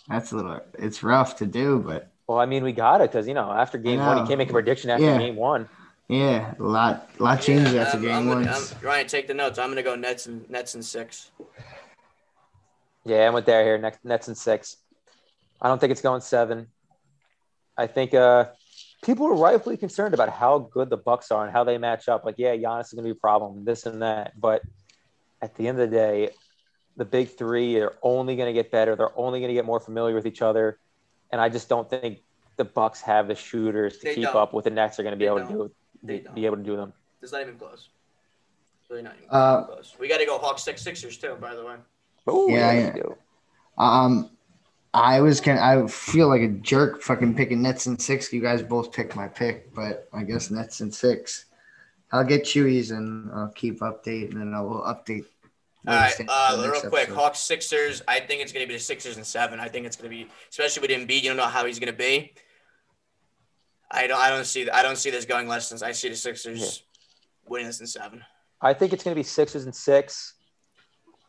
That's 0.08 0.32
a 0.32 0.36
little. 0.36 0.60
It's 0.78 1.02
rough 1.02 1.36
to 1.36 1.46
do, 1.46 1.80
but. 1.80 2.10
Well, 2.26 2.38
I 2.38 2.46
mean, 2.46 2.64
we 2.64 2.72
got 2.72 3.00
it 3.00 3.10
because 3.10 3.28
you 3.28 3.34
know 3.34 3.50
after 3.50 3.76
game 3.76 3.98
one, 3.98 4.18
you 4.18 4.24
can't 4.24 4.38
make 4.38 4.48
a 4.48 4.52
prediction 4.52 4.90
after 4.90 5.04
yeah. 5.04 5.18
game 5.18 5.36
one. 5.36 5.68
Yeah, 6.08 6.54
a 6.58 6.62
lot, 6.62 7.10
a 7.18 7.22
lot 7.22 7.40
changes 7.40 7.72
yeah, 7.72 7.82
after 7.82 7.98
game 7.98 8.26
one. 8.26 8.48
Ryan, 8.82 9.06
take 9.06 9.26
the 9.26 9.34
notes. 9.34 9.58
I'm 9.58 9.70
gonna 9.70 9.82
go 9.82 9.94
Nets 9.94 10.26
and 10.26 10.48
Nets 10.48 10.74
and 10.74 10.84
six. 10.84 11.30
Yeah, 13.04 13.26
I'm 13.26 13.34
with 13.34 13.46
there 13.46 13.64
here. 13.64 13.78
Nets, 13.78 13.98
Nets 14.02 14.28
and 14.28 14.36
six. 14.36 14.76
I 15.60 15.68
don't 15.68 15.78
think 15.78 15.92
it's 15.92 16.00
going 16.00 16.20
seven. 16.20 16.68
I 17.76 17.86
think 17.86 18.14
uh, 18.14 18.46
people 19.04 19.26
are 19.26 19.34
rightfully 19.34 19.76
concerned 19.76 20.14
about 20.14 20.28
how 20.28 20.58
good 20.58 20.90
the 20.90 20.96
Bucks 20.96 21.30
are 21.30 21.44
and 21.44 21.52
how 21.52 21.64
they 21.64 21.78
match 21.78 22.08
up. 22.08 22.24
Like, 22.24 22.36
yeah, 22.38 22.54
Giannis 22.56 22.86
is 22.86 22.92
going 22.92 23.04
to 23.04 23.14
be 23.14 23.18
a 23.18 23.20
problem, 23.20 23.64
this 23.64 23.86
and 23.86 24.02
that. 24.02 24.38
But 24.40 24.62
at 25.42 25.54
the 25.56 25.68
end 25.68 25.80
of 25.80 25.90
the 25.90 25.96
day, 25.96 26.30
the 26.96 27.04
big 27.04 27.30
three 27.30 27.76
are 27.80 27.94
only 28.02 28.36
going 28.36 28.46
to 28.46 28.52
get 28.52 28.70
better. 28.70 28.96
They're 28.96 29.18
only 29.18 29.40
going 29.40 29.48
to 29.48 29.54
get 29.54 29.64
more 29.64 29.80
familiar 29.80 30.14
with 30.14 30.26
each 30.26 30.42
other. 30.42 30.78
And 31.30 31.40
I 31.40 31.48
just 31.48 31.68
don't 31.68 31.90
think 31.90 32.20
the 32.56 32.64
Bucks 32.64 33.00
have 33.02 33.26
the 33.28 33.34
shooters 33.34 33.98
to 33.98 34.04
they 34.04 34.14
keep 34.14 34.24
don't. 34.24 34.36
up 34.36 34.54
with 34.54 34.64
the 34.64 34.70
Nets 34.70 34.98
are 34.98 35.02
going 35.02 35.12
to 35.12 35.16
be 35.16 35.24
they 35.24 35.30
able 35.30 35.38
don't. 35.40 35.48
to 35.48 35.54
do 35.54 35.74
they 36.02 36.18
be, 36.20 36.28
be 36.34 36.46
able 36.46 36.56
to 36.56 36.62
do 36.62 36.76
them. 36.76 36.92
It's 37.20 37.32
not 37.32 37.42
even 37.42 37.56
close. 37.56 37.88
Really 38.88 39.02
not 39.02 39.14
even 39.16 39.28
uh, 39.30 39.64
close. 39.64 39.96
We 39.98 40.08
got 40.08 40.18
to 40.18 40.26
go 40.26 40.38
Hawks 40.38 40.62
six 40.62 40.82
Sixers 40.82 41.16
too, 41.16 41.36
by 41.40 41.54
the 41.54 41.64
way. 41.64 41.74
Ooh, 42.28 42.48
yeah, 42.50 42.94
yeah. 42.96 43.02
Um, 43.76 44.30
I 44.94 45.20
was 45.20 45.40
kind. 45.40 45.58
I 45.58 45.86
feel 45.88 46.28
like 46.28 46.42
a 46.42 46.48
jerk 46.48 47.02
fucking 47.02 47.34
picking 47.34 47.62
Nets 47.62 47.86
and 47.86 48.00
six. 48.00 48.32
You 48.32 48.40
guys 48.40 48.62
both 48.62 48.92
picked 48.92 49.16
my 49.16 49.26
pick, 49.26 49.74
but 49.74 50.08
I 50.12 50.22
guess 50.22 50.50
Nets 50.50 50.80
and 50.80 50.94
six. 50.94 51.46
I'll 52.12 52.24
get 52.24 52.44
Chewies 52.44 52.92
and 52.92 53.28
I'll 53.32 53.48
keep 53.48 53.80
updating 53.80 54.32
and 54.32 54.40
then 54.40 54.54
I'll 54.54 54.84
update. 54.86 55.24
All 55.86 55.94
right, 55.94 56.14
uh, 56.28 56.70
real 56.70 56.80
quick, 56.80 57.02
episode. 57.02 57.14
Hawks 57.14 57.40
Sixers. 57.40 58.02
I 58.08 58.20
think 58.20 58.40
it's 58.40 58.52
going 58.52 58.64
to 58.64 58.68
be 58.68 58.74
the 58.74 58.80
Sixers 58.80 59.16
and 59.16 59.26
seven. 59.26 59.60
I 59.60 59.68
think 59.68 59.84
it's 59.84 59.96
going 59.96 60.10
to 60.10 60.16
be, 60.16 60.30
especially 60.48 60.80
with 60.80 60.90
Embiid. 60.90 61.22
You 61.22 61.30
don't 61.30 61.36
know 61.36 61.42
how 61.42 61.66
he's 61.66 61.78
going 61.78 61.92
to 61.92 61.98
be. 61.98 62.32
I 63.90 64.06
don't. 64.06 64.18
I 64.18 64.30
don't 64.30 64.46
see. 64.46 64.70
I 64.70 64.82
don't 64.82 64.96
see 64.96 65.10
this 65.10 65.24
going 65.24 65.48
less 65.48 65.68
than. 65.68 65.82
I 65.86 65.92
see 65.92 66.08
the 66.08 66.16
Sixers 66.16 66.60
yeah. 66.60 67.50
winning 67.50 67.66
this 67.66 67.80
in 67.80 67.86
seven. 67.86 68.22
I 68.62 68.72
think 68.72 68.92
it's 68.92 69.02
going 69.02 69.14
to 69.14 69.18
be 69.18 69.24
Sixers 69.24 69.64
and 69.64 69.74
six 69.74 70.34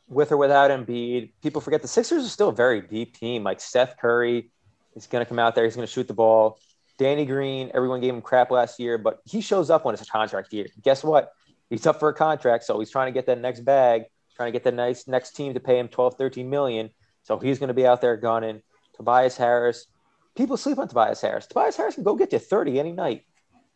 with 0.08 0.32
or 0.32 0.38
without 0.38 0.72
Embiid, 0.72 1.32
people 1.42 1.62
forget 1.62 1.82
the 1.82 1.88
Sixers 1.88 2.26
are 2.26 2.30
still 2.30 2.50
a 2.50 2.56
very 2.56 2.82
deep 2.82 3.18
team. 3.18 3.44
Like 3.44 3.60
Seth 3.60 3.98
Curry 4.00 4.52
is 4.96 5.08
going 5.08 5.24
to 5.24 5.28
come 5.28 5.40
out 5.40 5.56
there. 5.56 5.64
He's 5.64 5.76
going 5.76 5.88
to 5.88 5.92
shoot 5.92 6.08
the 6.08 6.14
ball. 6.14 6.60
Danny 6.98 7.26
Green, 7.26 7.72
everyone 7.74 8.00
gave 8.00 8.14
him 8.14 8.22
crap 8.22 8.52
last 8.52 8.80
year, 8.80 8.98
but 8.98 9.20
he 9.26 9.42
shows 9.42 9.70
up 9.70 9.84
when 9.84 9.94
it's 9.94 10.04
a 10.04 10.06
contract 10.06 10.54
year. 10.54 10.68
Guess 10.82 11.04
what? 11.04 11.32
He's 11.70 11.86
up 11.86 12.00
for 12.00 12.10
a 12.10 12.14
contract, 12.14 12.64
so 12.64 12.80
he's 12.80 12.92
trying 12.92 13.08
to 13.08 13.18
get 13.18 13.26
that 13.26 13.40
next 13.40 13.62
bag, 13.62 14.04
trying 14.36 14.48
to 14.48 14.52
get 14.52 14.64
the 14.64 14.72
nice 14.72 15.08
next 15.08 15.32
team 15.32 15.54
to 15.56 15.60
pay 15.60 15.80
him 15.80 15.88
12, 15.88 16.16
13 16.18 16.50
million. 16.50 16.90
So 17.24 17.38
he's 17.38 17.60
going 17.60 17.70
to 17.70 17.74
be 17.74 17.86
out 17.86 18.02
there 18.02 18.16
gunning. 18.16 18.62
Tobias 18.96 19.36
Harris, 19.36 19.88
people 20.36 20.58
sleep 20.58 20.78
on 20.78 20.88
Tobias 20.88 21.22
Harris. 21.22 21.48
Tobias 21.48 21.76
Harris 21.76 21.96
can 21.96 22.04
go 22.04 22.16
get 22.16 22.32
you 22.32 22.40
30 22.40 22.80
any 22.80 22.92
night. 22.92 23.24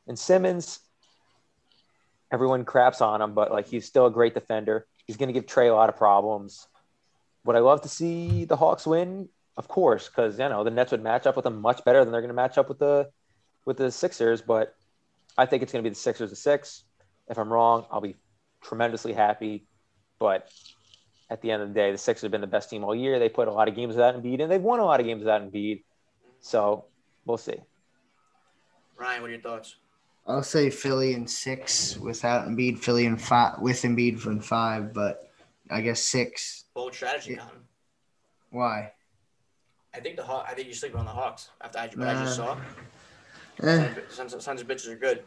And 0.07 0.17
Simmons, 0.17 0.79
everyone 2.31 2.63
craps 2.63 3.01
on 3.01 3.21
him, 3.21 3.33
but 3.33 3.51
like 3.51 3.67
he's 3.67 3.85
still 3.85 4.05
a 4.05 4.11
great 4.11 4.33
defender. 4.33 4.85
He's 5.09 5.17
going 5.17 5.27
to 5.27 5.33
give 5.33 5.47
Trae 5.47 5.71
a 5.71 5.73
lot 5.73 5.89
of 5.89 5.97
problems. 5.97 6.67
Would 7.45 7.55
I 7.55 7.59
love 7.59 7.81
to 7.81 7.89
see 7.89 8.45
the 8.45 8.55
Hawks 8.55 8.85
win? 8.85 9.29
of 9.59 9.67
course, 9.67 10.07
because 10.07 10.39
you 10.39 10.47
know 10.47 10.63
the 10.63 10.71
Nets 10.71 10.91
would 10.91 11.03
match 11.03 11.27
up 11.27 11.35
with 11.35 11.43
them 11.43 11.61
much 11.61 11.83
better 11.83 11.99
than 11.99 12.13
they're 12.13 12.21
going 12.21 12.29
to 12.29 12.33
match 12.33 12.57
up 12.57 12.69
with 12.69 12.79
the 12.79 13.11
with 13.65 13.75
the 13.75 13.91
Sixers. 13.91 14.41
But 14.41 14.73
I 15.37 15.45
think 15.45 15.61
it's 15.61 15.73
going 15.73 15.83
to 15.83 15.89
be 15.89 15.91
the 15.91 15.99
Sixers 15.99 16.29
to 16.29 16.35
six. 16.37 16.85
If 17.27 17.37
I'm 17.37 17.51
wrong, 17.51 17.85
I'll 17.91 17.99
be 17.99 18.15
tremendously 18.61 19.11
happy. 19.11 19.65
But 20.17 20.49
at 21.29 21.41
the 21.41 21.51
end 21.51 21.61
of 21.61 21.67
the 21.67 21.73
day, 21.73 21.91
the 21.91 21.97
Sixers 21.97 22.21
have 22.21 22.31
been 22.31 22.39
the 22.39 22.47
best 22.47 22.69
team 22.69 22.85
all 22.85 22.95
year. 22.95 23.19
They 23.19 23.27
put 23.27 23.49
a 23.49 23.51
lot 23.51 23.67
of 23.67 23.75
games 23.75 23.95
without 23.95 24.15
Embiid, 24.15 24.41
and 24.41 24.49
they've 24.49 24.61
won 24.61 24.79
a 24.79 24.85
lot 24.85 25.01
of 25.01 25.05
games 25.05 25.19
without 25.19 25.41
Embiid. 25.41 25.83
So 26.39 26.85
we'll 27.25 27.37
see. 27.37 27.57
Ryan, 28.97 29.21
what 29.21 29.27
are 29.27 29.33
your 29.33 29.41
thoughts? 29.41 29.75
I'll 30.27 30.43
say 30.43 30.69
Philly 30.69 31.13
in 31.13 31.27
six 31.27 31.97
without 31.97 32.47
Embiid. 32.47 32.79
Philly 32.79 33.05
in 33.05 33.17
five 33.17 33.59
with 33.59 33.81
Embiid 33.81 34.19
from 34.19 34.39
five, 34.39 34.93
but 34.93 35.31
I 35.71 35.81
guess 35.81 36.01
six. 36.01 36.65
Bold 36.73 36.93
strategy, 36.93 37.35
Connor. 37.35 37.51
Why? 38.51 38.91
I 39.93 39.99
think 39.99 40.17
the 40.17 40.23
Haw- 40.23 40.43
I 40.47 40.53
think 40.53 40.67
you're 40.67 40.75
sleeping 40.75 40.99
on 40.99 41.05
the 41.05 41.11
Hawks 41.11 41.49
after 41.61 41.79
I, 41.79 41.89
what 41.95 42.07
I 42.07 42.13
just 42.23 42.35
saw. 42.35 42.57
Eh. 43.63 43.89
Sons, 44.09 44.33
of- 44.33 44.41
sons 44.43 44.61
of 44.61 44.67
bitches 44.67 44.87
are 44.87 44.95
good. 44.95 45.23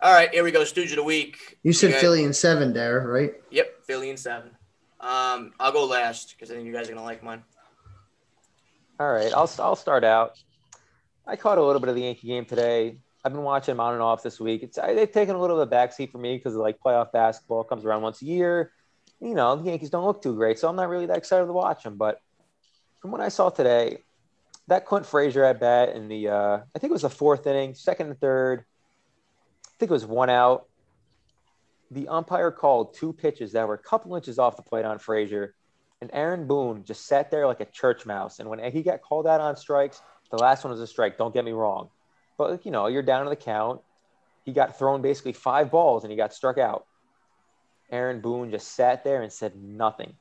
All 0.00 0.12
right, 0.12 0.30
here 0.30 0.44
we 0.44 0.50
go. 0.52 0.62
Stooge 0.64 0.90
of 0.90 0.96
the 0.96 1.02
week. 1.02 1.58
You 1.62 1.72
said 1.72 1.90
got- 1.92 2.00
Philly 2.00 2.22
in 2.22 2.32
seven, 2.32 2.72
Dara, 2.72 3.04
right? 3.06 3.32
Yep, 3.50 3.84
Philly 3.84 4.10
in 4.10 4.16
seven. 4.16 4.50
Um, 5.00 5.52
I'll 5.58 5.72
go 5.72 5.84
last 5.86 6.34
because 6.36 6.50
I 6.50 6.54
think 6.54 6.66
you 6.66 6.72
guys 6.72 6.88
are 6.88 6.92
gonna 6.94 7.04
like 7.04 7.22
mine. 7.22 7.42
All 9.00 9.12
right, 9.12 9.32
I'll 9.34 9.50
I'll 9.58 9.76
start 9.76 10.04
out. 10.04 10.38
I 11.26 11.36
caught 11.36 11.58
a 11.58 11.62
little 11.64 11.80
bit 11.80 11.88
of 11.88 11.96
the 11.96 12.02
Yankee 12.02 12.28
game 12.28 12.44
today. 12.44 12.98
I've 13.26 13.32
been 13.32 13.42
watching 13.42 13.72
them 13.72 13.80
on 13.80 13.92
and 13.92 14.02
off 14.02 14.22
this 14.22 14.38
week. 14.38 14.62
It's 14.62 14.76
they've 14.76 15.10
taken 15.10 15.34
a 15.34 15.40
little 15.40 15.60
of 15.60 15.66
a 15.66 15.74
backseat 15.74 16.12
for 16.12 16.18
me 16.18 16.36
because 16.36 16.54
like 16.54 16.78
playoff 16.78 17.10
basketball 17.10 17.64
comes 17.64 17.84
around 17.84 18.02
once 18.02 18.22
a 18.22 18.24
year. 18.24 18.70
You 19.20 19.34
know, 19.34 19.56
the 19.56 19.68
Yankees 19.68 19.90
don't 19.90 20.04
look 20.04 20.22
too 20.22 20.36
great, 20.36 20.60
so 20.60 20.68
I'm 20.68 20.76
not 20.76 20.88
really 20.88 21.06
that 21.06 21.16
excited 21.16 21.46
to 21.46 21.52
watch 21.52 21.82
them. 21.82 21.96
But 21.96 22.20
from 23.02 23.10
what 23.10 23.20
I 23.20 23.28
saw 23.28 23.50
today, 23.50 24.04
that 24.68 24.86
Clint 24.86 25.06
Frazier 25.06 25.42
at 25.42 25.58
bat 25.58 25.96
in 25.96 26.06
the 26.06 26.28
uh, 26.28 26.58
I 26.72 26.78
think 26.78 26.90
it 26.90 26.92
was 26.92 27.02
the 27.02 27.10
fourth 27.10 27.48
inning, 27.48 27.74
second 27.74 28.10
and 28.10 28.20
third. 28.20 28.60
I 28.60 29.74
think 29.80 29.90
it 29.90 29.94
was 29.94 30.06
one 30.06 30.30
out. 30.30 30.68
The 31.90 32.06
umpire 32.06 32.52
called 32.52 32.94
two 32.94 33.12
pitches 33.12 33.50
that 33.54 33.66
were 33.66 33.74
a 33.74 33.78
couple 33.78 34.14
inches 34.14 34.38
off 34.38 34.54
the 34.54 34.62
plate 34.62 34.84
on 34.84 35.00
Frazier, 35.00 35.56
and 36.00 36.10
Aaron 36.12 36.46
Boone 36.46 36.84
just 36.84 37.06
sat 37.06 37.32
there 37.32 37.48
like 37.48 37.58
a 37.58 37.64
church 37.64 38.06
mouse. 38.06 38.38
And 38.38 38.48
when 38.48 38.60
he 38.70 38.84
got 38.84 39.02
called 39.02 39.26
out 39.26 39.40
on 39.40 39.56
strikes, 39.56 40.00
the 40.30 40.36
last 40.36 40.62
one 40.62 40.70
was 40.70 40.80
a 40.80 40.86
strike. 40.86 41.18
Don't 41.18 41.34
get 41.34 41.44
me 41.44 41.50
wrong, 41.50 41.88
but 42.38 42.64
you 42.64 42.70
know 42.70 42.86
you're 42.86 43.02
down 43.02 43.24
to 43.24 43.30
the 43.30 43.36
count. 43.36 43.80
He 44.44 44.52
got 44.52 44.78
thrown 44.78 45.02
basically 45.02 45.32
five 45.32 45.70
balls 45.70 46.04
and 46.04 46.10
he 46.10 46.16
got 46.16 46.32
struck 46.32 46.56
out. 46.58 46.86
Aaron 47.90 48.20
Boone 48.20 48.50
just 48.50 48.68
sat 48.74 49.04
there 49.04 49.22
and 49.22 49.32
said 49.32 49.56
nothing. 49.56 50.14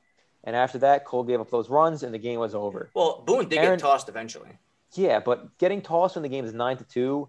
And 0.44 0.56
after 0.56 0.78
that, 0.80 1.06
Cole 1.06 1.24
gave 1.24 1.40
up 1.42 1.50
those 1.50 1.70
runs 1.70 2.04
and 2.04 2.14
the 2.14 2.20
game 2.20 2.40
was 2.40 2.54
over. 2.54 2.90
Well, 2.94 3.24
Boone 3.26 3.48
did 3.50 3.58
Aaron- 3.60 3.78
get 3.78 3.80
tossed 3.80 4.10
eventually. 4.10 4.50
Yeah, 4.94 5.20
but 5.20 5.58
getting 5.58 5.82
tossed 5.82 6.16
when 6.16 6.24
the 6.24 6.30
game 6.30 6.46
is 6.46 6.54
nine 6.54 6.78
to 6.78 6.84
two 6.84 7.28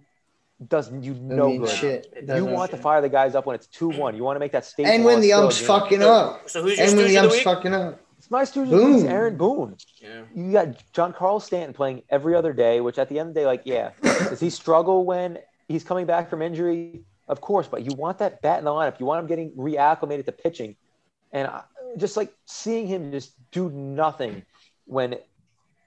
doesn't 0.68 1.02
you 1.02 1.12
I 1.12 1.16
no 1.18 1.48
mean, 1.48 1.60
good. 1.62 1.70
shit. 1.70 2.12
You 2.20 2.26
doesn't- 2.26 2.50
want 2.52 2.70
to 2.70 2.76
fire 2.78 3.00
the 3.02 3.08
guys 3.10 3.34
up 3.34 3.44
when 3.46 3.54
it's 3.56 3.66
two 3.66 3.88
one. 3.90 4.14
You 4.16 4.22
want 4.24 4.36
to 4.36 4.40
make 4.40 4.52
that 4.52 4.64
statement. 4.64 4.94
And 4.94 5.04
when 5.04 5.20
the 5.20 5.32
ump's 5.34 5.56
still 5.56 5.74
a 5.74 5.80
game. 5.80 6.00
fucking 6.00 6.02
up. 6.02 6.48
So 6.48 6.62
who's 6.62 6.78
your 6.78 6.86
And 6.86 6.96
when 6.96 7.06
the 7.06 7.12
the 7.12 7.18
ump's 7.18 7.34
week? 7.34 7.44
fucking 7.44 7.74
up. 7.74 8.00
It's 8.26 8.30
my 8.32 8.42
student 8.42 8.72
Boone. 8.72 8.94
is 8.96 9.04
Aaron 9.04 9.36
Boone. 9.36 9.76
Yeah. 10.02 10.22
You 10.34 10.50
got 10.50 10.92
Giancarlo 10.92 11.40
Stanton 11.40 11.72
playing 11.72 12.02
every 12.10 12.34
other 12.34 12.52
day, 12.52 12.80
which 12.80 12.98
at 12.98 13.08
the 13.08 13.20
end 13.20 13.28
of 13.28 13.34
the 13.36 13.42
day, 13.42 13.46
like, 13.46 13.62
yeah, 13.64 13.90
does 14.02 14.40
he 14.40 14.50
struggle 14.50 15.04
when 15.04 15.38
he's 15.68 15.84
coming 15.84 16.06
back 16.06 16.28
from 16.28 16.42
injury? 16.42 17.04
Of 17.28 17.40
course, 17.40 17.68
but 17.68 17.84
you 17.84 17.94
want 17.94 18.18
that 18.18 18.42
bat 18.42 18.58
in 18.58 18.64
the 18.64 18.72
lineup. 18.72 18.98
You 18.98 19.06
want 19.06 19.20
him 19.20 19.28
getting 19.28 19.52
reacclimated 19.52 20.24
to 20.24 20.32
pitching, 20.32 20.74
and 21.30 21.46
I, 21.46 21.62
just 21.98 22.16
like 22.16 22.34
seeing 22.46 22.88
him 22.88 23.12
just 23.12 23.32
do 23.52 23.70
nothing 23.70 24.44
when 24.86 25.14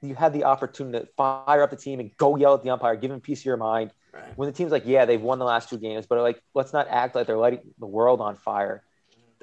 you 0.01 0.15
had 0.15 0.31
the 0.31 0.45
opportunity 0.45 0.97
to 0.99 1.11
fire 1.17 1.61
up 1.61 1.71
the 1.71 1.75
team 1.75 1.99
and 1.99 2.15
go 2.15 2.37
yell 2.37 2.53
at 2.53 2.63
the 2.63 2.69
umpire, 2.69 2.95
give 2.95 3.11
him 3.11 3.17
a 3.17 3.19
piece 3.19 3.41
of 3.41 3.45
your 3.47 3.57
mind. 3.57 3.91
Right. 4.13 4.37
When 4.37 4.47
the 4.47 4.53
team's 4.53 4.71
like, 4.71 4.83
yeah, 4.85 5.03
they've 5.03 5.21
won 5.21 5.39
the 5.39 5.45
last 5.45 5.67
two 5.67 5.77
games, 5.77 6.05
but 6.05 6.17
like, 6.19 6.41
let's 6.53 6.71
not 6.71 6.87
act 6.89 7.15
like 7.15 7.27
they're 7.27 7.37
lighting 7.37 7.73
the 7.79 7.85
world 7.85 8.21
on 8.21 8.37
fire. 8.37 8.81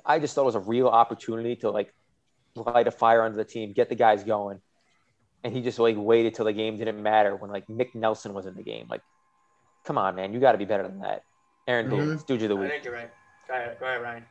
I 0.03 0.19
just 0.19 0.35
thought 0.35 0.43
it 0.43 0.47
was 0.47 0.55
a 0.55 0.61
real 0.61 0.89
opportunity 0.89 1.57
to 1.57 1.71
like 1.71 1.93
light 2.57 2.87
a 2.87 2.91
fire 2.91 3.23
under 3.23 3.37
the 3.37 3.45
team, 3.45 3.73
get 3.73 3.89
the 3.89 3.95
guys 3.95 4.25
going. 4.25 4.61
And 5.45 5.55
he 5.55 5.63
just 5.63 5.79
like 5.79 5.95
waited 5.99 6.35
till 6.35 6.45
the 6.45 6.53
game 6.53 6.77
didn't 6.77 7.01
matter 7.03 7.37
when 7.37 7.51
like 7.51 7.69
Nick 7.69 7.95
Nelson 7.95 8.35
was 8.35 8.47
in 8.47 8.55
the 8.55 8.63
game. 8.63 8.87
Like, 8.91 9.03
come 9.85 9.97
on, 9.99 10.17
man, 10.17 10.33
you 10.33 10.41
got 10.41 10.53
to 10.53 10.59
be 10.59 10.65
better 10.65 10.83
than 10.83 11.01
that. 11.01 11.23
Aaron 11.69 11.89
Boone, 11.89 12.17
Mhm. 12.17 12.21
Stooge 12.21 12.43
of 12.43 12.49
the 12.49 12.57
I 12.57 12.61
week. 12.61 12.71
think 12.71 12.85
you're 12.85 12.95
right. 12.95 13.11
Go 13.49 13.55
ahead, 13.55 13.77
go 13.79 13.87
ahead, 13.87 14.03
Ryan. 14.03 14.25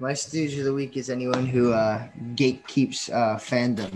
My 0.00 0.12
stooge 0.14 0.58
of 0.58 0.64
the 0.64 0.74
week 0.74 0.96
is 0.96 1.08
anyone 1.10 1.46
who 1.46 1.72
uh, 1.72 2.06
gatekeeps 2.34 3.10
uh, 3.12 3.36
fandom. 3.38 3.90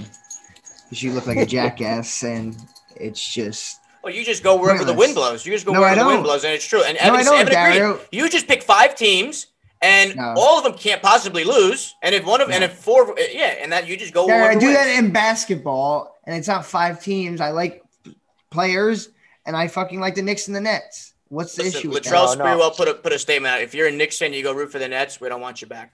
Because 0.84 1.02
you 1.02 1.12
look 1.12 1.26
like 1.26 1.36
a 1.38 1.46
jackass, 1.56 2.22
and 2.24 2.56
it's 2.96 3.32
just 3.34 3.80
Well, 4.02 4.12
you 4.14 4.24
just 4.24 4.42
go 4.42 4.56
wherever 4.56 4.84
the 4.84 4.94
wind 4.94 5.14
blows. 5.14 5.44
You 5.44 5.52
just 5.52 5.66
go 5.66 5.72
No, 5.72 5.80
wherever 5.80 6.00
the 6.00 6.06
wind 6.06 6.22
blows, 6.24 6.44
and 6.44 6.52
it's 6.54 6.64
true. 6.66 6.82
And 6.84 6.96
No, 7.00 7.08
Evan, 7.08 7.20
I 7.20 7.22
don't, 7.24 7.48
Evan 7.52 7.82
agreed. 7.92 8.06
You 8.12 8.28
just 8.30 8.46
pick 8.48 8.62
five 8.62 8.94
teams, 8.94 9.46
and 9.82 10.16
No. 10.16 10.34
all 10.36 10.58
of 10.58 10.64
them 10.64 10.74
can't 10.74 11.00
possibly 11.02 11.44
lose. 11.44 11.94
And 12.02 12.14
if 12.14 12.24
one 12.24 12.40
of 12.40 12.50
and 12.50 12.62
if 12.64 12.72
four, 12.74 13.14
yeah, 13.18 13.56
and 13.62 13.72
that 13.72 13.86
you 13.86 13.96
just 13.96 14.12
go. 14.14 14.26
Yeah, 14.28 14.44
I 14.44 14.54
do 14.54 14.66
wins. 14.66 14.78
that 14.78 14.88
in 14.98 15.12
basketball, 15.12 16.18
and 16.26 16.36
it's 16.36 16.48
not 16.48 16.64
five 16.66 17.02
teams. 17.02 17.40
I 17.40 17.50
like 17.50 17.82
players, 18.50 19.08
and 19.46 19.56
I 19.56 19.68
fucking 19.68 20.00
like 20.00 20.14
the 20.14 20.22
Knicks 20.22 20.46
and 20.48 20.56
the 20.56 20.60
Nets. 20.60 21.14
What's 21.28 21.54
the 21.54 21.62
Listen, 21.62 21.78
issue 21.78 21.90
with 21.90 22.02
Latrell 22.04 22.30
that? 22.30 22.38
No, 22.38 22.44
no. 22.44 22.58
Sprewell 22.58 22.76
put 22.76 22.88
a 22.88 22.94
put 22.94 23.12
a 23.12 23.18
statement 23.18 23.54
out. 23.54 23.60
If 23.62 23.74
you're 23.74 23.86
a 23.86 23.92
Knicks 23.92 24.18
fan, 24.18 24.32
you 24.32 24.42
go 24.42 24.52
root 24.52 24.72
for 24.72 24.78
the 24.78 24.88
Nets. 24.88 25.20
We 25.20 25.28
don't 25.28 25.40
want 25.40 25.60
you 25.60 25.68
back. 25.68 25.92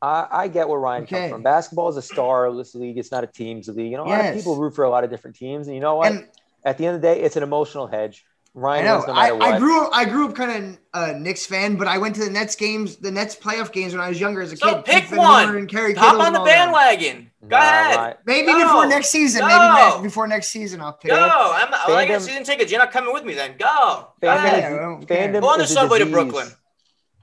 I, 0.00 0.26
I 0.30 0.48
get 0.48 0.68
where 0.68 0.78
Ryan 0.78 1.02
Okay. 1.02 1.18
comes 1.20 1.32
from. 1.32 1.42
Basketball 1.42 1.88
is 1.88 1.96
a 1.96 2.02
starless 2.02 2.74
league. 2.74 2.98
It's 2.98 3.10
not 3.10 3.24
a 3.24 3.26
teams 3.26 3.68
league. 3.68 3.90
You 3.90 3.96
know, 3.96 4.04
a 4.04 4.08
lot 4.08 4.24
of 4.24 4.34
people 4.34 4.56
root 4.56 4.74
for 4.76 4.84
a 4.84 4.90
lot 4.90 5.02
of 5.04 5.10
different 5.10 5.36
teams. 5.36 5.66
And 5.66 5.74
you 5.74 5.82
know 5.82 5.96
what? 5.96 6.12
And 6.12 6.28
At 6.64 6.78
the 6.78 6.86
end 6.86 6.94
of 6.96 7.02
the 7.02 7.08
day, 7.08 7.20
it's 7.20 7.36
an 7.36 7.42
emotional 7.42 7.86
hedge. 7.88 8.24
I 8.56 8.60
Ryan 8.60 8.84
know 8.86 9.04
no 9.06 9.12
I, 9.12 9.32
what. 9.32 9.42
I 9.54 9.58
grew 9.58 9.84
up. 9.84 9.90
I 9.92 10.04
grew 10.04 10.28
up 10.28 10.34
kind 10.34 10.78
of 10.94 11.02
a 11.14 11.18
Knicks 11.18 11.46
fan, 11.46 11.76
but 11.76 11.86
I 11.86 11.98
went 11.98 12.16
to 12.16 12.24
the 12.24 12.30
Nets 12.30 12.56
games, 12.56 12.96
the 12.96 13.10
Nets 13.10 13.36
playoff 13.36 13.70
games 13.72 13.92
when 13.92 14.00
I 14.02 14.08
was 14.08 14.20
younger 14.20 14.40
as 14.40 14.52
a 14.52 14.56
So 14.56 14.76
kid. 14.76 14.84
pick 14.84 15.04
Keith 15.08 15.16
one. 15.18 15.54
and 15.56 15.68
Kerry 15.68 15.94
Hop 15.94 16.06
Kittle 16.06 16.20
on 16.22 16.26
and 16.28 16.34
the 16.34 16.40
all 16.40 16.44
that. 16.46 16.72
bandwagon. 16.72 17.30
Go 17.42 17.56
Nah, 17.56 17.62
ahead. 17.62 17.96
Ryan- 17.96 18.16
Maybe 18.26 18.46
Go. 18.52 18.58
before 18.64 18.86
next 18.86 19.08
season. 19.10 19.42
Go. 19.42 19.46
Maybe 19.46 19.96
ne- 19.98 20.02
before 20.02 20.26
next 20.26 20.48
season, 20.48 20.80
I'll 20.80 20.92
pick. 20.94 21.10
Go. 21.12 21.16
I'm 21.54 21.70
not. 21.70 21.88
When 21.88 21.98
I 21.98 22.06
get 22.06 22.20
Fandom- 22.20 22.24
season 22.24 22.42
tickets, 22.44 22.72
you're 22.72 22.80
not 22.80 22.90
coming 22.90 23.12
with 23.14 23.24
me. 23.24 23.34
Then 23.34 23.54
go. 23.58 24.08
Go 24.20 24.26
Fandom, 24.28 24.34
ahead. 24.36 24.64
I 24.72 24.76
don't 24.76 25.06
fandom 25.06 25.40
Go 25.42 25.48
on 25.50 25.58
the 25.58 25.64
is 25.64 25.70
a 25.70 25.74
subway 25.74 25.98
to. 26.00 26.06
Brooklyn. 26.06 26.48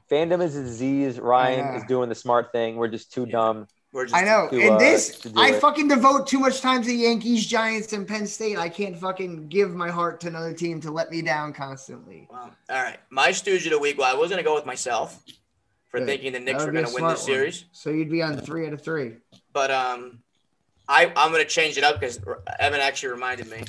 Fandom 0.09 0.41
is 0.41 0.55
a 0.55 0.61
disease. 0.63 1.19
Ryan 1.19 1.59
Yeah. 1.59 1.75
is 1.77 1.83
doing 1.83 2.07
the 2.07 2.15
smart 2.15 2.51
thing. 2.53 2.77
We're 2.77 2.88
just 2.88 3.11
too 3.11 3.25
Yeah. 3.25 3.31
dumb. 3.33 3.67
I 4.13 4.23
know. 4.23 4.47
to, 4.49 4.60
In 4.60 4.73
uh, 4.73 4.77
this, 4.77 5.25
I 5.36 5.51
it. 5.51 5.62
fucking 5.62 5.88
devote 5.88 6.27
too 6.27 6.39
much 6.39 6.62
time 6.62 6.81
to 6.81 6.88
the 6.88 6.95
Yankees, 6.95 7.45
Giants, 7.45 7.93
and 7.93 8.08
Penn 8.08 8.27
State. 8.27 8.58
I 8.58 8.67
can't 8.69 8.97
fucking 8.97 9.47
give 9.47 9.73
my 9.73 9.89
heart 9.89 10.19
to 10.21 10.27
another 10.27 10.53
team 10.53 10.81
to 10.81 10.91
let 10.91 11.10
me 11.12 11.21
down 11.21 11.53
constantly. 11.53 12.27
Well, 12.29 12.51
all 12.69 12.84
right. 12.84 12.97
My 13.10 13.31
stooge 13.31 13.65
of 13.65 13.71
the 13.71 13.79
week. 13.79 13.97
Well, 13.97 14.13
I 14.13 14.17
was 14.19 14.29
gonna 14.29 14.43
go 14.43 14.53
with 14.55 14.65
myself 14.65 15.23
for 15.89 15.99
Good. 15.99 16.08
thinking 16.08 16.34
the 16.34 16.39
Knicks 16.39 16.65
were 16.65 16.71
would 16.71 16.84
gonna 16.84 16.93
win 16.93 17.03
this 17.08 17.19
one. 17.19 17.25
series, 17.25 17.65
So 17.71 17.89
you'd 17.89 18.12
be 18.12 18.21
on 18.21 18.38
three 18.38 18.67
out 18.67 18.73
of 18.73 18.81
three. 18.81 19.13
but 19.53 19.71
um, 19.71 20.19
I 20.89 21.05
I'm 21.15 21.31
gonna 21.31 21.45
change 21.45 21.77
it 21.77 21.84
up 21.84 21.99
because 21.99 22.19
Evan 22.60 22.81
actually 22.81 23.10
reminded 23.10 23.49
me. 23.49 23.63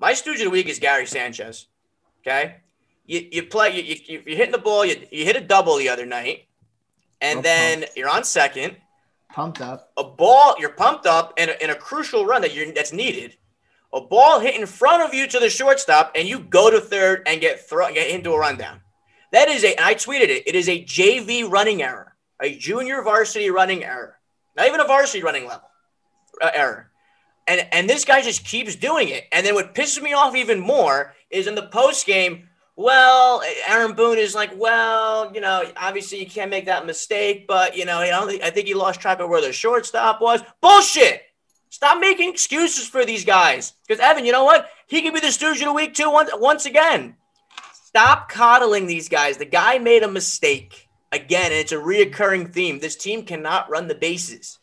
My 0.00 0.14
stooge 0.14 0.38
of 0.40 0.44
the 0.44 0.50
week 0.50 0.68
is 0.68 0.78
Gary 0.78 1.06
Sanchez. 1.06 1.66
Okay, 2.22 2.56
you 3.04 3.28
you 3.30 3.42
play 3.44 3.78
you 3.78 3.94
you 4.06 4.22
you're 4.26 4.36
hitting 4.36 4.52
the 4.52 4.58
ball. 4.58 4.84
You 4.84 4.96
you 5.12 5.24
hit 5.24 5.36
a 5.36 5.40
double 5.40 5.76
the 5.76 5.88
other 5.90 6.06
night, 6.06 6.46
and 7.20 7.42
then 7.42 7.84
you're 7.94 8.08
on 8.08 8.24
second. 8.24 8.76
Pumped 9.36 9.60
up. 9.60 9.92
a 9.98 10.02
ball 10.02 10.54
you're 10.58 10.70
pumped 10.70 11.04
up 11.04 11.34
in 11.36 11.50
a, 11.50 11.52
in 11.62 11.68
a 11.68 11.74
crucial 11.74 12.24
run 12.24 12.40
that 12.40 12.54
you're 12.54 12.72
that's 12.72 12.92
needed. 12.92 13.36
A 13.92 14.00
ball 14.00 14.40
hit 14.40 14.58
in 14.58 14.66
front 14.66 15.02
of 15.02 15.12
you 15.12 15.26
to 15.26 15.38
the 15.38 15.50
shortstop 15.50 16.12
and 16.14 16.26
you 16.26 16.40
go 16.40 16.70
to 16.70 16.80
third 16.80 17.22
and 17.26 17.38
get 17.38 17.68
thrown 17.68 17.92
get 17.92 18.08
into 18.08 18.32
a 18.32 18.38
rundown. 18.38 18.80
That 19.32 19.48
is 19.48 19.62
a 19.62 19.76
and 19.76 19.84
i 19.84 19.94
tweeted 19.94 20.30
it 20.30 20.48
it 20.48 20.54
is 20.54 20.70
a 20.70 20.82
jv 20.82 21.50
running 21.50 21.82
error 21.82 22.16
a 22.40 22.56
junior 22.56 23.02
varsity 23.02 23.50
running 23.50 23.84
error 23.84 24.16
not 24.56 24.68
even 24.68 24.80
a 24.80 24.86
varsity 24.86 25.22
running 25.22 25.46
level 25.46 25.68
uh, 26.40 26.50
error. 26.54 26.90
And 27.46 27.66
and 27.72 27.88
this 27.88 28.04
guy 28.04 28.22
just 28.22 28.44
keeps 28.44 28.74
doing 28.74 29.08
it. 29.08 29.24
And 29.32 29.46
then 29.46 29.54
what 29.54 29.74
pisses 29.74 30.02
me 30.02 30.12
off 30.12 30.34
even 30.34 30.58
more 30.58 31.14
is 31.30 31.46
in 31.46 31.54
the 31.54 31.68
post 31.68 32.06
game 32.06 32.45
well, 32.76 33.42
Aaron 33.66 33.94
Boone 33.94 34.18
is 34.18 34.34
like, 34.34 34.52
well, 34.54 35.32
you 35.34 35.40
know, 35.40 35.64
obviously 35.76 36.20
you 36.20 36.26
can't 36.26 36.50
make 36.50 36.66
that 36.66 36.84
mistake, 36.84 37.46
but 37.46 37.74
you 37.74 37.86
know, 37.86 37.98
I 38.00 38.26
think 38.26 38.42
I 38.42 38.50
think 38.50 38.68
he 38.68 38.74
lost 38.74 39.00
track 39.00 39.18
of 39.18 39.30
where 39.30 39.40
the 39.40 39.52
shortstop 39.52 40.20
was. 40.20 40.42
Bullshit. 40.60 41.22
Stop 41.70 42.00
making 42.00 42.30
excuses 42.30 42.86
for 42.86 43.04
these 43.04 43.24
guys. 43.24 43.72
Because 43.86 44.00
Evan, 44.00 44.24
you 44.24 44.32
know 44.32 44.44
what? 44.44 44.68
He 44.86 45.02
could 45.02 45.14
be 45.14 45.20
the 45.20 45.32
stooge 45.32 45.60
of 45.60 45.66
the 45.66 45.72
week 45.72 45.94
too 45.94 46.10
once 46.10 46.30
once 46.34 46.66
again. 46.66 47.16
Stop 47.72 48.28
coddling 48.28 48.86
these 48.86 49.08
guys. 49.08 49.38
The 49.38 49.46
guy 49.46 49.78
made 49.78 50.02
a 50.02 50.08
mistake. 50.08 50.88
Again, 51.12 51.52
and 51.52 51.54
it's 51.54 51.72
a 51.72 51.76
reoccurring 51.76 52.52
theme. 52.52 52.78
This 52.78 52.96
team 52.96 53.24
cannot 53.24 53.70
run 53.70 53.88
the 53.88 53.94
bases. 53.94 54.58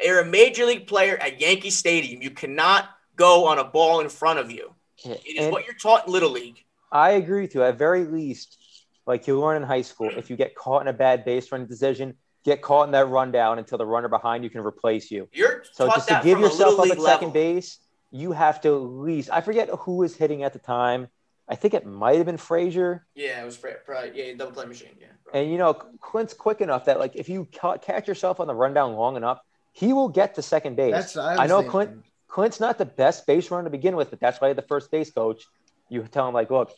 You're 0.00 0.20
a 0.20 0.24
major 0.24 0.66
league 0.66 0.86
player 0.86 1.16
at 1.16 1.40
Yankee 1.40 1.70
Stadium. 1.70 2.22
You 2.22 2.30
cannot 2.30 2.88
go 3.16 3.46
on 3.46 3.58
a 3.58 3.64
ball 3.64 4.00
in 4.00 4.08
front 4.08 4.38
of 4.38 4.50
you. 4.50 4.74
It 5.04 5.40
is 5.40 5.50
what 5.50 5.64
you're 5.64 5.74
taught 5.74 6.06
in 6.06 6.12
Little 6.12 6.30
League. 6.30 6.64
I 6.92 7.10
agree 7.12 7.42
with 7.42 7.54
you. 7.54 7.62
At 7.62 7.78
very 7.78 8.04
least, 8.04 8.58
like 9.06 9.26
you 9.26 9.40
learn 9.40 9.56
in 9.56 9.62
high 9.62 9.82
school, 9.82 10.10
if 10.16 10.30
you 10.30 10.36
get 10.36 10.54
caught 10.54 10.82
in 10.82 10.88
a 10.88 10.92
bad 10.92 11.24
base 11.24 11.50
running 11.52 11.66
decision, 11.66 12.14
get 12.44 12.62
caught 12.62 12.86
in 12.86 12.92
that 12.92 13.08
rundown 13.08 13.58
until 13.58 13.78
the 13.78 13.86
runner 13.86 14.08
behind 14.08 14.44
you 14.44 14.50
can 14.50 14.62
replace 14.62 15.10
you. 15.10 15.28
You're 15.32 15.62
So 15.72 15.86
just 15.88 16.08
to 16.08 16.20
give 16.24 16.38
yourself 16.40 16.78
up 16.78 16.86
at 16.86 16.90
level. 16.90 17.04
second 17.04 17.32
base, 17.32 17.78
you 18.10 18.32
have 18.32 18.60
to 18.62 18.68
at 18.68 18.82
least. 18.82 19.30
I 19.30 19.40
forget 19.40 19.68
who 19.70 19.96
was 19.96 20.16
hitting 20.16 20.42
at 20.42 20.52
the 20.52 20.58
time. 20.58 21.08
I 21.48 21.56
think 21.56 21.74
it 21.74 21.84
might 21.84 22.16
have 22.16 22.26
been 22.26 22.36
Frazier. 22.36 23.06
Yeah, 23.14 23.42
it 23.42 23.44
was 23.44 23.56
probably 23.56 24.12
yeah 24.14 24.34
double 24.36 24.52
play 24.52 24.66
machine. 24.66 24.90
Yeah. 25.00 25.06
And 25.32 25.50
you 25.50 25.58
know 25.58 25.74
Clint's 25.74 26.32
quick 26.32 26.60
enough 26.60 26.84
that 26.84 26.98
like 26.98 27.16
if 27.16 27.28
you 27.28 27.46
catch 27.52 28.08
yourself 28.08 28.40
on 28.40 28.46
the 28.46 28.54
rundown 28.54 28.94
long 28.94 29.16
enough, 29.16 29.40
he 29.72 29.92
will 29.92 30.08
get 30.08 30.34
to 30.36 30.42
second 30.42 30.76
base. 30.76 30.92
That's 30.92 31.16
I, 31.16 31.44
I 31.44 31.46
know 31.46 31.56
thinking. 31.58 31.70
Clint. 31.70 32.04
Clint's 32.28 32.60
not 32.60 32.78
the 32.78 32.84
best 32.84 33.26
base 33.26 33.50
runner 33.50 33.64
to 33.64 33.70
begin 33.70 33.96
with, 33.96 34.10
but 34.10 34.20
that's 34.20 34.40
why 34.40 34.52
the 34.52 34.62
first 34.62 34.92
base 34.92 35.10
coach. 35.10 35.44
You 35.90 36.02
tell 36.04 36.26
him 36.26 36.32
like, 36.32 36.50
look, 36.50 36.72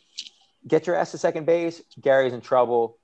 get 0.67 0.87
your 0.87 0.97
ass 0.97 1.11
to 1.11 1.17
second 1.17 1.45
base. 1.45 1.81
Gary's 2.01 2.33
in 2.33 2.41
trouble. 2.41 2.97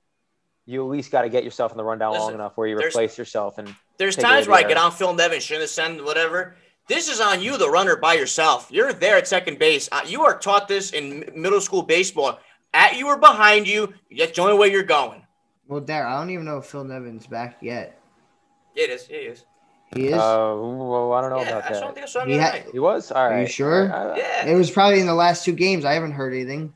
You 0.66 0.84
at 0.84 0.90
least 0.90 1.10
got 1.10 1.22
to 1.22 1.30
get 1.30 1.44
yourself 1.44 1.72
in 1.72 1.78
the 1.78 1.84
rundown 1.84 2.12
Listen, 2.12 2.26
long 2.26 2.34
enough 2.34 2.56
where 2.56 2.68
you 2.68 2.76
replace 2.76 3.16
yourself. 3.16 3.58
And 3.58 3.74
there's 3.96 4.16
times 4.16 4.46
where 4.46 4.58
I 4.58 4.68
get 4.68 4.76
on 4.76 4.92
Phil 4.92 5.14
Nevin, 5.14 5.40
shouldn't 5.40 5.62
have 5.62 5.70
sent 5.70 6.04
whatever. 6.04 6.56
This 6.88 7.08
is 7.08 7.20
on 7.20 7.40
you, 7.40 7.56
the 7.56 7.70
runner, 7.70 7.96
by 7.96 8.14
yourself. 8.14 8.68
You're 8.70 8.92
there 8.92 9.16
at 9.16 9.28
second 9.28 9.58
base. 9.58 9.88
Uh, 9.90 10.02
you 10.04 10.22
are 10.22 10.38
taught 10.38 10.68
this 10.68 10.92
in 10.92 11.30
middle 11.34 11.60
school 11.60 11.82
baseball. 11.82 12.40
At 12.74 12.96
you 12.96 13.06
or 13.06 13.16
behind 13.16 13.66
you, 13.66 13.94
that's 14.16 14.34
the 14.34 14.42
only 14.42 14.58
way 14.58 14.70
you're 14.70 14.82
going. 14.82 15.22
Well, 15.68 15.80
Dar, 15.80 16.06
I 16.06 16.18
don't 16.18 16.30
even 16.30 16.44
know 16.44 16.58
if 16.58 16.66
Phil 16.66 16.84
Nevin's 16.84 17.26
back 17.26 17.58
yet. 17.60 18.00
Yeah, 18.74 18.84
it 18.84 18.90
is. 18.90 19.08
Yeah, 19.08 19.18
he 19.18 19.24
is. 19.26 19.44
He 19.94 20.08
is. 20.08 20.14
Uh, 20.14 20.54
well, 20.56 21.12
I 21.12 21.20
don't 21.20 21.30
know 21.30 21.42
yeah, 21.42 21.48
about 21.48 21.62
that. 21.64 21.98
I 21.98 22.06
saw 22.06 22.22
him 22.22 22.28
he, 22.28 22.38
ha- 22.38 22.62
he 22.70 22.78
was. 22.78 23.10
All 23.10 23.24
right. 23.24 23.38
Are 23.38 23.40
you 23.42 23.48
sure? 23.48 23.92
I, 23.92 24.12
I, 24.12 24.16
yeah. 24.16 24.46
It 24.46 24.54
was 24.54 24.70
probably 24.70 25.00
in 25.00 25.06
the 25.06 25.14
last 25.14 25.44
two 25.44 25.52
games. 25.52 25.84
I 25.84 25.94
haven't 25.94 26.12
heard 26.12 26.32
anything. 26.32 26.72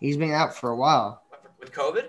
He's 0.00 0.16
been 0.16 0.32
out 0.32 0.56
for 0.56 0.70
a 0.70 0.76
while. 0.76 1.22
With 1.60 1.72
COVID? 1.72 2.06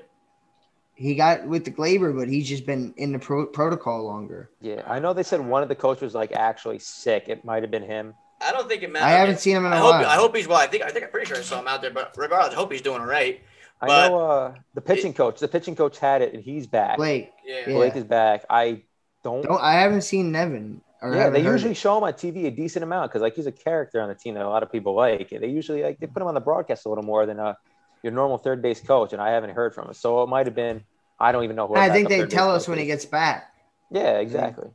He 0.96 1.16
got 1.16 1.46
with 1.46 1.66
the 1.66 1.72
Gleyber, 1.72 2.18
but 2.18 2.30
he's 2.30 2.48
just 2.48 2.66
been 2.66 2.94
in 2.98 3.12
the 3.12 3.20
pro- 3.20 3.48
protocol 3.48 4.06
longer. 4.06 4.50
Yeah, 4.62 4.84
I 4.88 5.00
know 5.00 5.14
they 5.14 5.24
said 5.24 5.42
one 5.42 5.62
of 5.62 5.70
the 5.70 5.76
coaches 5.76 6.02
was 6.02 6.16
like 6.16 6.32
actually 6.32 6.80
sick. 6.80 7.26
It 7.28 7.44
might 7.44 7.64
have 7.64 7.72
been 7.72 7.84
him. 7.84 8.14
I 8.42 8.52
don't 8.52 8.68
think 8.68 8.84
it 8.84 8.92
matters. 8.92 9.08
I 9.08 9.12
haven't 9.12 9.40
seen 9.40 9.58
him 9.58 9.66
in 9.66 9.74
a 9.74 9.76
I 9.76 9.82
while. 9.82 9.94
Hope, 9.94 10.08
I 10.08 10.16
hope 10.16 10.36
he's 10.36 10.48
well. 10.48 10.58
I 10.58 10.68
think 10.68 10.84
I 10.84 10.90
think 10.90 11.06
I'm 11.06 11.12
pretty 11.12 11.28
sure 11.28 11.38
I 11.38 11.42
saw 11.42 11.60
him 11.60 11.68
out 11.68 11.82
there. 11.82 11.92
But 11.92 12.14
regardless, 12.16 12.54
I 12.54 12.56
hope 12.56 12.72
he's 12.72 12.82
doing 12.82 13.02
all 13.02 13.08
right. 13.08 13.42
I 13.82 13.88
know 13.88 14.20
uh, 14.20 14.56
the 14.76 14.82
pitching 14.82 15.12
it, 15.12 15.18
coach. 15.18 15.40
The 15.40 15.48
pitching 15.48 15.76
coach 15.76 16.00
had 16.00 16.22
it, 16.22 16.34
and 16.34 16.44
he's 16.44 16.68
back. 16.68 16.98
Blake. 16.98 17.32
Yeah. 17.46 17.66
Blake 17.66 17.96
is 17.96 18.06
back. 18.06 18.46
I 18.50 18.84
don't. 19.24 19.44
don't 19.44 19.62
I 19.62 19.74
haven't 19.74 20.02
seen 20.02 20.32
Nevin. 20.32 20.82
yeah, 21.02 21.30
they 21.30 21.44
usually 21.44 21.72
it. 21.72 21.78
show 21.78 21.98
him 21.98 22.04
on 22.04 22.14
TV 22.14 22.46
a 22.46 22.52
decent 22.52 22.84
amount 22.84 23.12
because 23.12 23.22
like 23.22 23.36
he's 23.36 23.48
a 23.48 23.52
character 23.52 24.02
on 24.02 24.10
the 24.10 24.16
team 24.16 24.36
that 24.36 24.46
a 24.46 24.50
lot 24.50 24.64
of 24.64 24.72
people 24.72 24.94
like. 24.94 25.30
They 25.30 25.48
usually 25.48 25.84
like 25.84 26.00
they 26.00 26.08
put 26.08 26.22
him 26.22 26.28
on 26.28 26.34
the 26.34 26.42
broadcast 26.42 26.86
a 26.86 26.90
little 26.90 27.04
more 27.04 27.26
than 27.26 27.40
uh, 27.40 27.56
your 28.04 28.12
normal 28.12 28.38
third 28.38 28.62
base 28.62 28.82
coach, 28.82 29.14
and 29.14 29.22
I 29.22 29.32
haven't 29.32 29.52
heard 29.52 29.74
from 29.74 29.88
him. 29.88 29.94
So 29.94 30.22
it 30.24 30.30
might 30.30 30.46
have 30.46 30.56
been. 30.56 30.84
I 31.20 31.32
don't 31.32 31.44
even 31.44 31.56
know 31.56 31.68
who. 31.68 31.76
I 31.76 31.90
think 31.90 32.10
they 32.10 32.26
tell 32.26 32.52
us 32.52 32.68
when 32.68 32.78
he 32.78 32.86
gets 32.86 33.06
back. 33.06 33.54
Yeah, 33.92 34.20
exactly. 34.20 34.70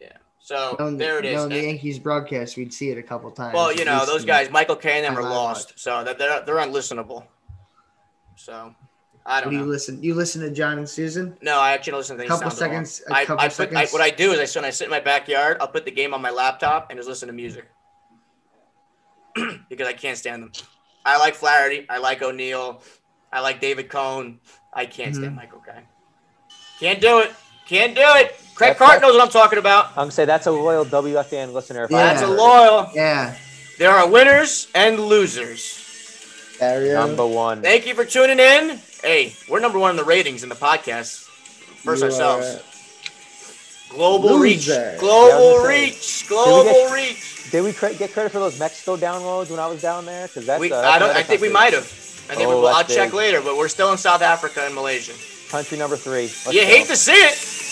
Yeah. 0.00 0.16
So 0.38 0.76
there 0.96 1.18
it 1.18 1.24
is. 1.24 1.40
On 1.40 1.48
the 1.48 1.60
Yankees 1.60 1.98
broadcast, 1.98 2.56
we'd 2.56 2.72
see 2.72 2.90
it 2.90 2.98
a 2.98 3.02
couple 3.02 3.30
times. 3.30 3.54
Well, 3.54 3.72
you 3.72 3.84
know, 3.84 4.06
those 4.06 4.24
guys, 4.24 4.50
Michael 4.50 4.76
Kay 4.76 4.98
and 4.98 5.04
them 5.04 5.18
are 5.18 5.28
lost, 5.28 5.78
so 5.78 6.02
they're 6.04 6.14
they're 6.44 6.56
unlistenable. 6.56 7.24
So 8.36 8.74
I 9.26 9.40
don't 9.40 9.50
do 9.50 9.58
know. 9.58 9.64
You 9.64 9.70
listen. 9.70 10.02
You 10.02 10.14
listen 10.14 10.40
to 10.42 10.50
John 10.50 10.78
and 10.78 10.86
Suzyn. 10.86 11.36
No, 11.42 11.58
I 11.58 11.72
actually 11.72 11.94
listen 11.94 12.16
to 12.16 12.22
things. 12.22 12.32
A 12.32 12.34
couple 12.34 12.50
seconds. 12.50 13.02
I, 13.10 13.24
couple 13.24 13.44
I 13.44 13.48
put, 13.48 13.54
seconds. 13.54 13.76
I, 13.76 13.86
what 13.86 14.00
I 14.00 14.10
do 14.10 14.32
is 14.32 14.56
I 14.56 14.60
when 14.60 14.64
I 14.64 14.70
sit 14.70 14.84
in 14.84 14.90
my 14.90 15.00
backyard, 15.00 15.56
I'll 15.60 15.68
put 15.68 15.84
the 15.84 15.90
game 15.90 16.14
on 16.14 16.22
my 16.22 16.30
laptop 16.30 16.90
and 16.90 16.98
just 16.98 17.08
listen 17.08 17.26
to 17.26 17.32
music 17.34 17.68
because 19.68 19.88
I 19.88 19.92
can't 19.92 20.16
stand 20.16 20.44
them. 20.44 20.52
I 21.04 21.18
like 21.18 21.34
Flaherty. 21.34 21.86
I 21.90 21.98
like 21.98 22.22
O'Neill. 22.22 22.82
I 23.32 23.40
like 23.40 23.60
David 23.60 23.88
Cone. 23.88 24.38
I 24.72 24.86
can't 24.86 25.12
mm-hmm. 25.12 25.22
stand 25.22 25.36
Michael 25.36 25.60
Kay. 25.60 25.82
Can't 26.78 27.00
do 27.00 27.18
it. 27.18 27.34
Can't 27.66 27.94
do 27.94 28.02
it. 28.04 28.40
Craig 28.54 28.76
Cart 28.76 29.02
knows 29.02 29.14
what 29.14 29.22
I'm 29.22 29.30
talking 29.30 29.58
about. 29.58 29.88
I'm 29.90 29.94
gonna 29.96 30.10
say 30.12 30.24
that's 30.24 30.46
a 30.46 30.52
loyal 30.52 30.84
WFN 30.84 31.52
listener. 31.52 31.88
Yeah. 31.90 32.14
That's 32.14 32.22
a 32.22 32.28
loyal. 32.28 32.90
Yeah. 32.94 33.36
There 33.78 33.90
are 33.90 34.08
winners 34.08 34.68
and 34.74 35.00
losers. 35.00 35.85
Number 36.60 37.26
one. 37.26 37.62
Thank 37.62 37.86
you 37.86 37.94
for 37.94 38.04
tuning 38.04 38.38
in. 38.38 38.80
Hey, 39.02 39.34
we're 39.48 39.60
number 39.60 39.78
one 39.78 39.90
in 39.90 39.96
the 39.96 40.04
ratings 40.04 40.42
in 40.42 40.48
the 40.48 40.54
podcast. 40.54 41.24
First 41.84 42.02
you 42.02 42.08
ourselves. 42.08 42.62
Global 43.90 44.38
reach. 44.38 44.66
Global 44.66 45.62
yeah, 45.62 45.68
reach. 45.68 46.28
Global 46.28 46.64
did 46.64 46.72
get, 46.72 46.94
reach. 46.94 47.50
Did 47.50 47.64
we 47.64 47.72
get 47.96 48.12
credit 48.12 48.32
for 48.32 48.40
those 48.40 48.58
Mexico 48.58 48.96
downloads 48.96 49.50
when 49.50 49.60
I 49.60 49.66
was 49.66 49.80
down 49.80 50.04
there? 50.04 50.26
Because 50.26 50.46
that's, 50.46 50.60
we, 50.60 50.72
uh, 50.72 50.80
that's 50.80 50.96
I 50.96 50.98
don't. 50.98 51.16
I 51.16 51.22
think 51.22 51.40
we 51.40 51.50
might 51.50 51.72
have. 51.72 51.84
I 52.28 52.34
think 52.34 52.48
oh, 52.48 52.66
I'll 52.66 52.84
check 52.84 53.12
later, 53.12 53.40
but 53.40 53.56
we're 53.56 53.68
still 53.68 53.92
in 53.92 53.98
South 53.98 54.22
Africa 54.22 54.62
and 54.64 54.74
Malaysia. 54.74 55.12
Country 55.50 55.78
number 55.78 55.96
three. 55.96 56.22
Let's 56.22 56.52
you 56.52 56.62
go. 56.62 56.66
hate 56.66 56.86
to 56.88 56.96
see 56.96 57.12
it. 57.12 57.65